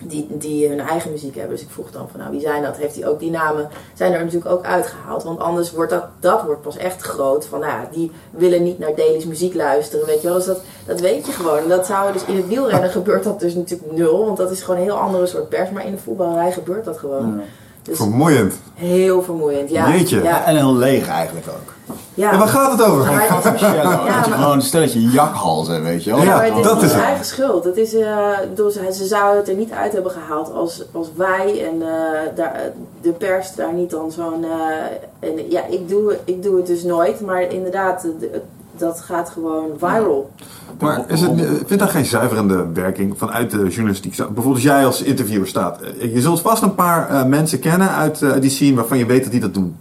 [0.04, 1.56] die, die hun eigen muziek hebben.
[1.56, 2.76] Dus ik vroeg dan van, nou, wie zijn dat?
[2.76, 5.22] Heeft hij ook die namen, zijn er natuurlijk ook uitgehaald.
[5.22, 7.46] Want anders wordt dat, dat wordt pas echt groot.
[7.46, 10.36] Van, nou, die willen niet naar Daily's muziek luisteren, weet je wel.
[10.36, 11.68] Dus dat, dat weet je gewoon.
[11.68, 14.24] Dat zou dus in het wielrennen gebeurt dat dus natuurlijk nul.
[14.24, 15.70] Want dat is gewoon een heel andere soort pers.
[15.70, 17.36] Maar in de voetbalrij gebeurt dat gewoon.
[17.36, 17.42] Ja.
[17.88, 18.54] Dus vermoeiend.
[18.74, 19.90] Heel vermoeiend, ja.
[19.90, 20.22] Jeetje.
[20.22, 20.44] Ja.
[20.44, 21.96] En heel leeg eigenlijk ook.
[22.14, 22.32] Ja.
[22.32, 23.10] En waar gaat het over?
[23.10, 26.22] Ja, dat je gewoon een stelletje jakhalzen, weet je wel.
[26.22, 27.08] Ja, maar het is dat is hun het.
[27.08, 27.64] eigen schuld.
[27.64, 31.08] Het is, uh, bedoel, ze, ze zouden het er niet uit hebben gehaald als, als
[31.16, 31.88] wij en uh,
[32.34, 32.60] daar,
[33.00, 34.44] de pers daar niet dan zo'n...
[34.44, 38.40] Uh, en, ja, ik doe, ik doe het dus nooit, maar inderdaad, de,
[38.78, 40.30] dat gaat gewoon viral.
[40.78, 41.30] Maar is het,
[41.66, 44.16] vindt dat geen zuiverende werking vanuit de journalistiek?
[44.16, 45.78] Bijvoorbeeld als jij als interviewer staat.
[45.98, 49.22] Je zult vast een paar uh, mensen kennen uit uh, die scene waarvan je weet
[49.22, 49.76] dat die dat doen.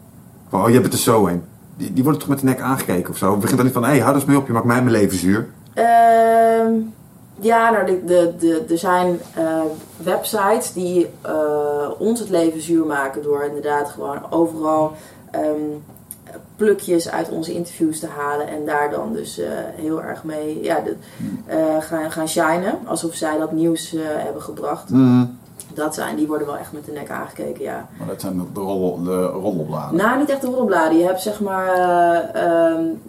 [0.49, 1.43] Van, oh, je bent er zo een.
[1.77, 3.37] Die, die worden toch met de nek aangekeken of zo?
[3.37, 5.17] Begint dan niet van, hé, hey, hou eens mee op, je maakt mij mijn leven
[5.17, 5.47] zuur.
[5.75, 5.85] Uh,
[7.39, 9.61] ja, nou, de, de, de, er zijn uh,
[9.97, 14.93] websites die uh, ons het leven zuur maken door inderdaad gewoon overal
[15.35, 15.83] um,
[16.57, 20.79] plukjes uit onze interviews te halen en daar dan dus uh, heel erg mee ja,
[20.79, 20.95] de,
[21.79, 22.79] gaan, gaan shinen.
[22.85, 24.89] Alsof zij dat nieuws hebben gebracht.
[24.89, 25.37] Mm.
[25.73, 27.87] Dat zijn, die worden wel echt met de nek aangekeken, ja.
[27.97, 29.97] Maar dat zijn de, roddel, de roddelbladen?
[29.97, 30.97] Nou, niet echt de roddelbladen.
[30.97, 32.29] Je hebt zeg maar...
[32.71, 33.01] Um,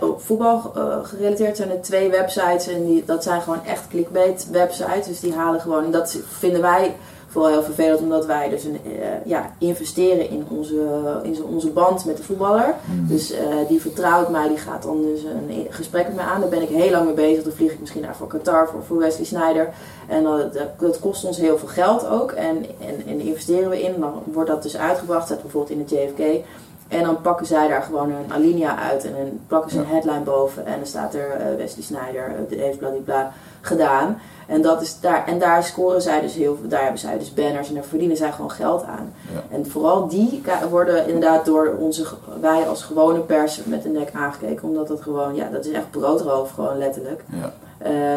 [0.00, 0.58] op voetbal
[1.02, 5.06] gerelateerd zijn er twee websites en die, dat zijn gewoon echt clickbait websites.
[5.06, 6.96] Dus die halen gewoon, en dat vinden wij
[7.36, 8.92] vooral heel vervelend omdat wij dus een, uh,
[9.24, 12.74] ja, investeren in onze, in onze band met de voetballer.
[12.84, 13.06] Mm.
[13.08, 16.40] Dus uh, die vertrouwt mij, die gaat dan dus een gesprek met mij aan.
[16.40, 17.44] Daar ben ik heel lang mee bezig.
[17.44, 19.68] Dan vlieg ik misschien naar voor Qatar, voor, voor Wesley Snyder.
[20.08, 22.32] En dat, dat kost ons heel veel geld ook.
[22.32, 24.00] En, en, en investeren we in.
[24.00, 26.44] Dan wordt dat dus uitgebracht, zet bijvoorbeeld in de JFK.
[26.88, 30.20] En dan pakken zij daar gewoon een alinea uit en dan plakken ze een headline
[30.20, 30.66] boven.
[30.66, 34.18] En dan staat er uh, Wesley Snyder, heeft bladibla gedaan.
[34.46, 37.34] En, dat is daar, en daar scoren zij dus heel veel, daar hebben zij dus
[37.34, 39.12] banners en daar verdienen zij gewoon geld aan.
[39.32, 39.56] Ja.
[39.56, 42.06] En vooral die worden inderdaad door onze,
[42.40, 44.68] wij als gewone pers met de nek aangekeken.
[44.68, 47.24] Omdat dat gewoon, ja, dat is echt broodroof gewoon letterlijk.
[47.26, 47.52] Ja.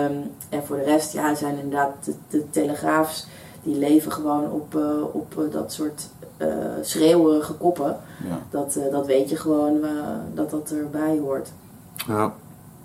[0.05, 3.27] Um, en voor de rest, ja, zijn inderdaad de, de telegraafs,
[3.63, 6.07] die leven gewoon op, uh, op uh, dat soort
[6.37, 6.47] uh,
[6.81, 7.97] schreeuwerige koppen.
[8.27, 8.39] Ja.
[8.49, 9.89] Dat, uh, dat weet je gewoon uh,
[10.33, 11.49] dat dat erbij hoort.
[12.07, 12.33] Ja.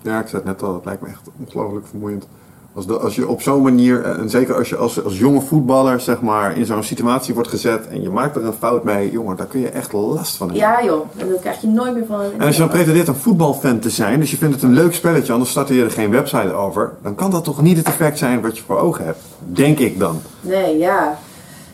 [0.01, 2.27] ja, ik zei het net al, het lijkt me echt ongelooflijk vermoeiend.
[2.75, 5.99] Als, de, als je op zo'n manier, en zeker als je als, als jonge voetballer
[5.99, 9.35] zeg maar, in zo'n situatie wordt gezet en je maakt er een fout mee, jongen,
[9.35, 10.67] daar kun je echt last van hebben.
[10.67, 12.21] Ja joh, en dat krijg je nooit meer van.
[12.37, 14.93] En als je dan pretendeert een voetbalfan te zijn, dus je vindt het een leuk
[14.93, 18.17] spelletje, anders startte je er geen website over, dan kan dat toch niet het effect
[18.17, 19.21] zijn wat je voor ogen hebt.
[19.39, 20.21] Denk ik dan.
[20.41, 21.17] Nee, ja.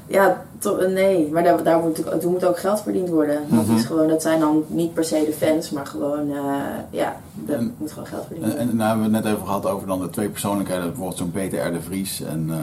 [0.08, 3.40] Ja, to, nee, maar daar, daar moet, er moet ook geld verdiend worden.
[3.50, 3.76] Dat, Mhm.
[3.76, 6.36] is gewoon, dat zijn dan niet per se de fans, maar gewoon, uh,
[6.90, 7.16] ja,
[7.48, 8.70] er En- moet gewoon geld verdiend En, worden.
[8.70, 10.84] en nou hebben we het net even gehad over dan de twee persoonlijkheden.
[10.86, 11.72] Bijvoorbeeld zo'n Peter R.
[11.74, 12.60] de Vries en ehm,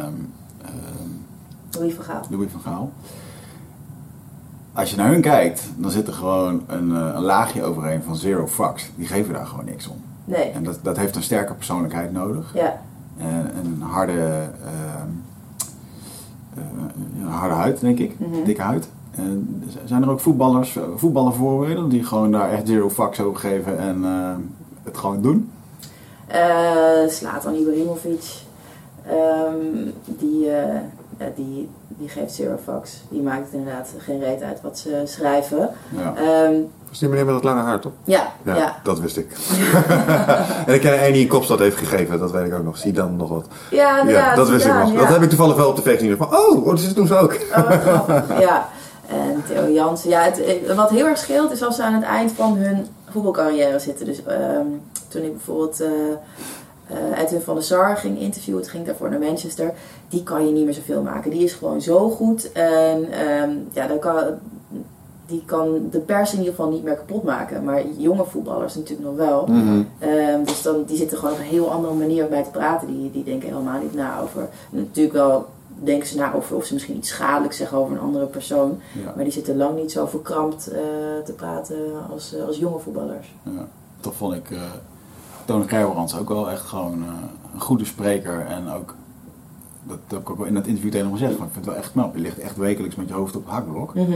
[0.64, 2.20] ehm, Louis van Gaal.
[2.30, 2.90] Louis van Gaal.
[4.72, 8.16] Als je naar hun kijkt, dan zit er gewoon een, eh, een laagje overheen van
[8.16, 8.90] zero fucks.
[8.96, 9.96] Die geven daar gewoon niks om.
[10.24, 12.50] Nee, En dat, dat heeft een sterke persoonlijkheid nodig.
[12.54, 12.80] ja.
[13.18, 15.02] En een harde, ehm, eh,
[17.24, 18.18] harde huid, denk ik.
[18.18, 18.44] Mhm.
[18.44, 18.88] Dikke huid.
[19.10, 23.78] En zijn er ook voetballers, eh, voetballervoorbeelden die gewoon daar echt zero fucks over geven
[23.78, 24.36] en eh,
[24.82, 25.50] het gewoon doen?
[26.34, 28.42] Uh, Slatan Ibrahimovic,
[29.10, 30.54] um, die, uh,
[31.34, 33.02] die, die geeft zero fucks.
[33.08, 35.70] Die maakt het inderdaad geen reet uit wat ze schrijven.
[35.88, 36.14] Ja.
[36.46, 37.92] Um, Was die meneer met dat lange haar, toch?
[38.04, 38.80] ja, Ja, ja.
[38.82, 39.30] dat wist ik.
[40.66, 42.76] en ik ken er één die een kopstad heeft gegeven, dat weet ik ook nog.
[42.76, 43.46] Zie dan nog wat.
[43.70, 44.92] Ja, dat wist ik nog.
[44.92, 44.98] ja.
[44.98, 46.16] Dat heb ik toevallig wel op de feest gezien.
[46.16, 47.36] Van, oh, oh, dat doen ze ook.
[47.56, 48.08] Oh,
[48.40, 48.68] ja.
[49.08, 50.10] En Theo Jansen.
[50.10, 52.86] Ja, het, eh, wat heel erg scheelt is als ze aan het eind van hun
[53.10, 54.06] voetbalcarrière zitten.
[54.06, 55.88] Dus um, toen ik bijvoorbeeld uh,
[56.92, 59.74] uh, Edwin van der Sar ging interviewen, ging ik daarvoor naar Manchester.
[60.08, 61.30] Die kan je niet meer zoveel maken.
[61.30, 62.52] Die is gewoon zo goed.
[62.52, 64.16] En um, ja, dan kan,
[65.26, 67.64] die kan de pers in ieder geval niet meer kapot maken.
[67.64, 69.46] Maar jonge voetballers natuurlijk nog wel.
[69.46, 69.82] Mhm.
[69.98, 72.86] Ehm, dus dan, die zitten gewoon op een heel andere manier bij te praten.
[72.86, 74.48] Die, die denken helemaal niet na over.
[74.70, 75.46] Natuurlijk wel
[75.82, 78.80] denken ze na over of ze misschien iets schadelijks zeggen over een andere persoon.
[79.04, 79.12] Ja.
[79.14, 80.80] Maar die zitten lang niet zo verkrampt eh,
[81.24, 81.76] te praten
[82.10, 83.34] als, eh, als jonge voetballers.
[83.42, 83.68] Ja,
[84.00, 84.60] toch vond ik eh
[85.44, 87.08] Tony Gerbrands ook wel echt gewoon eh,
[87.54, 88.46] een goede spreker.
[88.46, 88.94] En ook,
[89.88, 91.74] dat heb ik ook wel in dat interview tegen hem gezegd, ik vind het wel
[91.74, 92.14] echt knap.
[92.14, 94.12] Je ligt echt wekelijks met je hoofd op het hakblok, Mhm.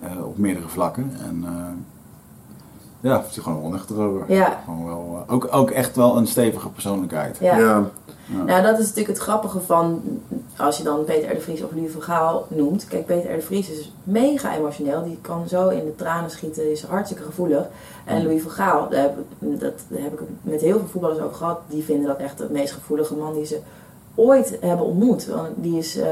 [0.00, 1.12] eh, op meerdere vlakken.
[1.24, 4.24] En eh, ja, het is gewoon wel echt erover.
[4.32, 4.60] Ja.
[4.64, 7.38] Gewoon wel, eh, ook, ook echt wel een stevige persoonlijkheid.
[7.40, 7.58] Ja.
[7.58, 7.90] Ja.
[8.46, 10.02] Nou, dat is natuurlijk het grappige van
[10.56, 11.34] als je dan Peter R.
[11.34, 12.86] de Vries of Louis van Gaal noemt.
[12.86, 13.36] Kijk, Peter R.
[13.36, 15.04] de Vries is mega emotioneel.
[15.04, 17.66] Die kan zo in de tranen schieten, is hartstikke gevoelig.
[18.04, 21.36] En Louis van Gaal, daar heb, dat, daar heb ik met heel veel voetballers over
[21.36, 21.58] gehad.
[21.68, 23.58] Die vinden dat echt de meest gevoelige man die ze
[24.14, 25.26] ooit hebben ontmoet.
[25.26, 26.08] Want die is eh,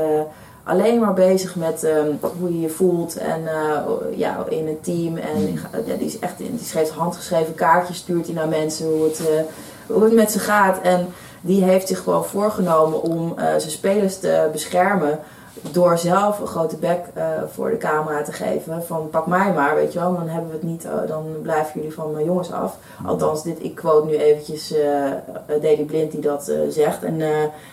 [0.65, 3.81] alleen maar bezig met ehm, hoe je je voelt en eh,
[4.19, 5.17] ja, in een team.
[5.17, 8.87] En die ga- ja, die, is echt, die schrijft handgeschreven kaartjes, stuurt hij naar mensen
[8.87, 9.43] hoe het, eh,
[9.95, 10.81] hoe het met ze gaat.
[10.83, 11.07] En
[11.41, 15.19] die heeft zich gewoon voorgenomen om zijn spelers te beschermen.
[15.71, 18.83] Door zelf een grote bek eh, voor de camera te geven.
[18.83, 20.15] Van pak mij maar, weet je wel.
[20.15, 22.77] Dan hebben we het niet, eh, dan blijven jullie van mijn jongens af.
[23.07, 27.03] Althans, dit, ik quote nu eventjes eh eh, Daley Blind die dat zegt.
[27.03, 27.21] En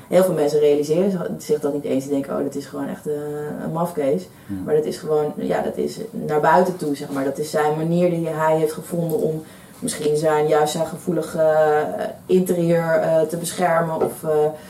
[0.07, 2.03] heel veel mensen realiseren zich dat niet eens.
[2.03, 4.27] Die denken, oh, dat is gewoon echt een mafkees.
[4.65, 7.23] Maar dat is gewoon, ja, dat is naar buiten toe, zeg maar.
[7.23, 9.43] Dat is zijn manier die hij heeft gevonden om
[9.79, 13.95] misschien zijn, juist zijn gevoelige eh, interieur eh, te beschermen.
[13.95, 14.29] Of, eh,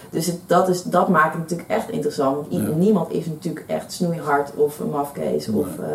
[0.10, 2.36] dus het, dat, is, dat maakt het natuurlijk echt interessant.
[2.36, 2.76] Want Ja.
[2.76, 5.48] niemand is natuurlijk echt snoeihard of een mafkees.
[5.48, 5.60] Nee.
[5.60, 5.86] Of, eh,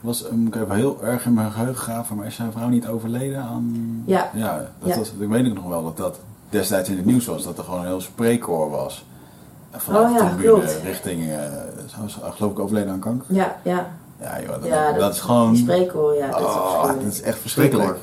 [0.00, 2.86] Was, moet ik even heel erg in mijn geheugen graven, maar is zijn vrouw niet
[2.88, 4.02] overleden aan...
[4.06, 4.30] Ja.
[4.34, 4.98] Ja, dat Ja.
[4.98, 6.18] Was, ik weet ik nog wel dat dat
[6.48, 9.04] destijds in het nieuws was, dat er gewoon een heel spreekkoor was.
[9.90, 10.78] Oh ja, de klopt.
[10.82, 11.38] richting, eh
[11.86, 13.34] zou ze geloof ik overleden aan kanker.
[13.34, 13.90] ja, ja,
[14.20, 15.52] Ja joh, dat, ja dat, is gewoon...
[15.52, 16.30] Die spreekkoor, ja.
[16.30, 17.98] Dat oh, dat is echt verschrikkelijk.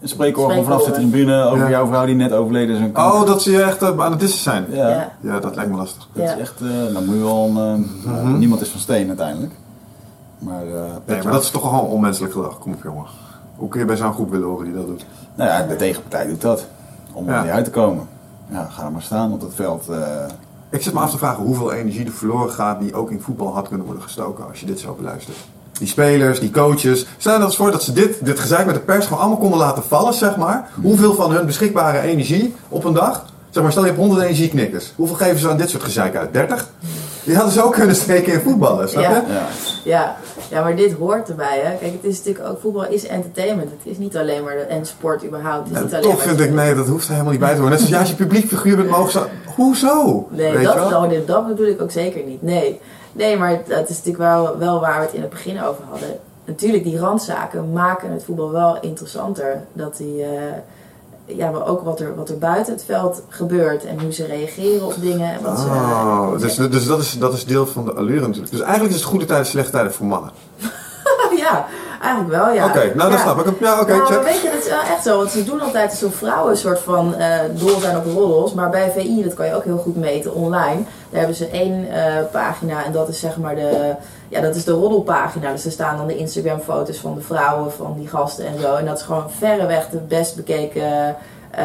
[0.00, 1.68] Een Spreekkoor, vanaf de tribune over Ja.
[1.70, 2.88] jouw vrouw die net overleden is.
[2.94, 4.66] Oh, dat ze echt eh, aan het dissen zijn.
[5.20, 6.08] Ja, dat lijkt me lastig.
[6.12, 7.86] dat is echt, eh dan moet je wel een...
[8.04, 8.38] eh, Mhm.
[8.38, 9.52] Niemand is van steen uiteindelijk.
[10.38, 12.58] Maar, eh, Nee, maar dat is toch gewoon onmenselijk gedrag.
[12.58, 13.04] Kom op, jongen.
[13.56, 15.06] Hoe kun je bij zo'n groep willen horen die dat doet?
[15.34, 16.66] Nou ja, de tegenpartij doet dat.
[17.12, 18.08] Om er niet uit te komen.
[18.50, 19.88] Ja, ga er maar staan op het veld.
[19.88, 19.98] eh.
[20.70, 23.54] Ik zit me af te vragen hoeveel energie er verloren gaat die ook in voetbal
[23.54, 25.36] had kunnen worden gestoken als je dit zo beluistert.
[25.80, 27.06] Die spelers, die coaches.
[27.16, 29.58] Stel je eens voor dat ze dit, dit gezeik met de pers gewoon allemaal konden
[29.58, 30.68] laten vallen, zeg maar.
[30.82, 33.24] Hoeveel van hun beschikbare energie op een dag?
[33.50, 34.92] Zeg maar, stel je hebt 100 energieknikkers.
[34.96, 36.32] Hoeveel geven ze aan dit soort gezeik uit?
[36.32, 36.68] 30?
[37.24, 39.08] Die hadden ze ook kunnen steken in voetballen, snap je?
[39.08, 39.24] Ja.
[39.28, 39.46] ja.
[39.84, 40.16] Ja,
[40.50, 41.60] ja, maar dit hoort erbij.
[41.64, 41.76] Hè.
[41.78, 43.70] Kijk, het is natuurlijk ook voetbal is entertainment.
[43.70, 45.68] Het is niet alleen maar de, en sport überhaupt.
[45.68, 47.54] Het is En niet alleen toch vind ik, nee, dat hoeft er helemaal niet bij
[47.54, 47.70] te horen.
[47.70, 49.22] Net zoals ja, als je publiek figuur bent, mogen ze...
[49.56, 50.26] Hoezo?
[50.30, 52.42] Nee, Weet dat, dat, dat bedoel ik ook zeker niet.
[52.42, 52.80] Nee,
[53.12, 56.18] nee maar het is natuurlijk wel, wel waar we het in het begin over hadden.
[56.44, 59.62] Natuurlijk, die randzaken maken het voetbal wel interessanter.
[59.72, 64.00] Dat die, eh, ja, maar ook wat er, wat er buiten het veld gebeurt en
[64.00, 65.32] hoe ze reageren op dingen.
[65.32, 68.50] En wat ze, Oh, dus, dus dat, is, dat is deel van de allure natuurlijk.
[68.50, 70.30] Dus eigenlijk is het goede tijden, slechte tijden voor mannen.
[71.44, 71.66] ja,
[72.00, 72.66] eigenlijk wel, ja.
[72.66, 73.18] Oké, nou dat Ja.
[73.18, 73.60] snap ik.
[73.60, 74.14] Ja, oké, nou, check.
[74.16, 75.16] maar weet je, dat is wel echt zo.
[75.16, 78.52] Want ze doen altijd alsof vrouwen een soort van eh dol zijn op roddels.
[78.54, 80.82] Maar bij VI, dat kan je ook heel goed meten online.
[81.10, 83.94] Daar hebben ze één eh, pagina en dat is zeg maar de...
[84.28, 85.52] Ja, dat is de roddelpagina.
[85.52, 88.74] Dus er staan dan de Instagram foto's van de vrouwen, van die gasten en zo.
[88.74, 91.16] En dat is gewoon verreweg de best bekeken
[91.50, 91.64] eh,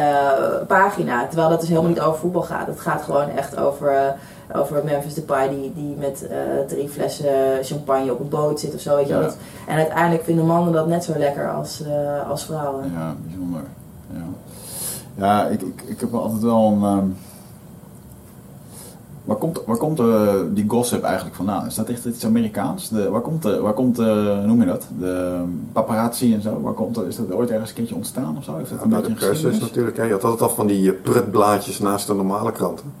[0.66, 1.26] pagina.
[1.26, 2.66] Terwijl dat dus helemaal niet over voetbal gaat.
[2.66, 4.14] Het gaat gewoon echt over...
[4.54, 6.36] over Memphis Depay die, die met eh,
[6.68, 8.96] drie flessen champagne op een boot zit of zo.
[8.96, 9.22] Weet je wel.
[9.22, 9.26] Ja.
[9.28, 9.36] Dat-
[9.66, 12.90] En uiteindelijk vinden mannen dat net zo lekker als, eh, als vrouwen.
[12.94, 13.60] Ja, bijzonder.
[14.12, 14.22] Ja,
[15.14, 16.82] ja ik, ik, ik heb wel altijd wel een.
[16.82, 17.04] ehm,
[19.24, 21.66] waar komt, waar komt eh, die gossip eigenlijk vandaan?
[21.66, 22.88] Is dat echt iets Amerikaans?
[22.88, 24.86] De, waar komt, de, waar komt eh, hoe noem je dat?
[24.98, 25.42] De
[25.72, 26.60] paparazzi en zo?
[26.60, 28.56] Waar komt, is dat ooit ergens een keertje ontstaan of zo?
[28.56, 29.96] Heeft dat een bij beetje de een pers is natuurlijk.
[29.96, 30.02] Hè.
[30.04, 32.92] Je had altijd al van die prutblaadjes naast de normale kranten.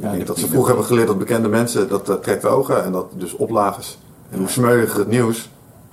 [0.00, 2.84] Ja, ik denk dat ze vroeger hebben geleerd dat bekende mensen, dat, dat trekt ogen
[2.84, 3.98] en dat dus oplages.
[4.30, 5.50] En hoe smeuiger het nieuws,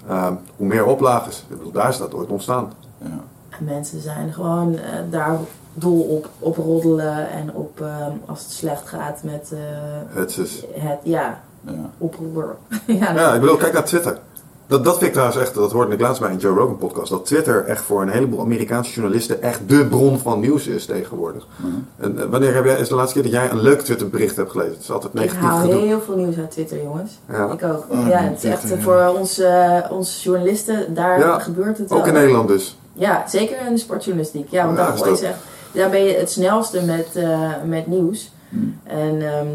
[0.08, 1.46] ehm, hoe meer oplages.
[1.50, 2.74] Ik bedoel, daar is dat ooit ontstaan.
[2.98, 3.08] Ja.
[3.50, 5.38] En mensen zijn gewoon eh, daar
[5.74, 9.60] dol op, op roddelen en op ehm, als het slecht gaat met eh,
[10.08, 11.72] Het het, ja, Ja.
[11.98, 12.56] oproer.
[12.86, 14.20] ja, ja, ik bedoel, kijk naar Twitter.
[14.68, 17.10] Dat, dat vind ik trouwens echt, dat hoorde ik laatst bij een Joe Rogan podcast,
[17.10, 21.48] dat Twitter echt voor een heleboel Amerikaanse journalisten echt de bron van nieuws is tegenwoordig.
[21.56, 21.72] Mhm.
[21.98, 24.36] En eh, wanneer heb jij, is de laatste keer dat jij een leuk Twitter bericht
[24.36, 24.74] hebt gelezen?
[24.74, 25.82] Het is altijd ik negatief haal gedoe.
[25.82, 27.12] heel veel nieuws uit Twitter, jongens.
[27.32, 27.52] Ja.
[27.52, 27.86] Ik ook.
[27.90, 31.92] Oh, ja, het is echt Twitter, voor ons, eh, onze journalisten, daar Ja, gebeurt het
[31.92, 32.08] Ook wel.
[32.08, 32.78] in Nederland dus.
[32.94, 34.50] Ja, zeker in de sportjournalistiek.
[34.50, 35.36] Ja, want Ja, daar, is echt,
[35.72, 38.32] daar ben je het snelste met, eh, met nieuws.
[38.50, 38.80] Hmm.
[38.84, 39.48] En ehm,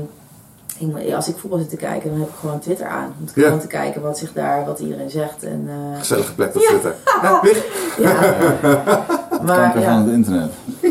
[0.80, 3.12] ik- als ik voetbal zit te kijken, dan heb ik gewoon Twitter aan.
[3.20, 3.44] Om te, Ja.
[3.44, 5.42] gewoon te kijken wat zich daar, wat iedereen zegt.
[5.44, 6.94] En, eh, Gezellige plek op Twitter.
[7.22, 7.40] Ja,
[7.98, 8.12] ja.
[9.46, 10.50] maar Kanker van ja, het internet.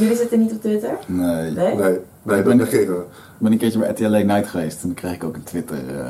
[0.00, 0.90] jullie zitten niet op Twitter?
[1.06, 1.50] Nee.
[1.50, 1.52] Nee?
[1.52, 3.02] Nee, nee, Ik dat ben- negeren we.
[3.02, 4.80] Ik ben een keertje bij RTL Late Night geweest.
[4.80, 5.76] Toen kreeg ik ook een Twitter...
[5.88, 6.06] eh, eh,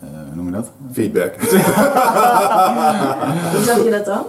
[0.00, 0.70] eh, hoe noem je dat?
[0.92, 1.34] Feedback.
[1.40, 1.48] Hoe
[3.64, 4.22] zag je dat dan?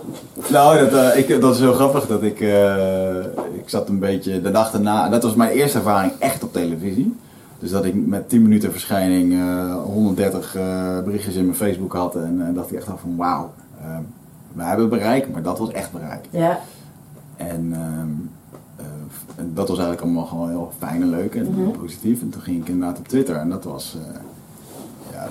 [0.48, 2.08] Nou, dat, ik, dat is heel grappig.
[2.08, 3.16] Dat ik, eh,
[3.54, 5.10] ik zat een beetje de dag erna.
[5.10, 7.16] Dat was mijn eerste ervaring echt op televisie.
[7.60, 10.64] Dus dat ik met 10 minuten verschijning eh, 130 eh,
[11.04, 12.16] berichtjes in mijn Facebook had.
[12.16, 13.52] En eh, dacht ik echt al van wauw.
[13.82, 13.98] eh,
[14.54, 16.26] we hebben bereik, maar dat was echt bereik.
[16.30, 16.60] Ja,
[17.38, 18.10] En ehm,
[18.76, 18.86] eh,
[19.36, 21.72] en dat was eigenlijk allemaal gewoon heel fijn en leuk en Mhm.
[21.80, 22.22] positief.
[22.22, 23.98] En toen ging ik inderdaad op Twitter en dat was...
[24.00, 24.20] eh
[25.14, 25.28] ja,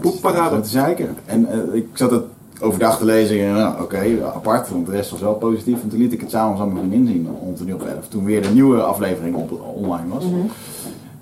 [0.00, 0.60] Poepparade.
[0.60, 1.16] te zeiken.
[1.24, 2.22] En eh, ik zat het
[2.60, 4.02] overdag te lezen en nou, oké,
[4.34, 5.82] apart, want de rest was wel positief.
[5.82, 8.08] En toen liet ik het s'avonds aan mijn vriendin zien, om tien uur of elf.
[8.08, 10.24] Toen weer de nieuwe aflevering op, online was.
[10.24, 10.36] Mhm.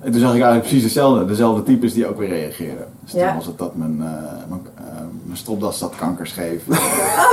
[0.04, 2.84] En toen zag ik eigenlijk precies hetzelfde, dezelfde types die ook weer reageerden.
[3.04, 3.26] Dus Ja.
[3.26, 4.06] toen was het dat mijn, eh,
[4.48, 4.82] mijn, eh,
[5.24, 6.62] mijn stropdas dat kanker schreef.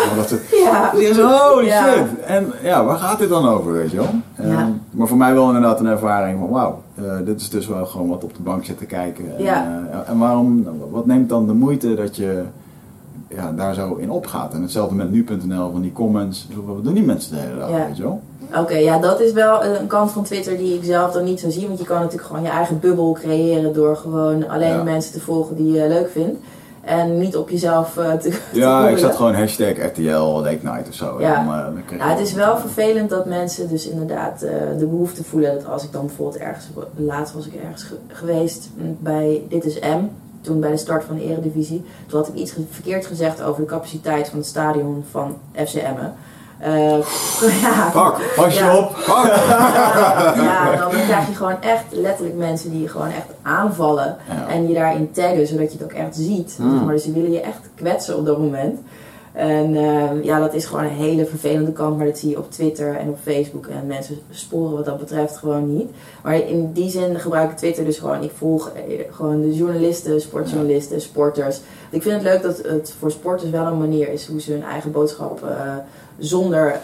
[0.02, 0.92] Eh, dat ze, ja.
[1.00, 1.84] die zo, holy Ja.
[1.94, 2.20] shit.
[2.26, 4.10] En ja, waar gaat dit dan over, weet je wel?
[4.38, 4.44] Ja.
[4.44, 7.86] Ehm, maar voor mij wel inderdaad een ervaring van wauw, eh, dit is dus wel
[7.86, 9.38] gewoon wat op de bank zitten kijken.
[9.38, 9.82] En, Ja.
[10.08, 12.44] en waarom, wat neemt dan de moeite dat je
[13.30, 14.54] ja, daar zo in opgaat?
[14.54, 16.48] En hetzelfde met nu.nl van die comments.
[16.66, 18.22] Wat doen die mensen de hele dag, weet je wel?
[18.58, 21.50] Oké, ja, dat is wel een kant van Twitter die ik zelf dan niet zo
[21.50, 21.68] zie.
[21.68, 24.84] Want je kan natuurlijk gewoon je eigen bubbel creëren door gewoon alleen Ja.
[24.84, 26.40] mensen te volgen die je leuk vindt.
[26.82, 30.02] En niet op jezelf eh, te, te Ja, ik zat gewoon hashtag RTL
[30.42, 31.22] Late Night of zo.
[31.22, 31.36] Ja.
[31.36, 35.24] Dan, eh, dan Ja, het is wel vervelend dat mensen dus inderdaad eh, de behoefte
[35.24, 35.54] voelen.
[35.54, 39.66] Dat als ik dan bijvoorbeeld ergens, laatst was ik ergens ge- geweest mm, bij Dit
[39.66, 40.06] is M.
[40.42, 41.84] Toen bij de start van de eredivisie.
[42.08, 45.76] Toen had ik iets verkeerd gezegd over de capaciteit van het stadion van FC
[47.62, 48.34] Ja, Fuck.
[48.36, 48.78] Pas je Ja.
[48.78, 48.96] op!
[50.48, 54.18] ja, dan krijg je gewoon echt letterlijk mensen die je gewoon echt aanvallen.
[54.50, 56.56] En je daarin taggen, zodat je het ook echt ziet.
[56.60, 56.72] Mm.
[56.72, 58.80] Zeg maar, dus ze willen je echt kwetsen op dat moment.
[59.34, 61.98] En ehm, ja, dat is gewoon een hele vervelende kant.
[61.98, 63.68] Maar dat zie je op Twitter en op Facebook.
[63.68, 65.90] En mensen sporen wat dat betreft gewoon niet.
[66.24, 68.24] Maar in die zin gebruik ik Twitter dus gewoon.
[68.24, 71.60] Ik volg eh, gewoon de journalisten, sportjournalisten, sporters.
[71.90, 74.64] Ik vind het leuk dat het voor sporters wel een manier is hoe ze hun
[74.64, 75.76] eigen boodschap eh,
[76.26, 76.80] zonder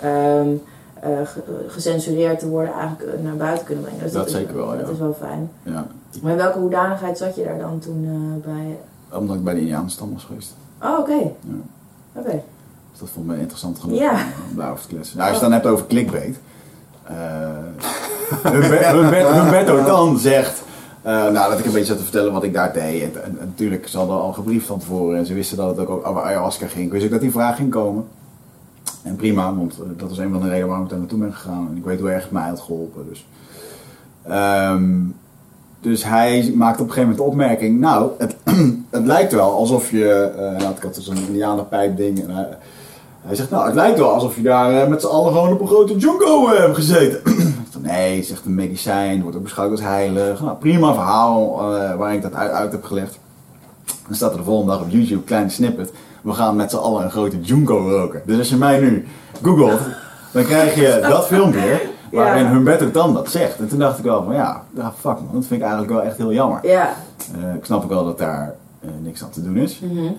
[1.02, 4.04] ge- gecensureerd te worden eigenlijk eh, naar buiten kunnen brengen.
[4.04, 4.92] Dus Dat is, zeker wel, Dat ja.
[4.92, 5.50] is wel fijn.
[5.64, 5.88] Ja,
[6.22, 8.06] Maar in welke hoedanigheid zat je daar dan toen
[8.44, 8.78] eh, bij?
[9.20, 10.54] omdat ik bij de Indianenstam was geweest.
[10.84, 11.14] Oh, oké.
[11.14, 11.56] Ja.
[12.14, 12.42] Oké.
[12.92, 14.12] Dus dat vond ik interessant genoeg Ja.
[14.52, 15.18] om daarover te kletsen.
[15.18, 16.38] Nou, als je het dan hebt over clickbait.
[18.44, 20.62] Humber- Humber- Humberto Dan zegt...
[21.02, 23.02] eh, nou, dat ik een beetje zat te vertellen wat ik daar deed.
[23.02, 25.18] En, en- en natuurlijk, ze hadden al gebriefd van tevoren.
[25.18, 26.86] En ze wisten dat het ook over ayahuasca ging.
[26.86, 28.06] Ik wist ook dat die vraag ging komen.
[29.08, 31.34] En prima, want eh, dat was een van de redenen waarom ik daar naartoe ben
[31.34, 31.68] gegaan.
[31.72, 33.06] En ik weet hoe erg het mij had geholpen.
[33.10, 33.26] Dus,
[34.28, 34.96] Ehm,
[35.80, 37.80] dus hij maakt op een gegeven moment de opmerking...
[37.80, 38.36] Nou, het,
[38.90, 40.32] het lijkt wel alsof je...
[40.38, 42.20] eh nou, ik had dus een indianenpijp ding.
[42.20, 42.48] En hij,
[43.22, 45.62] hij zegt, nou, het lijkt wel alsof je daar eh, met z'n allen gewoon op
[45.62, 47.22] een grote junko eh, hebt gezeten.
[47.82, 50.42] Nee, zegt een medicijn, wordt ook beschouwd als heilig.
[50.42, 53.20] Nou, prima verhaal eh, waar ik dat uit, heb gelegd.
[54.08, 55.92] Dan staat er de volgende dag op YouTube, kleine snippet.
[56.28, 58.22] We gaan met z'n allen een grote junko roken.
[58.26, 59.06] Dus als je mij nu
[59.42, 59.80] googelt,
[60.32, 62.50] dan krijg je dat filmpje waarin Ja.
[62.52, 63.60] Humberto Dan dat zegt.
[63.60, 66.02] En toen dacht ik wel van, ja, ja, fuck man, dat vind ik eigenlijk wel
[66.02, 66.60] echt heel jammer.
[66.68, 66.90] Ja.
[67.42, 69.80] Eh, ik snap ook wel dat daar eh, niks aan te doen is.
[69.80, 69.98] Mhm.
[70.06, 70.12] Eh,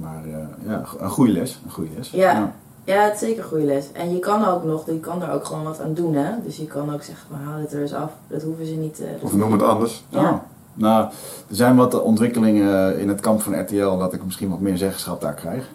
[0.00, 1.60] maar eh, ja, een goede les.
[1.64, 2.10] Een goede les.
[2.10, 2.52] Ja.
[2.84, 3.92] Ja, het is zeker een goede les.
[3.92, 6.30] En je kan ook nog, je kan er ook gewoon wat aan doen, hè.
[6.44, 8.10] Dus je kan ook zeggen, van, haal het er eens af.
[8.26, 9.00] Dat hoeven ze niet...
[9.00, 10.04] eh, Of noem het anders.
[10.08, 10.42] Ja.
[10.74, 11.04] Nou,
[11.48, 15.20] er zijn wat ontwikkelingen in het kamp van RTL dat ik misschien wat meer zeggenschap
[15.20, 15.68] daar krijg.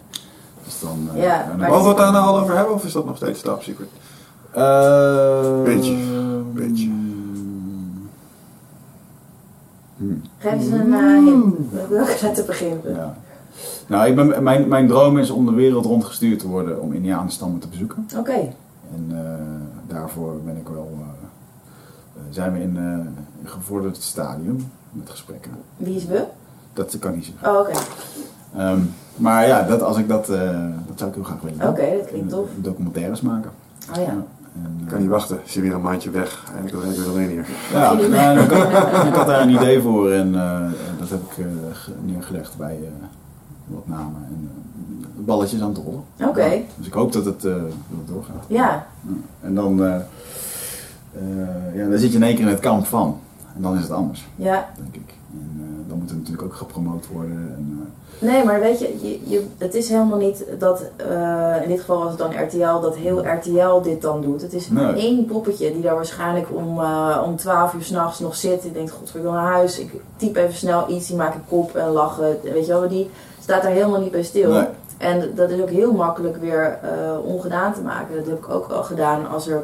[0.64, 3.04] Dus dan, eh, Ja, Mogen we het daar nou al over hebben of is dat
[3.06, 3.88] nog steeds top secret?
[4.50, 5.96] Eh, Beetje,
[6.54, 6.88] beetje.
[9.96, 11.88] hmm, Geef eens een uh.
[11.88, 12.96] Welke letter begint het?
[12.96, 13.16] ja.
[13.86, 17.60] Nou, ik ben, mijn, mijn droom is om de wereld rondgestuurd te worden om Indianenstammen
[17.60, 18.08] te bezoeken.
[18.18, 18.32] Oké.
[18.94, 21.00] En eh, daarvoor ben ik wel, eh,
[22.16, 25.50] eh, zijn we in eh, een gevorderd stadium met gesprekken.
[25.76, 26.24] Wie is we?
[26.72, 27.50] Dat kan niet zeggen.
[27.54, 27.72] Oh, oké.
[28.56, 28.78] Ehm,
[29.16, 30.50] maar ja, dat, als ik dat, eh,
[30.86, 31.68] dat zou ik heel graag willen doen.
[31.68, 32.48] Oké, dat klinkt tof.
[32.56, 33.50] Documentaires maken.
[33.90, 34.08] Oh ja.
[34.08, 35.38] En, Ik eh, kan niet wachten.
[35.44, 36.44] Is je weer een maandje weg.
[36.54, 37.46] Eindelijk ben ik weer alleen hier.
[37.72, 40.60] Ja, nou, ik, had, ik had daar een idee voor en eh,
[40.98, 42.88] dat heb ik eh, ge- neergelegd bij eh,
[43.66, 44.50] wat namen en
[45.24, 46.02] balletjes aan het rollen.
[46.28, 46.44] Oké.
[46.44, 47.54] Ja, dus ik hoop dat het, eh,
[48.06, 48.44] doorgaat.
[48.46, 48.86] Ja.
[49.40, 53.18] En dan, eh, eh, ja, dan zit je in één keer in het kamp van.
[53.56, 55.14] En dan is het anders, Ja, denk ik.
[55.32, 57.32] En eh, dan moet het natuurlijk ook gepromoot worden.
[57.56, 61.68] En, eh, Nee, maar weet je, je, je het is helemaal niet dat, eh, in
[61.68, 64.42] dit geval was het dan RTL, dat heel RTL dit dan doet.
[64.42, 64.94] Het is Nee.
[64.94, 66.80] één poppetje die daar waarschijnlijk om,
[67.24, 68.62] om 12 uur s'nachts nog zit.
[68.62, 69.78] Die denkt, god, ik wil naar huis.
[69.78, 72.36] Ik typ even snel iets, die maakt een kop en lachen.
[72.42, 73.10] Weet je wel, die
[73.40, 74.50] staat daar helemaal niet bij stil.
[74.52, 74.66] Nee.
[74.98, 76.78] En dat is ook heel makkelijk weer
[77.24, 78.16] ongedaan te maken.
[78.16, 79.62] Dat heb ik ook al gedaan als er...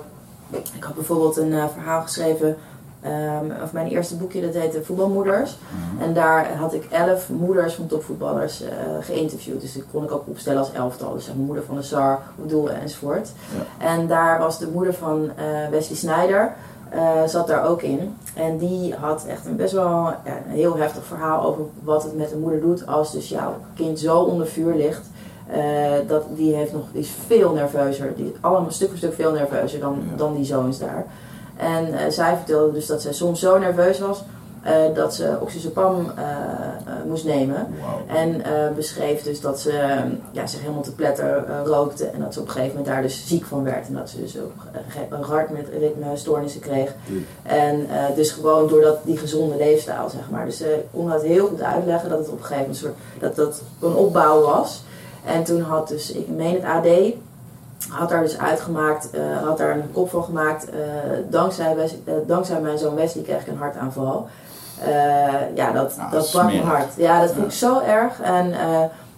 [0.50, 2.56] Ik had bijvoorbeeld een verhaal geschreven...
[3.02, 5.56] ehm, of mijn eerste boekje, dat heette Voetbalmoeders.
[6.00, 8.70] En daar had ik elf moeders van topvoetballers eh,
[9.00, 9.60] geïnterviewd.
[9.60, 11.12] Dus die kon ik ook opstellen als elftal.
[11.14, 13.32] Dus zeg maar moeder van de Sar, Doel enzovoort.
[13.78, 16.52] En daar was de moeder van eh, Wesley Snyder.
[16.90, 18.16] eh, zat daar ook in.
[18.34, 22.16] En die had echt een best wel ja, een heel heftig verhaal over wat het
[22.16, 25.10] met een moeder doet als dus jouw kind zo onder vuur ligt.
[26.06, 28.12] dat, die, heeft nog, die is veel nerveuzer.
[28.16, 30.16] Die is allemaal stuk voor stuk veel nerveuzer dan, Ja.
[30.16, 31.06] dan die zoons daar.
[31.56, 34.22] En eh, zij vertelde dus dat zij soms zo nerveus was
[34.62, 36.24] eh, dat ze oxazepam eh,
[37.06, 37.66] moest nemen.
[38.06, 38.42] En
[38.74, 40.00] beschreef dus dat ze eh,
[40.30, 42.06] ja, zich helemaal te pletter rookte.
[42.06, 43.86] En dat ze op een gegeven moment daar dus ziek van werd.
[43.86, 44.52] En dat ze dus ook
[45.10, 46.94] een hart met ritmestoornissen kreeg.
[47.42, 50.44] En dus gewoon door dat, die gezonde leefstijl, zeg maar.
[50.44, 52.08] Dus ze kon dat heel goed uitleggen.
[52.08, 54.82] Dat het op een gegeven moment een soort, dat dat een opbouw was.
[55.24, 56.86] En toen had dus, ik meen het AD,
[57.88, 60.70] had daar dus uitgemaakt, eh, had daar een kop van gemaakt.
[60.70, 60.76] eh,
[61.28, 64.26] dankzij, Wes- eh, dankzij mijn zoon Wesley kreeg ik een hartaanval.
[65.54, 66.94] Ja, dat, Ah, dat brak mijn hart.
[66.96, 68.20] Ja, dat vond ik zo erg.
[68.20, 68.54] En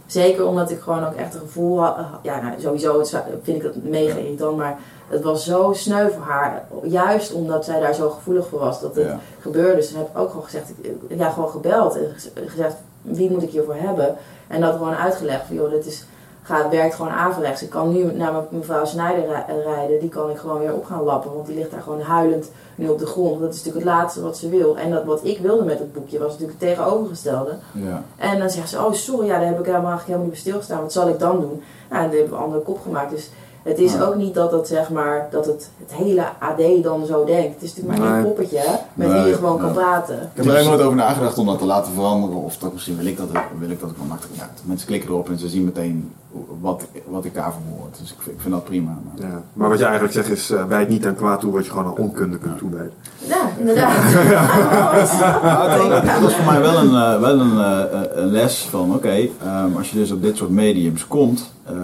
[0.07, 1.97] zeker omdat ik gewoon ook echt een gevoel had.
[2.23, 3.09] Ja, nou, sowieso het
[3.43, 4.79] vind ik dat mega irritant, maar
[5.09, 6.65] het was zo sneu voor haar.
[6.83, 9.19] Juist omdat zij daar zo gevoelig voor was dat het Ja.
[9.41, 9.77] gebeurde.
[9.77, 10.71] Dus toen heb ik ook gewoon gezegd,
[11.09, 14.17] ja, gewoon gebeld en gez- gezegd, wie moet ik hiervoor hebben?
[14.47, 16.05] En dat gewoon uitgelegd van, joh, dit is,
[16.47, 17.63] gaat, werkt gewoon averechts.
[17.63, 20.85] Ik kan nu naar mijn- mevrouw Snijder ri- rijden, die kan ik gewoon weer op
[20.85, 23.41] gaan lappen, want die ligt daar gewoon huilend nu op de grond.
[23.41, 24.77] Dat is natuurlijk het laatste wat ze wil.
[24.77, 27.51] En dat, wat ik wilde met het boekje was natuurlijk het tegenovergestelde.
[27.73, 28.03] Ja.
[28.17, 30.41] En dan zegt ze, oh sorry, ja, daar heb ik helemaal, eigenlijk helemaal niet bij
[30.41, 30.81] stilgestaan.
[30.81, 31.63] Wat zal ik dan doen?
[31.91, 33.11] Nou, en die hebben we een andere kop gemaakt.
[33.11, 33.31] Dus
[33.65, 37.25] het is ook niet dat, het, zeg maar, dat het, het hele AD dan zo
[37.25, 37.55] denkt.
[37.55, 38.23] Het is natuurlijk maar Nee.
[38.25, 38.63] poppetje
[38.95, 40.15] met wie je gewoon kan praten.
[40.15, 42.37] Ik heb er helemaal nooit over nagedacht om dat te laten veranderen.
[42.37, 43.27] Of dat misschien wil ik dat,
[43.59, 46.13] wil ik dat ik wel makkelijk ja, Mensen klikken erop en ze zien meteen
[46.61, 47.87] wat, wat ik daarvan hoor.
[48.01, 48.91] Dus ik, vind- ik vind dat prima.
[49.05, 49.43] Maar- Ja.
[49.53, 51.87] Maar wat je eigenlijk zegt is, uh, wijd niet aan kwaad toe wat je gewoon
[51.87, 52.93] aan onkunde kunt toewijden.
[53.19, 53.93] Ja, inderdaad.
[54.13, 54.51] Ja,
[56.01, 59.09] het, het was voor mij wel een, eh, wel een, eh, een les van, oké,
[59.43, 61.75] ehm, als je dus op dit soort mediums komt, eh,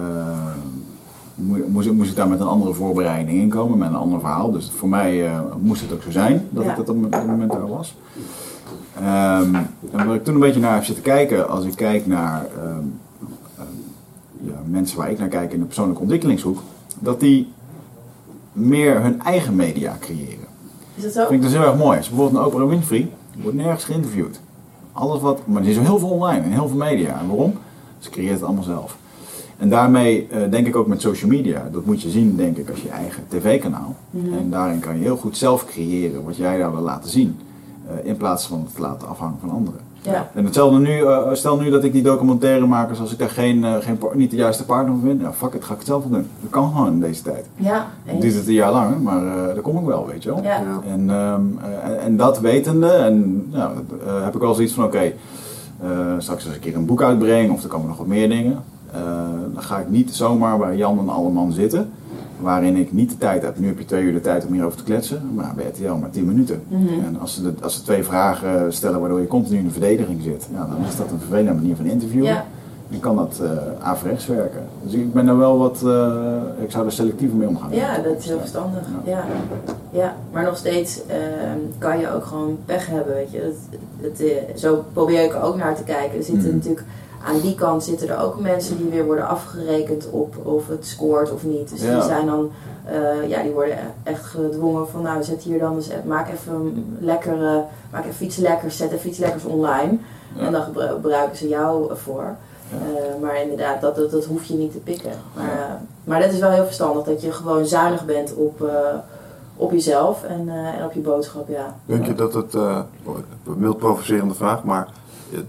[1.67, 4.51] moest, ik- moest ik daar met een andere voorbereiding in komen, met een ander verhaal.
[4.51, 6.69] Dus voor mij eh, moest het ook zo zijn, dat Ja.
[6.71, 7.95] ik dat op dat moment daar was.
[8.95, 9.55] Ehm,
[9.91, 12.67] en waar ik toen een beetje naar heb zitten kijken, als ik kijk naar ehm,
[13.57, 13.67] ehm,
[14.41, 16.59] ja, mensen waar ik naar kijk in de persoonlijke ontwikkelingshoek,
[16.99, 17.51] dat die
[18.53, 20.49] meer hun eigen media creëren.
[20.95, 21.19] Is dat zo?
[21.19, 21.97] Dat vind ik dus heel erg mooi.
[21.97, 23.09] Als bijvoorbeeld een Oprah Winfrey,
[23.41, 24.39] wordt nergens geïnterviewd.
[24.91, 27.19] Alles wat, maar er is heel veel online en heel veel media.
[27.19, 27.53] En waarom?
[27.99, 28.97] Ze creëert het allemaal zelf.
[29.61, 31.69] En daarmee eh, denk ik ook met social media.
[31.71, 33.95] Dat moet je zien, denk ik, als je eigen tv-kanaal.
[34.09, 34.33] Mhm.
[34.33, 37.39] En daarin kan je heel goed zelf creëren wat jij daar wil laten zien.
[37.87, 39.79] Eh, in plaats van het te laten afhangen van anderen.
[40.01, 40.29] Ja.
[40.33, 43.99] En hetzelfde nu, eh, stel nu dat ik die documentairemakers, als ik daar geen, geen,
[44.13, 46.27] niet de juiste partner voor vind, ja fuck it, ga ik het zelf doen.
[46.41, 47.45] Dat kan gewoon in deze tijd.
[47.55, 50.29] Ja, Het duurt het een jaar langer, maar eh daar kom ik wel, weet je
[50.29, 50.43] wel.
[50.43, 50.63] Ja.
[50.85, 53.69] En, ehm, eh, en dat wetende, en eh,
[54.23, 55.13] heb ik wel zoiets van: oké,
[56.17, 58.63] straks als ik een keer een boek uitbreng of er komen nog wat meer dingen,
[59.53, 61.89] dan ga ik niet zomaar bij Jan en Alleman zitten,
[62.41, 63.59] waarin ik niet de tijd heb.
[63.59, 66.09] Nu heb je twee uur de tijd om hierover te kletsen, maar bij RTL maar
[66.09, 66.63] tien minuten.
[66.67, 66.87] Mhm.
[67.05, 70.21] En als ze, de, als ze twee vragen stellen waardoor je continu in de verdediging
[70.21, 72.29] zit, ja, dan is dat een vervelende manier van interviewen.
[72.29, 72.45] Ja.
[72.89, 73.49] Dan kan dat uh,
[73.79, 74.67] averechts werken.
[74.83, 77.73] Dus ik ben er wel wat, uh, ik zou er selectiever mee omgaan.
[77.73, 78.87] Ja, dat is heel verstandig.
[79.05, 79.23] Ja.
[79.91, 80.15] Ja.
[80.31, 81.15] maar nog steeds uh,
[81.77, 83.53] kan je ook gewoon pech hebben, weet je.
[84.19, 86.17] Uh, zo probeer ik er ook naar te kijken.
[86.17, 86.55] Er zitten mm.
[86.55, 86.85] natuurlijk,
[87.25, 91.31] aan die kant zitten er ook mensen die weer worden afgerekend op of het scoort
[91.31, 91.69] of niet.
[91.69, 91.93] Dus ja.
[91.93, 92.51] die zijn dan,
[92.91, 97.63] uh, ja, die worden echt gedwongen van, nou, zet hier dan, dus, maak even lekker,
[97.91, 99.97] maak even iets lekkers, zet even iets lekkers online.
[100.35, 100.45] Ja.
[100.45, 102.35] En dan gebruiken ze jou voor.
[102.73, 105.11] Uh, maar inderdaad, dat, dat, dat, hoef je niet te pikken.
[105.35, 105.73] Maar, uh,
[106.03, 108.69] maar dat is wel heel verstandig, dat je gewoon zuinig bent op, uh,
[109.55, 111.75] op jezelf en, en op je boodschap, ja.
[111.85, 112.53] Denk je dat het,
[113.43, 114.87] mild provocerende vraag, maar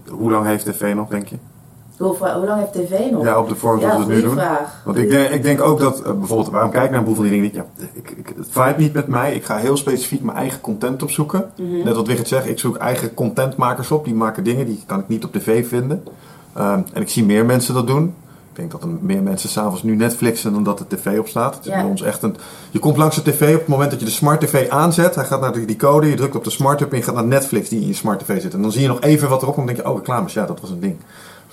[0.09, 1.37] hoe lang heeft tv nog, denk je?
[2.03, 3.23] Hoe, hoe lang heeft tv nog?
[3.23, 4.35] Ja, op de vorm zoals ja, we het nu doen.
[4.35, 4.81] Vraag.
[4.85, 7.15] Want ik denk, ik denk ook dat, uh, bijvoorbeeld, waarom kijk ik naar een boel
[7.15, 7.51] van die dingen?
[7.53, 9.35] Ja, ik, ik, het vibe niet met mij.
[9.35, 11.45] Ik ga heel specifiek mijn eigen content opzoeken.
[11.55, 11.67] Mhm.
[11.67, 11.83] Mm -hmm.
[11.83, 14.05] Net wat Wigert zegt, ik zoek eigen contentmakers op.
[14.05, 16.03] Die maken dingen, die kan ik niet op tv vinden.
[16.57, 18.13] Um, en ik zie meer mensen dat doen.
[18.53, 21.55] Ik denk dat er meer mensen s'avonds nu Netflixen dan dat de tv op staat.
[21.55, 21.81] Het is Ja.
[21.81, 22.35] bij ons echt een...
[22.71, 25.15] Je komt langs de tv op het moment dat je de smart tv aanzet.
[25.15, 27.25] Hij gaat naar die code, je drukt op de smart hub en je gaat naar
[27.25, 28.53] Netflix die in je smart tv zit.
[28.53, 30.45] En dan zie je nog even wat erop komt en denk je, oh reclames, ja
[30.45, 30.97] dat was een ding.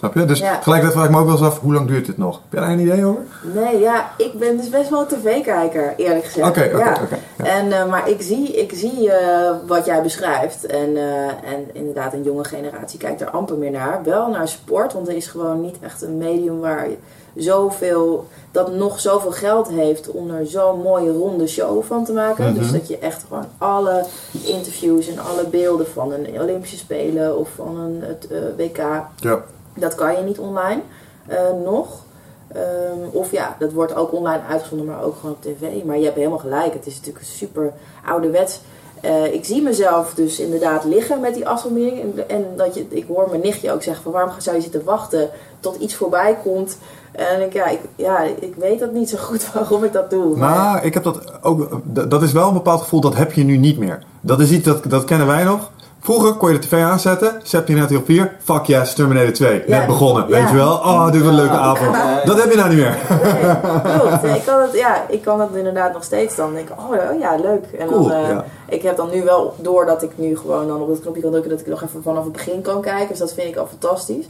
[0.01, 0.25] Snap je?
[0.25, 0.57] Dus Ja.
[0.57, 2.35] tegelijkertijd vraag ik me ook wel eens af, hoe lang duurt dit nog?
[2.35, 3.23] Heb jij daar een idee over?
[3.55, 6.49] Nee, ja, ik ben dus best wel een tv-kijker, eerlijk gezegd.
[6.49, 6.99] Oké, oké, ja.
[7.03, 7.45] oké, ja.
[7.45, 10.67] En, eh, maar ik zie, ik zie eh, wat jij beschrijft.
[10.67, 14.01] En, eh, en inderdaad, een jonge generatie kijkt er amper meer naar.
[14.05, 16.97] Wel naar sport, want er is gewoon niet echt een medium waar je
[17.35, 22.45] zoveel, dat nog zoveel geld heeft om er zo'n mooie ronde show van te maken.
[22.45, 22.59] Mhm.
[22.59, 24.05] Dus dat je echt gewoon alle
[24.45, 28.79] interviews en alle beelden van een Olympische Spelen of van een het, WK
[29.17, 29.43] Ja.
[29.81, 30.81] Dat kan je niet online
[31.27, 31.89] eh, nog.
[32.53, 35.85] Ehm, of ja, dat wordt ook online uitgezonden, maar ook gewoon op tv.
[35.85, 36.73] Maar je hebt helemaal gelijk.
[36.73, 37.73] Het is natuurlijk super
[38.07, 38.61] ouderwets.
[39.01, 42.03] Eh, ik zie mezelf dus inderdaad liggen met die afstandsbediening.
[42.19, 44.85] En, en dat je, ik hoor mijn nichtje ook zeggen van waarom zou je zitten
[44.85, 45.31] wachten
[45.61, 46.79] tot iets voorbij komt.
[47.13, 50.37] En ik, ja, ik, ja, ik weet dat niet zo goed waarom ik dat doe.
[50.37, 51.81] Maar- Nou, ik heb dat ook.
[52.11, 54.03] Dat is wel een bepaald gevoel, dat heb je nu niet meer.
[54.21, 55.71] Dat is iets dat, dat kennen wij nog.
[56.03, 59.63] Vroeger kon je de tv aanzetten, zet je net op 4, fuck yes, Terminator 2.
[59.67, 59.79] Ja.
[59.79, 60.73] Net begonnen, weet je wel?
[60.73, 61.97] Oh, dit wordt een leuke avond.
[62.25, 62.99] Dat heb je nou niet meer.
[64.23, 66.55] Nee, ik, kan het, ja, ik kan dat inderdaad nog steeds dan.
[66.55, 67.65] denk ik, oh, ja, oh ja, leuk.
[67.79, 68.39] En dan, eh.
[68.69, 71.31] Ik heb dan nu wel door dat ik nu gewoon dan op het knopje kan
[71.31, 73.09] drukken dat ik nog even vanaf het begin kan kijken.
[73.09, 74.27] Dus dat vind ik al fantastisch.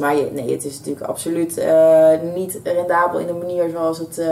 [0.00, 4.18] Maar je, nee, het is natuurlijk absoluut eh, niet rendabel in de manier zoals het
[4.18, 4.26] eh,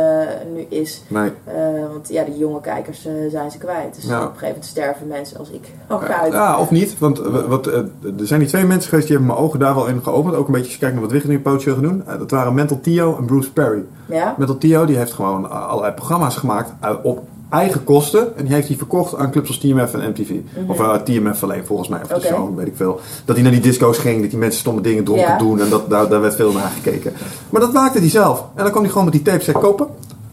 [0.54, 1.02] nu is.
[1.08, 1.30] Nee.
[1.44, 1.54] Eh,
[1.92, 3.94] want ja, die jonge kijkers zijn ze kwijt.
[3.94, 4.16] Dus Ja.
[4.16, 6.32] op een gegeven moment sterven mensen als ik ook uit.
[6.32, 6.98] Ja, of niet.
[6.98, 7.18] Want
[7.48, 10.34] wat, er zijn die twee mensen geweest die hebben mijn ogen daar wel in geopend.
[10.34, 12.04] Ook een beetje kijkt naar wat Wiggen nu pootje gaan doen.
[12.18, 13.84] Dat waren Mental Theo en Bruce Perry.
[14.06, 14.34] Ja?
[14.38, 16.72] Mental Theo die heeft gewoon allerlei programma's gemaakt
[17.02, 17.20] op
[17.52, 18.36] eigen kosten.
[18.36, 20.30] En die heeft hij verkocht aan clubs als TMF en MTV.
[20.66, 22.00] Of eh, TMF alleen volgens mij.
[22.02, 22.54] Of Mhm.
[22.54, 23.00] Weet ik veel.
[23.24, 24.20] Dat hij naar die disco's ging.
[24.20, 25.38] Dat die mensen stomme dingen dronken Ja.
[25.38, 25.60] doen.
[25.60, 27.12] En dat, daar, daar werd veel naar gekeken.
[27.50, 28.38] Maar dat maakte hij zelf.
[28.54, 29.86] En dan kwam hij gewoon met die tapes kopen.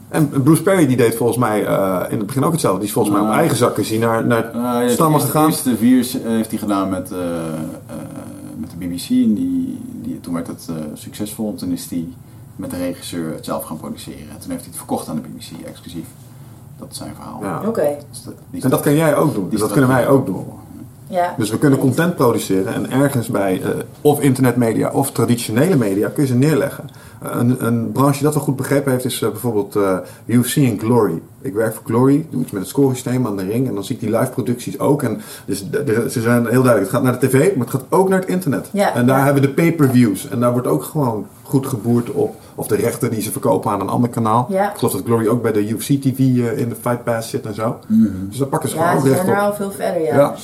[0.10, 2.80] En Bruce Perry die deed volgens mij eh, in het begin ook hetzelfde.
[2.80, 5.46] Die is volgens mij op eigen zakken zien naar, naar Uh, stammen de gegaan.
[5.46, 7.10] eerste vier eh, heeft hij gedaan met,
[8.58, 9.10] met de BBC.
[9.10, 11.56] En die, die, toen werd het eh, succesvol.
[11.56, 12.08] Toen is hij
[12.56, 14.20] met de regisseur het zelf gaan produceren.
[14.20, 16.06] En toen heeft hij het verkocht aan de BBC, exclusief.
[16.80, 17.39] Dat is zijn verhaal.
[17.41, 17.61] Ja.
[17.68, 17.97] Oké.
[18.51, 19.49] Dus En dat kan jij ook doen.
[19.49, 20.45] Dus dat kunnen wij ook doen.
[21.07, 21.34] Ja.
[21.38, 23.69] Dus we kunnen content produceren en ergens bij eh,
[24.01, 26.89] of internetmedia of traditionele media kun je ze neerleggen.
[27.22, 30.80] Een, een branche die dat wel goed begrepen heeft is eh, bijvoorbeeld eh UFC en
[30.80, 31.22] Glory.
[31.41, 33.96] Ik werk voor Glory, doe iets met het scoresysteem aan de ring en dan zie
[33.96, 35.04] ik die live producties ook.
[35.04, 35.70] En dus
[36.10, 38.30] ze zijn heel duidelijk, het gaat naar de tv, maar het gaat ook naar het
[38.30, 38.70] internet.
[38.72, 39.24] Ja, en daar ja.
[39.24, 42.36] hebben we de pay-per-views en daar wordt ook gewoon goed geboerd op.
[42.56, 44.46] Of de rechten die ze verkopen aan een ander kanaal.
[44.50, 44.72] Ja.
[44.72, 47.46] Ik geloof dat Glory ook bij de UFC TV eh, in de Fight Pass zit
[47.46, 47.80] en zo.
[48.30, 49.50] Dus daar pakken ze Ja, gewoon ook ze recht zijn er op.
[49.50, 50.36] al veel verder, ja.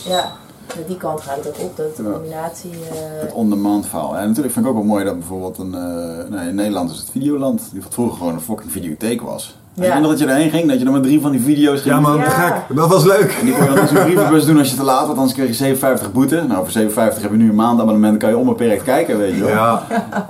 [0.77, 2.09] Met die kant gaat het ook op, dat de Ja.
[2.11, 2.69] combinatie...
[2.71, 4.17] eh, Het on-demand verhaal.
[4.17, 6.97] En natuurlijk vind ik ook wel mooi dat bijvoorbeeld een, eh, nou, in Nederland is
[6.97, 9.57] het Videoland, die wat vroeger gewoon een fucking videotheek was.
[9.73, 9.93] Ja.
[9.95, 11.93] En dat je erheen ging, dat je dan met drie van die video's ging.
[11.95, 12.23] Ja man, Ja.
[12.23, 12.75] te gek.
[12.77, 13.35] Dat was leuk.
[13.39, 15.47] En die kon je dan zo'n brievenbus doen als je te laat was, anders kreeg
[15.47, 16.35] je 57 boete.
[16.47, 19.49] Nou, voor 57 heb je nu een maandabonnement, kan je onbeperkt kijken, weet je wel.
[19.49, 19.83] Ja.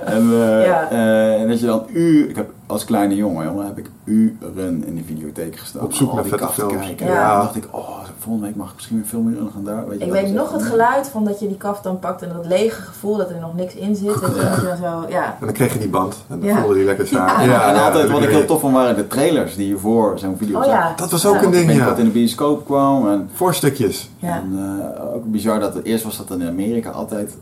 [0.04, 0.90] En, eh, Ja.
[0.90, 4.84] eh, en dat je dan uur, ik heb als kleine jongen, jongen heb ik uren
[4.86, 5.82] in de videotheek gestaan.
[5.84, 6.74] Op zoek al naar die vette te films.
[6.86, 7.06] kijken.
[7.06, 7.40] Ja.
[7.40, 9.88] Dacht ik, oh, volgende week mag ik misschien weer veel meer gaan daar.
[9.88, 12.28] Weet je Ik weet nog het geluid van dat je die kaft dan pakt en
[12.36, 14.14] dat lege gevoel dat er nog niks in zit.
[14.14, 15.24] En dat je dan zo, ja.
[15.40, 16.24] En dan kreeg je die band.
[16.28, 16.58] En dan Ja.
[16.60, 17.46] voelde die lekker samen.
[17.48, 20.36] Ja, en altijd, ja, wat ik heel tof vond, waren de trailers die hiervoor zo'n
[20.36, 20.92] video Oh ja.
[20.96, 21.42] Dat was ook Ja.
[21.42, 21.84] een ding, ja.
[21.84, 23.08] dat in de bioscoop kwam.
[23.08, 24.10] En, Voorstukjes.
[24.18, 24.36] Ja.
[24.36, 24.58] en
[24.98, 27.36] eh, ook bizar dat eerst was dat in Amerika altijd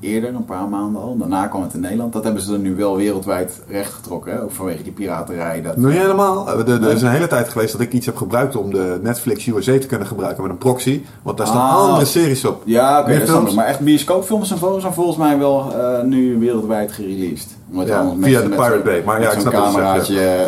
[0.00, 1.16] eerder, een paar maanden al.
[1.16, 2.12] Daarna kwam het in Nederland.
[2.12, 4.32] Dat hebben ze er nu wel wereldwijd recht getrokken.
[4.32, 4.42] Hè?
[4.42, 5.62] Ook vanwege die piraterij.
[5.62, 6.48] Dat, Nog niet helemaal.
[6.48, 9.46] Er, er is een hele tijd geweest dat ik iets heb gebruikt om de Netflix
[9.46, 11.02] USA te kunnen gebruiken met een proxy.
[11.22, 11.76] Want daar staan Ah.
[11.76, 12.62] andere series op.
[12.64, 13.54] Ja, oké, dat.
[13.54, 17.56] Maar echt bioscoopfilms en foto's zijn volgens mij wel eh, nu wereldwijd gereleased.
[17.70, 19.02] Omdat Ja, allemaal via mensen de met Pirate zo'n- Bay.
[19.04, 20.14] Maar ja, met ik snap je cameraatje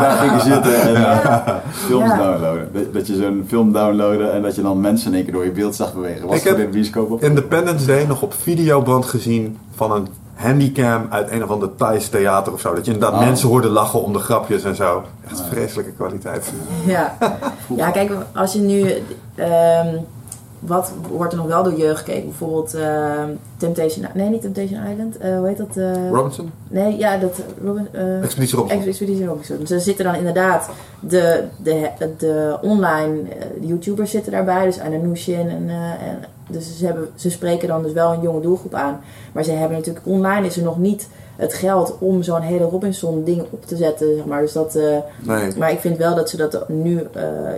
[0.00, 2.16] daar gingen zitten en eh, films Ja.
[2.16, 2.68] downloaden.
[2.72, 5.44] Dat, dat je zo'n film downloaden en dat je dan mensen in één keer door
[5.44, 6.26] je beeld zag bewegen.
[6.26, 7.22] Was Ik dat heb in de bioscoop op?
[7.22, 12.52] Independence Day nog op videoband gezien van een handycam uit een of ander Thais theater
[12.52, 12.74] of zo.
[12.74, 13.26] Dat je inderdaad Oh.
[13.26, 15.02] mensen hoorde lachen om de grapjes en zo.
[15.30, 16.52] Echt vreselijke kwaliteit.
[16.86, 17.16] Ja.
[17.76, 18.92] ja, kijk, als je nu.
[19.34, 19.86] ehm,
[20.60, 22.28] wat wordt er nog wel door jeugd gekeken?
[22.28, 24.06] Bijvoorbeeld ehm, Temptation...
[24.14, 25.16] Nee, niet Temptation Island.
[25.18, 25.76] Eh, hoe heet dat?
[25.76, 26.10] eh?
[26.10, 26.50] Robinson?
[26.68, 27.42] nee, ja, dat...
[27.64, 27.88] Robin,
[28.22, 28.88] Expeditie Robinson.
[28.88, 29.56] Expeditie Robinson.
[29.58, 30.70] Dus er zitten dan inderdaad
[31.00, 33.18] de, de, de online
[33.60, 34.64] YouTubers zitten daarbij.
[34.64, 35.68] Dus Ananushin en...
[35.68, 39.00] en dus ze, hebben, ze spreken dan dus wel een jonge doelgroep aan.
[39.32, 40.06] Maar ze hebben natuurlijk...
[40.06, 44.14] Online is er nog niet het geld om zo'n hele Robinson ding op te zetten,
[44.16, 44.40] zeg maar.
[44.40, 44.78] Dus dat...
[45.20, 45.56] Nee.
[45.58, 47.06] maar ik vind wel dat ze dat nu,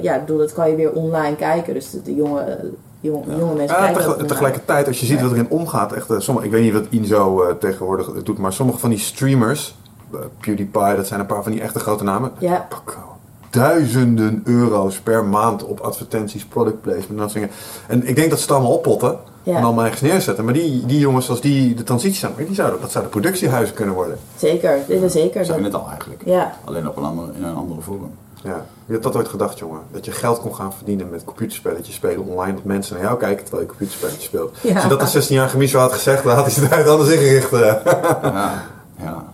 [0.03, 1.75] ja, ik bedoel, dat kan je weer online kijken.
[1.75, 2.59] Dus de, de jonge,
[3.03, 4.27] jong, jonge mensen Ja, kijken tegel- ook naar.
[4.27, 7.43] tegelijkertijd, als je ziet wat erin omgaat, echt, eh, sommige, ik weet niet wat Inzo
[7.43, 9.77] eh, tegenwoordig doet, maar sommige van die streamers,
[10.13, 13.11] eh, PewDiePie, dat zijn een paar van die echte grote namen, Ja, pakken
[13.51, 17.51] duizenden euro's per maand op advertenties, product placement en dat soort dingen.
[17.89, 19.57] En ik denk dat ze het allemaal oppotten Ja.
[19.57, 20.45] en allemaal ergens neerzetten.
[20.45, 23.95] Maar die, die jongens, als die de transitie zijn, die zouden, dat zouden productiehuizen kunnen
[23.95, 24.19] worden.
[24.37, 24.79] zeker.
[24.87, 25.45] Dit is zeker.
[25.45, 26.23] zijn het al eigenlijk.
[26.25, 28.11] ja, Alleen op een andere, in een andere vorm.
[28.43, 28.65] Ja.
[28.93, 29.81] Wie had dat ooit gedacht, jongen?
[29.93, 32.55] Dat je geld kon gaan verdienen met computerspelletjes spelen online.
[32.55, 34.57] Dat mensen naar jou kijken terwijl je computerspelletjes speelt.
[34.63, 34.75] Ja.
[34.75, 37.53] Als je dat als 16-jarige Miso had gezegd, dan had hij zich anders ingericht.
[37.53, 37.75] eh.
[38.23, 38.63] Ja,
[38.99, 39.25] ja.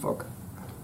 [0.00, 0.24] Fuck.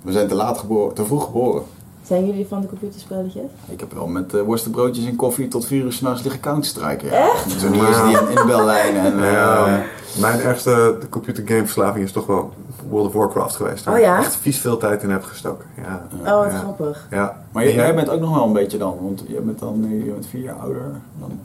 [0.03, 1.63] We zijn te laat geboren, te vroeg geboren.
[2.07, 3.51] zijn jullie van de computerspelletjes?
[3.69, 7.07] Ik heb wel met uh, worstenbroodjes en koffie tot vier uur s'nachts liggen counterstrijken.
[7.11, 7.31] Ja.
[7.33, 7.45] Echt?
[7.45, 8.97] Eens die in, in de bellijn.
[8.97, 9.73] En, Ja, eh,
[10.21, 12.53] mijn ergste computergameverslaving is toch wel
[12.89, 13.85] World of Warcraft geweest.
[13.85, 14.19] Waar Oh ja?
[14.19, 15.67] ik echt vies veel tijd in heb gestoken.
[15.77, 16.07] Ja.
[16.33, 16.59] Oh, wat ja.
[16.59, 17.07] grappig.
[17.11, 17.43] Ja.
[17.53, 20.05] maar jij, jij bent ook nog wel een beetje dan, want jij bent dan nu
[20.05, 20.83] je bent vier jaar ouder.
[21.19, 21.39] Dan,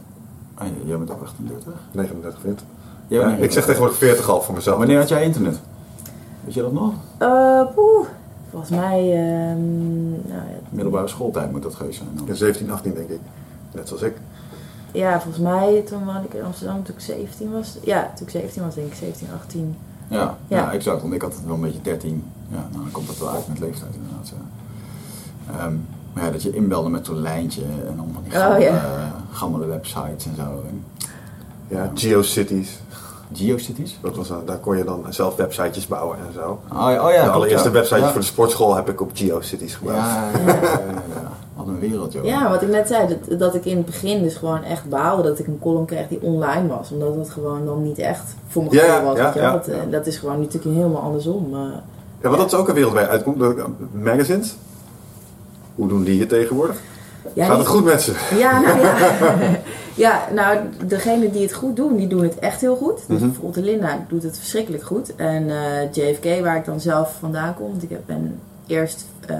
[0.53, 1.73] ah, jij- bent ook 38.
[1.91, 2.64] 39 vindt.
[3.07, 4.77] Jij Ja, bent ik zeg tegenwoordig 40 al voor mezelf.
[4.77, 5.60] Wanneer had jij internet?
[6.43, 6.93] Weet je dat nog?
[7.18, 8.06] Eh, poeh.
[8.49, 12.10] Volgens mij, ehm, nou ja, Middelbare schooltijd moet dat geweest zijn.
[12.14, 12.26] dan.
[12.27, 13.19] Ja, 17, 18 denk ik.
[13.72, 14.15] Net zoals ik.
[14.91, 17.77] Ja, volgens mij toen woonde ik in Amsterdam toen ik 17 was.
[17.84, 19.77] Ja, toen ik 17 was, denk ik 17, 18.
[20.07, 20.57] Ja, ja.
[20.57, 20.72] Ja.
[20.72, 21.01] exact.
[21.01, 22.23] Want ik had het wel een beetje 13.
[22.47, 24.30] Ja, nou, dan komt dat wel uit met leeftijd inderdaad.
[24.30, 25.59] Ja.
[25.59, 25.73] Ehm,
[26.13, 29.11] maar ja, dat je inbelde met zo'n lijntje en dan van die Oh, gammele, ja.
[29.31, 30.63] gammele websites en zo.
[30.68, 30.84] En
[31.68, 32.80] Ja, GeoCities.
[33.34, 33.97] GeoCities?
[34.01, 36.59] Dat was, dan- daar kon je dan zelf websitejes bouwen en zo.
[36.73, 37.73] Oh ja, oh ja de allereerste ja.
[37.73, 38.11] website ja.
[38.11, 40.03] voor de sportschool heb ik op GeoCities gebruikt.
[40.05, 41.31] Ja, ja, ja, ja, ja.
[41.66, 42.26] Wat een wereld, joh.
[42.26, 45.24] Ja, wat ik net zei, dat, dat ik in het begin dus gewoon echt baalde
[45.24, 46.92] dat ik een column kreeg die online was.
[46.92, 49.18] Omdat het gewoon dan niet echt voor mijn gevoel was.
[49.18, 51.54] ja, je ja, dat, eh, dat is gewoon natuurlijk helemaal andersom.
[51.54, 51.60] eh.
[52.22, 53.40] Ja, want dat is ook een wereld waar je uitkomt.
[53.40, 54.56] De magazines.
[55.76, 56.76] Hoe doen die het tegenwoordig?
[57.34, 58.14] ja, Gaat het goed met ze?
[58.38, 58.94] Ja, nou ja.
[59.96, 60.58] ja, nou,
[60.88, 62.96] degenen die het goed doen, die doen het echt heel goed.
[63.08, 63.20] Dus Mhm.
[63.26, 65.16] bijvoorbeeld de Linda doet het verschrikkelijk goed.
[65.16, 69.35] En eh, JFK, waar ik dan zelf vandaan kom, want ik heb- ben eerst, eh,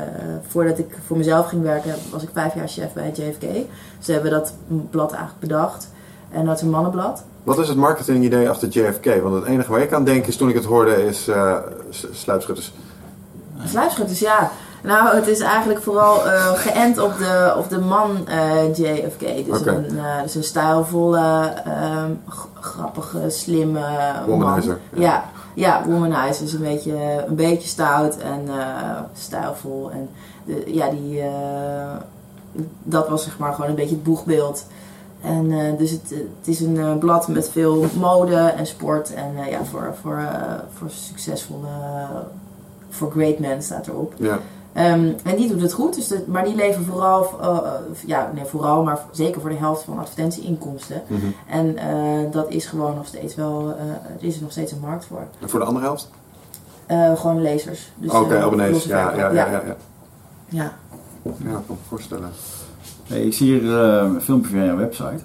[0.48, 3.42] voordat ik voor mezelf ging werken, was ik vijf jaar chef bij JFK.
[3.98, 4.54] Dus we hebben dat
[4.90, 5.90] blad eigenlijk bedacht.
[6.32, 7.24] En dat is een mannenblad.
[7.44, 9.22] Wat is het marketingidee achter JFK?
[9.22, 11.30] Want het enige waar ik aan denk is toen ik het hoorde is
[11.90, 12.74] s- sluipschutters.
[13.66, 14.52] Sluipschutters, ja.
[14.84, 18.18] Nou, het is eigenlijk vooral eh, geënt op de, op de man
[18.76, 19.20] JFK.
[19.46, 22.12] Dus, een, eh, dus een stijlvolle, ehm,
[22.60, 23.80] grappige, slimme
[24.28, 24.62] man.
[24.64, 25.24] Ja, ja,
[25.86, 26.44] womanizer.
[26.44, 29.92] Dus een beetje, een beetje stout en eh, stijlvol.
[29.92, 30.10] En
[30.46, 31.96] de, ja, die, eh,
[32.84, 34.66] dat was zeg maar gewoon een beetje het boegbeeld.
[35.22, 39.14] En eh, dus het, het is een blad met veel mode en sport.
[39.14, 40.22] En ja, voor, voor,
[40.74, 41.68] voor succesvolle,
[42.90, 44.14] voor great men staat erop.
[44.18, 44.40] Ja.
[44.74, 47.72] Ehm, en die doet het goed, dus de- maar die leveren vooral, eh, eh,
[48.06, 51.02] ja, nee, vooral, maar zeker voor de helft van advertentieinkomsten.
[51.08, 51.26] Mhm.
[51.50, 53.86] En eh, dat is gewoon nog steeds wel, eh,
[54.20, 55.24] er is er nog steeds een markt voor.
[55.40, 56.10] En voor de andere helft?
[56.86, 57.92] Eh, gewoon lezers.
[57.96, 58.72] Dus, Oké, abonnees.
[58.72, 59.76] losse Ja, ja, ja, ja, ja.
[60.50, 60.72] ja.
[61.24, 62.30] Ja, ik kan me voorstellen.
[63.08, 65.24] Hey, ik zie hier eh, een filmpje van jouw website.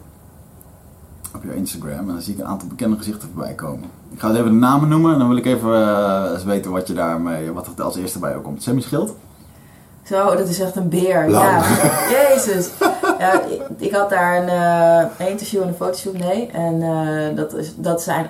[1.34, 1.98] Op jouw Instagram.
[1.98, 3.88] En dan zie ik een aantal bekende gezichten voorbij komen.
[4.12, 5.12] Ik ga eens even de namen noemen.
[5.12, 8.30] En dan wil ik even eens weten wat je daarmee, wat er als eerste bij
[8.30, 8.62] jou komt.
[8.62, 9.14] Sammy Schild.
[10.08, 11.30] Zo, dat is echt een beer.
[11.30, 11.64] Lang.
[11.64, 11.64] Ja,
[12.18, 12.70] jezus.
[13.18, 16.50] Ja, ik, ik had daar een, eh, een interview en een fotoshoot mee.
[16.52, 18.26] En eh, dat, is, dat, zijn,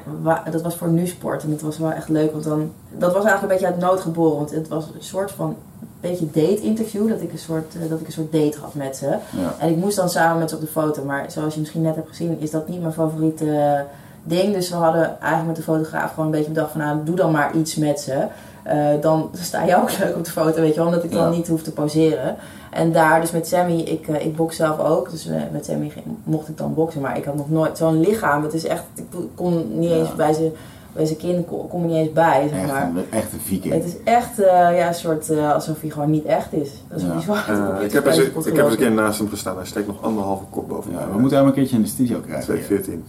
[0.50, 1.42] dat was voor Nusport.
[1.42, 2.32] En dat was wel echt leuk.
[2.32, 4.36] Want dan, dat was eigenlijk een beetje uit nood geboren.
[4.36, 5.56] Want het was een soort van
[6.00, 7.08] beetje date interview.
[7.08, 9.06] Dat ik een soort, eh, dat ik een soort date had met ze.
[9.06, 9.54] Ja.
[9.58, 11.04] En ik moest dan samen met ze op de foto.
[11.04, 13.84] Maar zoals je misschien net hebt gezien, is dat niet mijn favoriete
[14.22, 14.54] ding.
[14.54, 16.80] Dus we hadden eigenlijk met de fotograaf gewoon een beetje bedacht van...
[16.80, 18.26] Nou, doe dan maar iets met ze.
[18.66, 20.86] Eh, dan sta je ook leuk op de foto, weet je wel.
[20.86, 21.36] Omdat ik dan Ja.
[21.36, 22.36] niet hoef te poseren.
[22.70, 25.10] En daar dus met Sammy, ik, eh, ik box zelf ook.
[25.10, 25.92] Dus eh, met Sammy
[26.24, 27.00] mocht ik dan boksen.
[27.00, 28.42] Maar ik had nog nooit zo'n lichaam.
[28.42, 30.14] Het is echt, ik kon niet eens Ja.
[30.14, 30.50] bij zijn
[30.92, 32.82] bij zijn kin kom, er niet eens bij, zeg Echt, maar.
[32.82, 33.74] een, echt een viking.
[33.74, 36.70] Het is echt eh, ja, een soort uh, alsof hij gewoon niet echt is.
[36.88, 37.08] Dat is Ja.
[37.10, 37.16] ja.
[37.16, 37.44] bizar.
[37.50, 39.56] Uh, ik, heb eens, ik heb eens een keer naast hem gestaan.
[39.56, 42.18] Hij steekt nog anderhalve kop boven Ja, we moeten hem een keertje in de studio
[42.20, 42.44] krijgen.
[42.44, 43.04] 214.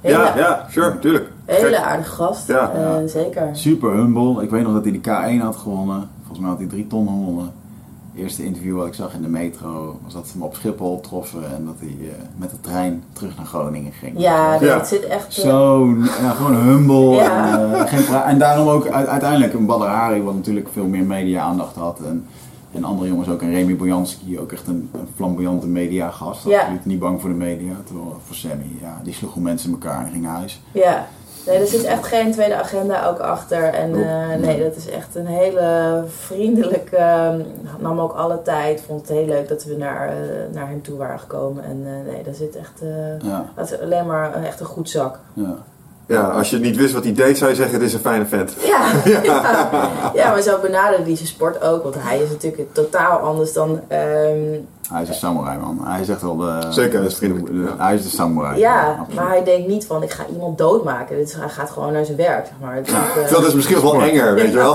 [0.00, 1.28] Hele, Ja, ja, sure, tuurlijk.
[1.46, 2.48] Hele aardige gast.
[2.48, 2.70] Ja.
[2.74, 3.06] eh, Ja.
[3.06, 3.48] Zeker.
[3.52, 4.42] Super humble.
[4.42, 5.00] Ik weet nog dat hij de
[5.38, 6.08] K1 had gewonnen.
[6.18, 7.52] Volgens mij had hij drie ton gewonnen.
[8.16, 11.44] eerste interview wat ik zag in de metro was dat ze hem op Schiphol troffen
[11.56, 14.12] en dat hij eh, met de trein terug naar Groningen ging.
[14.20, 14.76] Ja, Ja.
[14.78, 15.26] dat zit echt...
[15.38, 15.88] eh, Zo,
[16.20, 17.20] ja, gewoon humble.
[17.20, 22.00] En, geen en daarom ook uiteindelijk een Badr wat natuurlijk veel meer media-aandacht had.
[22.06, 22.26] En,
[22.72, 23.42] en andere jongens ook.
[23.42, 26.44] En Remy Bojanski, ook echt een, een flamboyante mediagast.
[26.44, 26.60] Ja.
[26.60, 27.72] Absoluut niet bang voor de media.
[27.84, 30.60] Terwijl voor Sammy, ja, die sloeg gewoon mensen in elkaar en ging naar huis.
[30.72, 31.06] Ja,
[31.46, 33.62] Nee, er zit echt geen tweede agenda ook achter.
[33.62, 36.96] En eh, nee, dat is echt een hele vriendelijke.
[36.96, 37.40] ehm,
[37.78, 38.82] nam ook alle tijd.
[38.86, 40.14] Vond het heel leuk dat we naar, eh,
[40.52, 41.64] naar hem toe waren gekomen.
[41.64, 42.80] En eh, nee, daar zit echt.
[42.82, 45.18] eh, Ja, dat is alleen maar een- echt een goed zak.
[45.32, 45.54] ja.
[46.08, 48.26] Ja, als je niet wist wat hij deed, zou je zeggen: het is een fijne
[48.26, 48.54] vent.
[48.66, 48.90] Ja,
[49.22, 49.90] ja.
[50.14, 51.82] ja, maar zo benaderde hij zijn sport ook.
[51.82, 53.80] Want hij is natuurlijk totaal anders dan.
[53.88, 54.38] ehm,
[54.92, 55.78] Hij is een samurai, man.
[55.82, 56.58] Hij is echt wel de...
[56.70, 57.84] Zeker, hij is de- vriendelijk, de- ja.
[57.84, 58.58] Hij is de samurai.
[58.58, 61.16] ja, maar hij denkt niet van ik ga iemand doodmaken.
[61.16, 62.76] Hij gaat gewoon naar zijn werk, zeg maar.
[63.24, 64.72] Eh, Dat is misschien wel enger, weet je wel.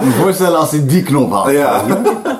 [0.00, 1.50] Me voorstellen als hij die knop had.
[1.50, 1.82] Ja.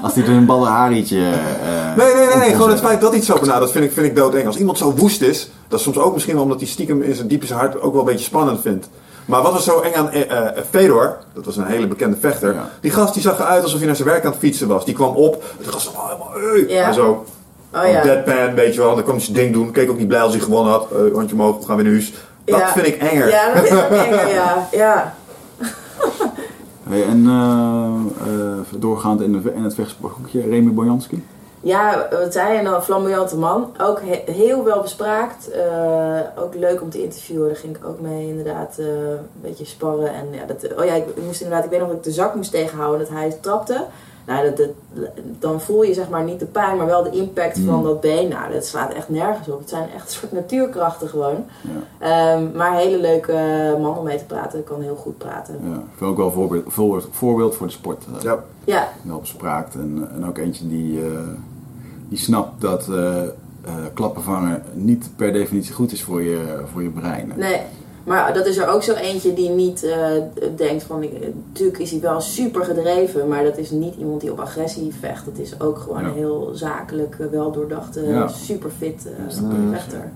[0.03, 1.19] Als hij dus een ballenharietje...
[1.31, 2.51] eh, Nee, nee, nee, nee.
[2.51, 4.47] Gewoon het feit dat hij het zo benadert, dat vind ik, vind ik doodeng.
[4.47, 7.15] Als iemand zo woest is, dat is soms ook misschien wel omdat hij stiekem in
[7.15, 8.89] zijn zijn hart ook wel een beetje spannend vindt.
[9.25, 12.55] Maar wat was zo eng aan eh, eh, Fedor, dat was een hele bekende vechter.
[12.55, 12.71] Ja.
[12.81, 14.85] Die gast die zag eruit alsof hij naar zijn werk aan het fietsen was.
[14.85, 16.65] Die kwam op, gast was helemaal, hey.
[16.69, 16.87] Ja.
[16.87, 17.25] En zo,
[17.75, 18.03] oh ja.
[18.03, 18.95] deadpan, weet je wel.
[18.95, 20.91] Dan kwam hij zijn ding doen, keek ook niet blij als hij gewonnen had.
[20.91, 22.13] Eh handje omhoog, we gaan weer naar huis.
[22.45, 22.69] Dat Ja.
[22.73, 23.29] vind ik enger.
[23.29, 24.69] Ja, dat is ook enger, ja.
[24.73, 25.15] ja.
[26.89, 29.75] Hey, en eh, eh, doorgaand in, de, in het
[30.33, 31.25] Remy Bojanski.
[31.63, 33.71] Ja, wat zei je nou, een flamboyante man.
[33.81, 35.51] Ook he- heel wel bespraakt.
[35.51, 37.47] Eh, ook leuk om te interviewen.
[37.49, 40.15] Daar ging ik ook mee inderdaad eh, een beetje sparren.
[40.15, 42.13] En ja, dat, oh ja, ik, ik moest inderdaad, ik weet nog dat ik de
[42.13, 43.85] zak moest tegenhouden dat hij trapte.
[44.27, 45.09] Nou, dat, dat-
[45.39, 48.29] dan voel je zeg maar niet de pijn, maar wel de impact van dat been.
[48.29, 49.59] Nou, dat slaat echt nergens op.
[49.59, 51.45] Het zijn echt een soort natuurkrachten gewoon.
[51.99, 52.35] Ja.
[52.35, 53.33] Ehm, maar een hele leuke
[53.81, 54.59] man om mee te praten.
[54.59, 55.55] Ik kan heel goed praten.
[55.63, 58.05] Ja, ik vind ook wel een voorbeeld, voorbeeld, voorbeeld voor de sport.
[58.17, 58.39] eh, Ja.
[58.65, 59.75] Ja, Wel bespraakt.
[59.75, 61.11] En, en ook eentje die, eh,
[62.11, 63.23] die snapt dat eh,
[63.95, 67.33] klappen vangen niet per definitie goed is voor je, voor je brein.
[67.37, 67.61] Nee,
[68.05, 69.97] maar dat is er ook zo eentje die niet eh,
[70.57, 71.05] denkt van...
[71.49, 75.27] Natuurlijk is hij wel super gedreven, maar dat is niet iemand die op agressie vecht.
[75.27, 76.09] Het is ook gewoon Ja.
[76.09, 78.29] een heel zakelijk, wel doordachte, Ja.
[78.29, 80.11] super fit is uh, dat een- vechter.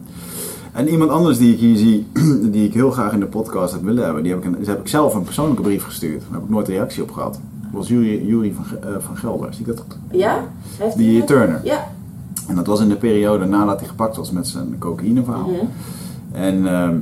[0.72, 2.06] En iemand anders die ik hier zie,
[2.54, 4.68] die ik heel graag in de podcast had willen hebben, die heb ik, een, die
[4.68, 6.20] heb ik zelf een persoonlijke brief gestuurd.
[6.20, 7.38] Daar heb ik nooit reactie op gehad.
[7.74, 9.54] Was Jury, Jury van, eh, van Gelder.
[9.54, 9.96] Zie ik dat goed?
[10.10, 10.38] Ja?
[10.78, 11.60] Heeft Die hij- Turner.
[11.64, 11.86] Ja.
[12.48, 15.48] En dat was in de periode nadat hij gepakt was met zijn cocaïneverhaal.
[15.48, 15.64] Mhm.
[16.32, 16.96] En ehm,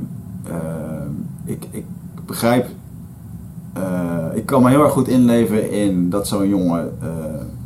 [0.47, 1.09] ehm,
[1.45, 1.85] ik, ik
[2.25, 2.67] begrijp,
[3.73, 7.07] eh, ik kan me heel erg goed inleven in dat zo'n jongen eh,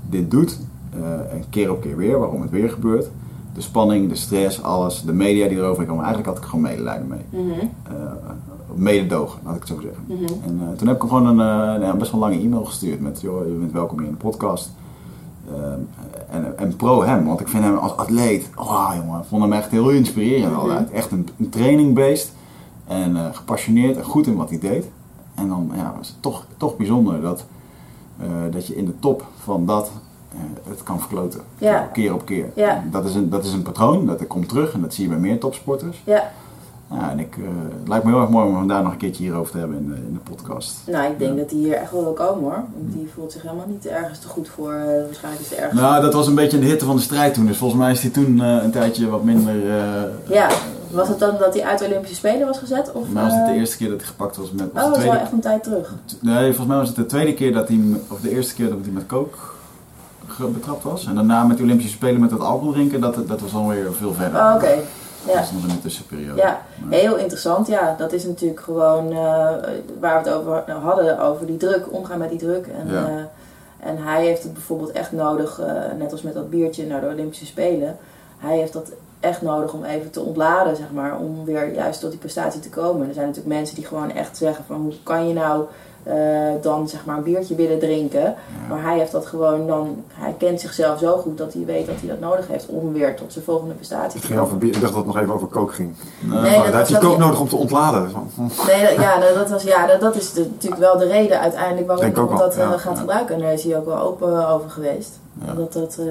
[0.09, 0.59] dit doet.
[1.31, 3.09] en keer op keer weer, waarom het weer gebeurt.
[3.55, 6.03] De spanning, de stress, alles, de media die erover komen.
[6.03, 7.19] Eigenlijk had ik gewoon medelijden mee.
[7.43, 7.65] Mhm.
[8.77, 10.03] Mededogen, laat ik het zo zeggen.
[10.07, 10.23] Mhm.
[10.43, 11.39] En eh, toen heb ik hem gewoon een
[11.73, 14.19] eh, nou, best wel lange e-mail gestuurd met, joh, je bent welkom hier in de
[14.19, 14.71] podcast.
[15.53, 15.79] Ehm,
[16.29, 19.71] en, en pro hem, want ik vind hem als atleet, oh jongen, vond hem echt
[19.71, 20.59] heel inspirerend Mhm.
[20.61, 20.91] altijd.
[20.91, 22.33] Echt een, een trainingbeest
[22.87, 24.89] en eh, gepassioneerd en goed in wat hij deed.
[25.35, 27.45] En dan ja, was het toch, toch bijzonder dat,
[28.51, 29.91] dat je in de top van dat
[30.69, 31.41] het kan verkloten.
[31.57, 31.89] Ja.
[31.93, 32.51] Keer op keer.
[32.55, 32.83] Ja.
[32.91, 35.19] Dat, is een, dat is een patroon, dat komt terug en dat zie je bij
[35.19, 36.01] meer topsporters.
[36.05, 36.31] Ja,
[36.91, 37.43] Ja, en ik, eh,
[37.80, 39.77] het lijkt me heel erg mooi om hem daar nog een keertje hierover te hebben
[39.77, 40.76] in de, in de podcast.
[40.85, 42.64] nou ik denk dat hij hier echt wel wil komen hoor.
[42.77, 44.72] Want die voelt zich helemaal niet ergens te goed voor.
[44.73, 45.81] eh, waarschijnlijk is het ergens.
[45.81, 47.45] Nou, dat was een beetje in de hitte van de strijd toen.
[47.45, 49.69] Dus volgens mij is hij toen eh, een tijdje wat minder...
[49.69, 50.49] eh Ja,
[50.91, 52.91] was het dan dat hij uit de Olympische Spelen was gezet?
[52.91, 54.68] Of, mij was het de eh, eerste keer dat hij gepakt was met...
[54.68, 55.93] Oh, dat is wel echt een tijd terug.
[56.22, 57.80] Nee, volgens mij was het de tweede keer dat hij...
[58.07, 59.38] Of de eerste keer dat hij met coke
[60.27, 61.05] ge- betrapt was.
[61.05, 64.14] En daarna met de Olympische Spelen met dat alcohol drinken, dat, dat was alweer veel
[64.14, 64.39] verder.
[64.39, 64.73] Oh, oké.
[65.26, 65.34] Ja.
[65.39, 66.41] was nog in de tussenperiode.
[66.41, 67.68] Ja, Maar- heel interessant.
[67.68, 69.18] Ja, dat is natuurlijk gewoon eh,
[69.99, 72.68] waar we het over hadden, over die druk, omgaan met die druk.
[72.68, 73.07] En, Ja.
[73.07, 77.02] eh, en hij heeft het bijvoorbeeld echt nodig, eh, net als met dat biertje naar
[77.02, 77.98] de Olympische Spelen.
[78.38, 82.10] Hij heeft dat echt nodig om even te ontladen, zeg maar, om weer juist tot
[82.10, 83.07] die prestatie te komen.
[83.07, 85.64] Er zijn natuurlijk mensen die gewoon echt zeggen van hoe kan je nou
[86.07, 88.35] eh, dan zeg maar een biertje willen drinken.
[88.69, 91.95] Maar hij heeft dat gewoon dan, hij kent zichzelf zo goed dat hij weet dat
[91.99, 94.61] hij dat nodig heeft om weer tot zijn volgende prestatie te ging komen.
[94.67, 95.93] Ik dacht dat het nog even over kook ging.
[96.19, 98.01] Nee, Nee, Maar dat daar heeft hij dat- kook nodig om te ontladen.
[98.35, 101.88] Nee, dat- ja, dat, was, ja dat, dat is de- natuurlijk wel de reden uiteindelijk
[101.88, 102.89] waarom Denk ook iemand wel, dat eh, ja.
[102.89, 103.35] gaat gebruiken.
[103.35, 105.19] En daar is hij ook wel open over geweest.
[105.45, 105.53] Ja.
[105.53, 106.05] Dat dat, eh,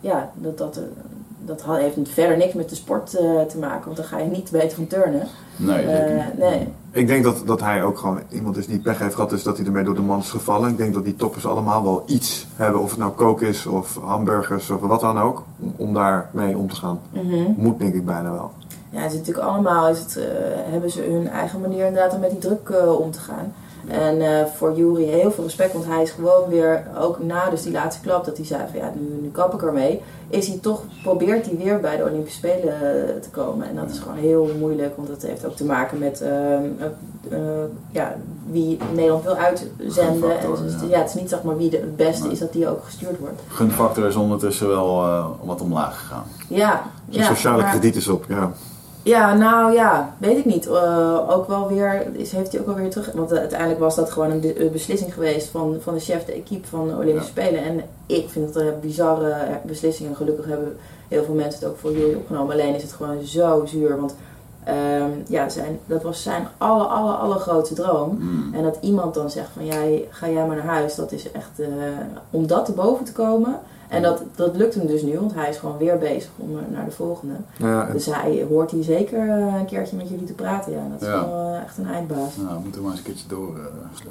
[0.00, 0.82] ja, dat, dat, eh,
[1.40, 4.50] dat heeft verder niks met de sport eh, te maken, want dan ga je niet
[4.50, 5.22] beter van turnen.
[5.56, 6.38] Nee, zeker Eh, niet.
[6.38, 6.72] nee.
[6.98, 9.56] Ik denk dat, dat hij ook gewoon iemand is die pech heeft gehad, dus dat
[9.56, 10.70] hij ermee door de man is gevallen.
[10.70, 13.98] Ik denk dat die toppers allemaal wel iets hebben, of het nou kook is of
[14.02, 17.00] hamburgers of wat dan ook, om, om daarmee om te gaan.
[17.10, 17.52] Mhm.
[17.56, 18.52] Moet denk ik bijna wel.
[18.90, 20.24] Ja, het is natuurlijk allemaal, is het, eh,
[20.70, 23.52] hebben ze hun eigen manier inderdaad om met die druk eh, om te gaan.
[23.88, 27.62] En eh, voor Jury heel veel respect, want hij is gewoon weer, ook na dus
[27.62, 30.02] die laatste klap, dat hij zei van ja, nu, nu kap ik ermee.
[30.28, 33.68] Is hij toch, probeert hij weer bij de Olympische Spelen eh, te komen.
[33.68, 36.64] En dat is gewoon heel moeilijk, want dat heeft ook te maken met ehm,
[37.30, 37.38] eh,
[37.90, 38.16] ja,
[38.50, 40.40] wie Nederland wil uitzenden.
[40.40, 40.88] En dus, ja.
[40.88, 40.98] ja.
[40.98, 43.40] het is niet zeg maar wie de, het beste is dat die ook gestuurd wordt.
[43.48, 45.04] Gunfactor is ondertussen wel
[45.42, 46.24] wat omlaag gegaan.
[46.48, 48.52] Ja, Zijn ja sociale maar- krediet is op, ja.
[49.08, 50.66] Ja, nou ja, weet ik niet.
[50.66, 53.12] Eh, ook wel weer, is, heeft hij ook wel weer terug.
[53.12, 56.68] Want eh, uiteindelijk was dat gewoon een beslissing geweest van, van de chef, de equipe
[56.68, 57.64] van de Olympische Spelen.
[57.64, 60.08] En ik vind het een bizarre eh, beslissing.
[60.08, 60.76] En gelukkig hebben
[61.08, 62.52] heel veel mensen het ook voor jullie opgenomen.
[62.52, 64.00] Alleen is het gewoon zo zuur.
[64.00, 64.14] Want
[64.64, 68.16] ehm, ja, zijn, dat was zijn alle, alle, allergrootste droom.
[68.20, 68.54] Mm.
[68.54, 70.94] En dat iemand dan zegt van jij, ga jij maar naar huis.
[70.94, 71.60] Dat is echt,
[72.30, 73.60] om dat te boven te komen.
[73.88, 76.62] En dat, dat lukt hem dus nu, want hij is gewoon weer bezig om eh,
[76.76, 77.34] naar de volgende.
[77.56, 80.72] Ja, en- Dus hij hoort hier zeker eh, een keertje met jullie te praten.
[80.72, 81.12] Ja, dat is Ja.
[81.28, 82.36] wel eh, echt een eindbaas.
[82.36, 83.56] Nou, we moeten maar eens een keertje door.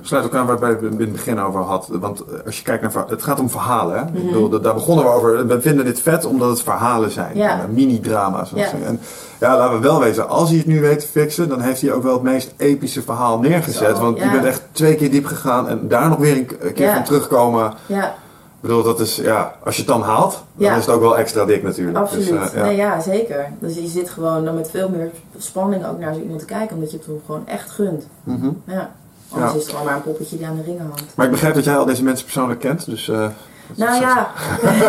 [0.02, 2.00] sluit ook aan waar we het in het begin over hadden.
[2.00, 3.96] Want als je kijkt naar het gaat om verhalen.
[3.98, 4.06] Hè?
[4.06, 4.26] Ik Mhm.
[4.26, 5.48] bedoel, da- daar begonnen we over.
[5.48, 7.38] We vinden dit vet omdat het verhalen zijn.
[7.38, 7.66] Ja.
[7.70, 8.52] Mini-drama's.
[8.56, 8.68] Ja.
[8.86, 9.00] En
[9.40, 10.30] ja, laten we wel wezen.
[10.30, 13.02] Als hij het nu weet te fixen, dan heeft hij ook wel het meest epische
[13.02, 13.96] verhaal neergezet.
[13.98, 16.86] Zo, want je bent echt twee keer diep gegaan en daar nog weer een keer
[16.88, 16.94] Ja.
[16.94, 17.74] van terugkomen.
[17.86, 18.16] Ja,
[18.62, 21.18] Ik bedoel, dat is, ja, als je het dan haalt, dan is het ook wel
[21.18, 21.98] extra dik natuurlijk.
[21.98, 22.28] absoluut.
[22.28, 22.64] Dus, ja.
[22.64, 23.52] Nee, ja, zeker.
[23.60, 26.76] Dus je zit gewoon dan met veel meer spanning ook naar zo iemand te kijken.
[26.76, 28.08] Omdat je het hem gewoon echt gunt.
[28.24, 28.50] Mhm.
[28.66, 28.92] Ja.
[29.30, 29.58] Anders Ja.
[29.58, 31.16] is het gewoon maar een poppetje die aan de ringen hangt.
[31.16, 32.86] Maar ik begrijp dat jij al deze mensen persoonlijk kent.
[32.86, 33.28] Dus, eh,
[33.76, 34.32] Nou ja,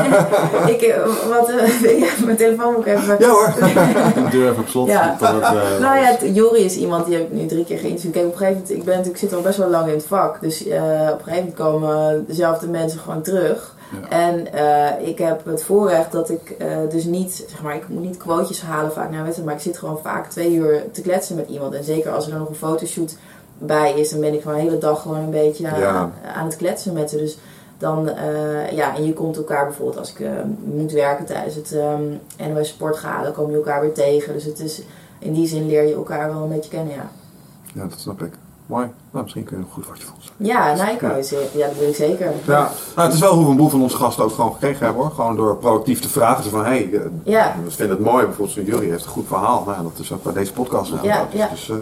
[0.72, 3.16] ik, eh, wat, eh, wil je mijn telefoonboek even...
[3.18, 3.52] Ja hoor.
[4.14, 4.88] De deur even op slot.
[4.88, 5.16] Ja.
[5.20, 8.12] eh, Nou ja, Jori is iemand die heb ik nu drie keer geïnterviewd.
[8.12, 10.06] Kijk, op een gegeven moment, ik ben natuurlijk, zit al best wel lang in het
[10.06, 10.40] vak.
[10.40, 13.74] Dus eh, op een gegeven moment komen dezelfde mensen gewoon terug.
[14.02, 14.08] Ja.
[14.16, 18.02] En eh, ik heb het voorrecht dat ik eh, dus niet, zeg maar, ik moet
[18.02, 19.46] niet quotejes halen vaak naar wedstrijd.
[19.48, 21.74] Maar ik zit gewoon vaak twee uur te kletsen met iemand.
[21.74, 23.16] En zeker als er dan nog een fotoshoot
[23.58, 25.86] bij is, dan ben ik gewoon de hele dag gewoon een beetje Ja.
[25.86, 27.16] aan, aan het kletsen met ze.
[27.16, 27.38] Dus
[27.78, 30.32] dan, eh, ja, en je komt elkaar bijvoorbeeld als ik eh,
[30.64, 34.32] moet werken tijdens het ehm NOS Sportgala, dan kom je elkaar weer tegen.
[34.32, 34.82] Dus het is,
[35.18, 37.10] in die zin leer je elkaar wel een beetje kennen, ja.
[37.74, 38.32] Ja, dat snap ik.
[38.68, 38.86] Mooi.
[39.10, 40.32] Nou, misschien kun je een goed woordje voor ons.
[40.36, 42.32] Ja, nou, ik kan je zeggen, ja, dat wil ik zeker.
[42.46, 44.84] Ja, nou, het is wel hoe we een boel van onze gasten ook gewoon gekregen
[44.84, 45.12] hebben hoor.
[45.14, 46.50] Gewoon door proactief te vragen.
[46.50, 48.24] Van, hé, hey, eh, Ja, we vinden het mooi.
[48.24, 49.62] Bijvoorbeeld zo'n jury heeft een goed verhaal.
[49.66, 51.04] Nou, dat is ook bij deze podcast gegaan.
[51.04, 51.48] Ja, Dus, ja.
[51.48, 51.76] dus, eh,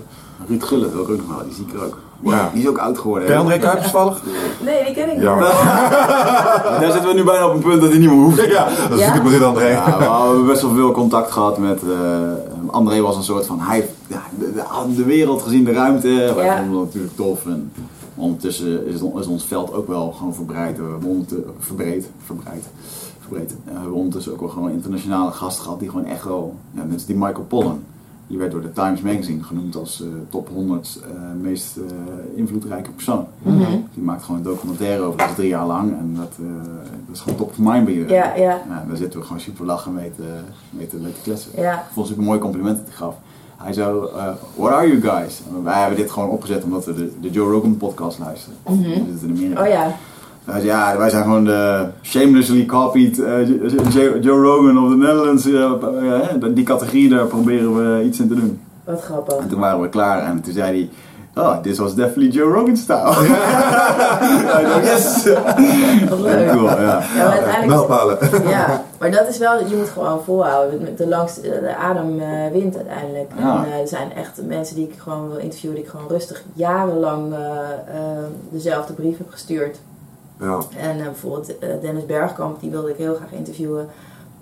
[0.48, 1.98] Ruud ik ook nog wel, die zie ik er ook.
[2.20, 2.50] Ja.
[2.54, 3.26] Die is ook oud geworden.
[3.28, 3.40] ken je?
[3.42, 4.22] André Kuipers toevallig?
[4.64, 5.22] nee, die ken ik niet.
[5.22, 5.38] Ja.
[6.80, 8.44] Daar zitten we nu bijna op een punt dat hij niet meer hoeft.
[8.50, 8.88] Ja, dat is Ja?
[8.88, 9.66] natuurlijk met dit André.
[9.68, 11.82] Ja, we hebben best wel veel contact gehad met.
[11.82, 13.60] eh André was een soort van.
[13.60, 16.32] Hij ja, de, de, de wereld gezien, de ruimte.
[16.36, 16.56] Wij Ja.
[16.56, 17.46] vonden dat natuurlijk tof.
[17.46, 17.72] En
[18.14, 20.76] ondertussen is, ons veld ook wel gewoon verbreid.
[20.78, 22.64] We hebben ondertussen, verbreed, verbreid,
[23.20, 23.50] verbreed.
[23.50, 26.54] En we hebben ondertussen ook wel gewoon internationale gasten gehad die gewoon echt wel.
[26.70, 27.82] Ja, als die Michael Pollan.
[28.26, 31.82] Die werd door de Times Magazine genoemd als eh, top 100 eh, meest eh,
[32.38, 33.26] invloedrijke persoon.
[33.42, 33.70] Mhm.
[33.94, 35.98] Die maakt gewoon een documentaire over, dat is drie jaar lang.
[35.98, 36.46] En dat, eh,
[37.06, 38.14] dat is gewoon top of mind bij iedereen.
[38.16, 40.22] Ja, ja, Ja, daar zitten we gewoon super lachen mee te,
[40.70, 41.50] mee te, mee te kletsen.
[41.56, 41.72] ja.
[41.72, 43.14] Ik vond het een super mooi compliment dat hij gaf.
[43.56, 45.40] Hij zo, eh, what are you guys?
[45.56, 48.58] En wij hebben dit gewoon opgezet omdat we de, de Joe Rogan podcast luisteren.
[48.66, 48.82] Mhm.
[48.82, 49.62] We zitten in Amerika.
[49.62, 49.96] Oh ja,
[50.62, 53.48] ja, wij zijn gewoon de shamelessly copied eh,
[53.94, 55.46] Joe, Joe Rogan of the Netherlands.
[55.46, 58.60] eh, eh, die categorie, daar proberen we iets in te doen.
[58.84, 59.36] wat grappig.
[59.36, 60.90] En toen waren we klaar en toen zei
[61.34, 62.98] hij, oh, this was definitely Joe Rogan style.
[64.66, 65.24] Dacht, yes!
[66.08, 66.50] Wat leuk.
[66.50, 66.76] Cool, ja.
[66.76, 67.66] Ja, maar uiteindelijk...
[67.66, 68.18] Mijlpalen.
[68.48, 70.82] Ja, maar dat is wel, je moet gewoon volhouden.
[70.82, 72.18] Met De, langste, de adem
[72.52, 73.30] wint uiteindelijk.
[73.38, 73.64] Ja.
[73.64, 76.42] En eh, er zijn echt mensen die ik gewoon wil interviewen, die ik gewoon rustig
[76.52, 77.34] jarenlang
[78.50, 79.78] dezelfde brief heb gestuurd.
[80.40, 80.58] Ja.
[80.76, 83.88] En eh, bijvoorbeeld eh, Dennis Bergkamp, die wilde ik heel graag interviewen.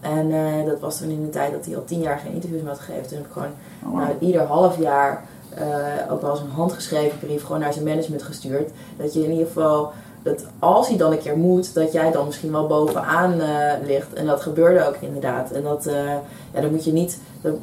[0.01, 2.63] En eh, dat was toen in de tijd dat hij al tien jaar geen interviews
[2.63, 3.09] meer had gegeven.
[3.09, 3.53] Toen heb ik gewoon
[3.85, 3.99] Oh, wow.
[3.99, 5.25] nou, ieder half jaar
[6.11, 8.71] ook wel eens een handgeschreven brief gewoon naar zijn management gestuurd.
[8.97, 9.93] Dat je in ieder geval,
[10.23, 13.41] dat als hij dan een keer moet, dat jij dan misschien wel bovenaan
[13.85, 14.13] ligt.
[14.13, 15.51] En dat gebeurde ook inderdaad.
[15.51, 15.85] En dat,
[16.53, 17.19] ja, dan moet je niet,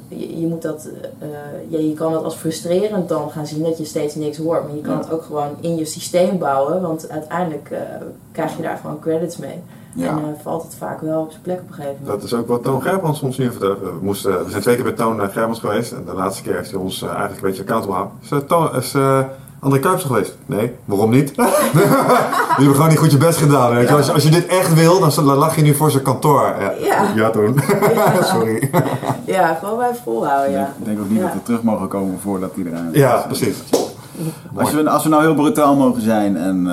[0.07, 0.89] je, je moet dat,
[1.19, 1.27] eh,
[1.69, 4.63] ja, je kan het als frustrerend dan gaan zien dat je steeds niks hoort.
[4.67, 4.97] Maar je kan Ja.
[4.97, 7.79] het ook gewoon in je systeem bouwen, want uiteindelijk eh,
[8.31, 9.59] krijg je daar gewoon credits mee.
[9.95, 10.07] Ja.
[10.09, 12.21] En eh, valt het vaak wel op zijn plek op een gegeven moment.
[12.21, 13.79] Dat is ook wat Toon Gerbrands ons nu vertelt.
[13.79, 15.91] We, moesten, we zijn twee keer met Toon eh, Gerbrands geweest.
[15.91, 18.17] En de laatste keer heeft hij ons eh, eigenlijk een beetje accountable gehouden.
[18.21, 19.19] Is, Toon, is eh,
[19.61, 20.37] André Kuipers geweest?
[20.45, 21.31] Nee, waarom niet?
[21.35, 21.49] Jullie
[22.57, 23.75] hebben gewoon niet goed je best gedaan.
[23.75, 23.95] Weet je?
[23.95, 26.55] Als, je- als je dit echt wil, dan lag je nu voor zijn kantoor.
[26.59, 27.11] Ja, Ja.
[27.15, 27.59] ja Toon.
[28.33, 28.69] Sorry.
[29.25, 30.73] Ja, gewoon bij volhouden, ja.
[30.79, 31.23] Ik denk ook niet Ja.
[31.25, 33.25] dat we terug mogen komen voordat die eraan Ja, is.
[33.25, 33.55] precies.
[34.55, 36.63] Als we, als we nou heel brutaal mogen zijn en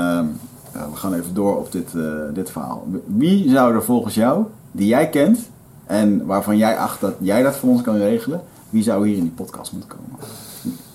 [0.75, 2.03] ja, we gaan even door op dit, eh,
[2.35, 2.87] dit verhaal.
[3.07, 5.39] Wie zou er volgens jou, die jij kent
[5.87, 8.41] en waarvan jij acht dat jij dat voor ons kan regelen,
[8.71, 10.27] wie zou hier in die podcast moeten komen?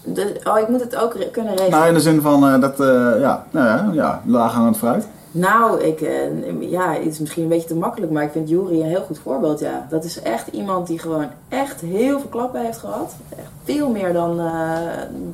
[0.03, 1.71] De, oh, ik moet het ook kunnen regelen.
[1.71, 5.07] Nou, in de zin van eh, dat, eh, ja, nou ja, ja, laaghangend fruit.
[5.31, 8.79] Nou, ik, eh, ja, het is misschien een beetje te makkelijk, maar ik vind Jury
[8.81, 9.85] een heel goed voorbeeld, ja.
[9.89, 13.15] Dat is echt iemand die gewoon echt heel veel klappen heeft gehad.
[13.29, 14.41] Echt veel meer dan,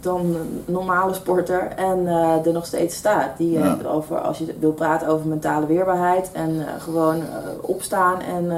[0.01, 1.67] dan een normale sporter.
[1.75, 2.07] En
[2.45, 3.37] er nog steeds staat.
[3.37, 3.61] Die Ja.
[3.63, 7.21] heeft over, als je wil praten over mentale weerbaarheid en gewoon
[7.61, 8.51] opstaan en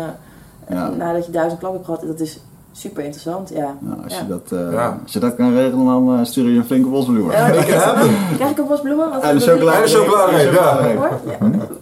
[0.70, 0.90] Ja.
[0.90, 2.40] nadat je duizend klappen hebt gehad, dat is
[2.72, 3.76] super interessant, ja.
[3.80, 4.20] Nou, als, Ja.
[4.22, 5.00] je dat, eh, Ja.
[5.04, 7.36] als je dat kan regelen, dan eh, stuur je een flinke bosbloemen.
[7.36, 8.36] Ja, Ik heb hem.
[8.36, 9.10] Krijg ik een bos bloemen?
[9.10, 9.40] Wat En je?
[9.40, 9.78] chocolade.
[9.78, 10.96] En de chocoladereep, ja.
[10.96, 11.20] Hoor?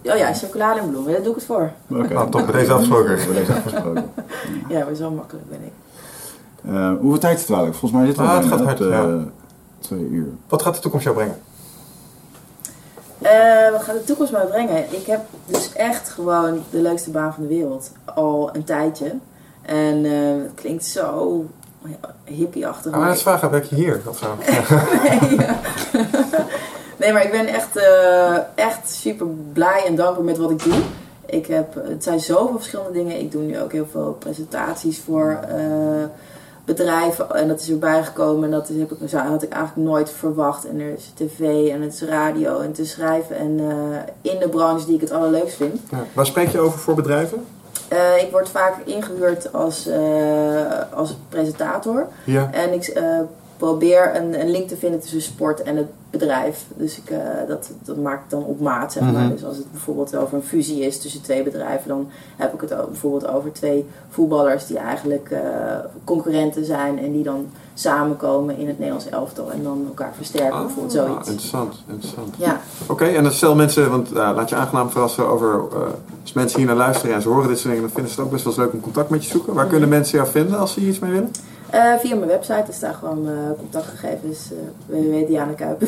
[0.02, 0.12] Ja.
[0.12, 1.70] Oh ja, chocolade en bloemen, daar doe ik het voor.
[1.90, 2.12] Oké.
[2.12, 3.16] Nou, top, bij deze afgesproken.
[3.16, 4.10] Bij deze afgesproken.
[4.68, 5.72] Ja, maar zo makkelijk ben ik.
[6.74, 7.74] Eh, hoeveel tijd zit het eigenlijk?
[7.78, 9.18] Volgens mij zit het Ah, wel het gaat hard, ja.
[9.78, 10.26] twee uur.
[10.48, 11.36] Wat gaat de toekomst jou brengen?
[13.18, 14.92] Eh, wat gaat de toekomst mij brengen?
[14.94, 17.92] Ik heb dus echt gewoon de leukste baan van de wereld.
[18.14, 19.12] Al een tijdje.
[19.62, 21.44] En eh, het klinkt zo
[22.24, 22.92] hippie-achtig.
[22.92, 24.26] Ah, maar is vraag, werk je hier of zo?
[24.38, 25.60] nee, ja.
[26.96, 30.80] nee, maar ik ben echt, eh, echt super blij en dankbaar met wat ik doe.
[31.26, 33.20] Ik heb, het zijn zoveel verschillende dingen.
[33.20, 36.04] Ik doe nu ook heel veel presentaties voor eh,
[36.64, 37.30] bedrijven.
[37.30, 38.44] En dat is erbij gekomen.
[38.44, 40.66] En dat is, heb ik, had ik eigenlijk nooit verwacht.
[40.66, 43.36] En er is tv en het is radio en het is schrijven.
[43.36, 43.60] En
[44.20, 45.80] in de branche die ik het allerleukst vind.
[45.90, 46.04] Ja.
[46.12, 47.44] Waar spreek je over voor bedrijven?
[47.90, 52.08] Eh, ik word vaak ingehuurd als, eh, als presentator.
[52.24, 52.48] Ja.
[52.52, 53.20] En ik eh,
[53.60, 56.64] probeer een, een link te vinden tussen sport en het bedrijf.
[56.76, 57.18] Dus ik, eh,
[57.48, 59.12] dat, dat maak ik dan op maat, zeg maar.
[59.12, 59.30] Mhm.
[59.30, 61.88] Dus als het bijvoorbeeld over een fusie is tussen twee bedrijven...
[61.88, 64.66] dan heb ik het ook bijvoorbeeld over twee voetballers...
[64.66, 65.40] die eigenlijk eh,
[66.04, 66.98] concurrenten zijn...
[66.98, 69.52] en die dan samenkomen in het Nederlands elftal...
[69.52, 71.28] en dan elkaar versterken, bijvoorbeeld Ah, zoiets.
[71.28, 72.34] interessant, interessant.
[72.38, 75.78] Ja, Oké, en dan stel mensen, want laat je aangenaam verrassen over eh,
[76.22, 78.26] als mensen hier naar luisteren en ze horen dit soort dingen, dan vinden ze het
[78.26, 79.54] ook best wel eens leuk om contact met je te zoeken.
[79.54, 81.30] Waar kunnen mensen jou vinden als ze hier iets mee willen?
[81.70, 84.38] Eh, via mijn website, daar staan gewoon eh, contactgegevens.
[84.52, 85.86] uh, www.dianekuipen.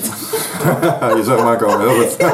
[1.16, 2.16] je zag hem aankomen, heel goed.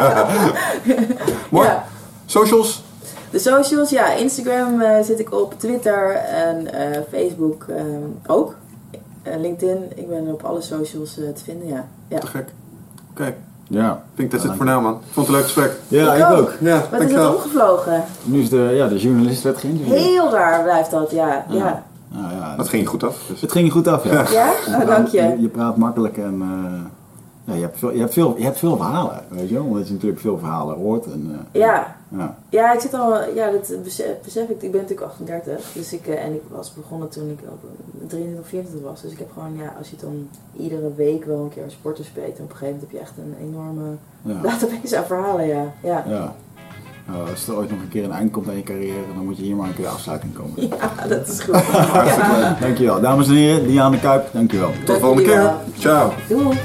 [1.50, 1.66] Mooi.
[1.68, 1.84] Ja.
[2.26, 2.82] Socials?
[3.30, 7.66] De socials, ja, Instagram eh, zit ik op, Twitter en eh, Facebook
[8.26, 8.54] ook.
[9.22, 11.84] Eh, LinkedIn, ik ben op alle socials te vinden, ja.
[12.08, 12.18] ja.
[12.18, 12.48] Te gek.
[13.10, 13.34] Oké,
[13.68, 13.92] Ja.
[13.92, 14.92] ik denk dat is het voor nou man.
[14.92, 15.72] Ik vond het een leuk gesprek.
[15.88, 16.38] Ja, Ik ik ook.
[16.38, 16.52] ook.
[16.60, 18.04] Ja, Wat is het omgevlogen?
[18.24, 19.98] Nu is de, ja, de journalist werd geïnterviewd.
[19.98, 21.44] Heel raar blijft dat, ja.
[21.48, 23.24] Ja, Nou ja, Dat ging goed af.
[23.28, 23.40] Dus.
[23.40, 24.30] Het ging goed af, ja.
[24.30, 24.52] ja?
[24.68, 25.22] Oh, dank je.
[25.22, 26.80] Je, je praat makkelijk en eh,
[27.44, 29.64] ja, je, hebt veel, je, hebt veel, je hebt veel verhalen, weet je wel.
[29.64, 31.04] Omdat je natuurlijk veel verhalen hoort.
[31.06, 31.96] En, eh, Ja.
[32.08, 32.36] ja.
[32.48, 34.62] Ja, ik zit al, ja, dat besef, besef ik.
[34.62, 37.60] Ik ben natuurlijk 38, dus ik, eh, en ik was begonnen toen ik ook
[38.08, 39.02] 23 of 24 was.
[39.02, 42.04] Dus ik heb gewoon, ja, als je dan iedere week wel een keer een sporter
[42.04, 44.40] spreekt, en op een gegeven moment heb je echt een enorme Ja.
[44.42, 45.72] database aan verhalen, ja.
[45.82, 46.34] Ja, ja.
[47.30, 49.42] Als er ooit nog een keer een eind komt aan je carrière, dan moet je
[49.42, 50.68] hier maar een keer de afsluiting komen.
[50.78, 51.64] ja dat is goed.
[51.72, 52.56] Ja.
[52.60, 53.00] Dankjewel.
[53.00, 54.70] Dames en heren, Diane Kuip, dankjewel.
[54.84, 55.54] Tot de volgende keer.
[55.78, 56.12] Ciao.
[56.28, 56.56] Doei.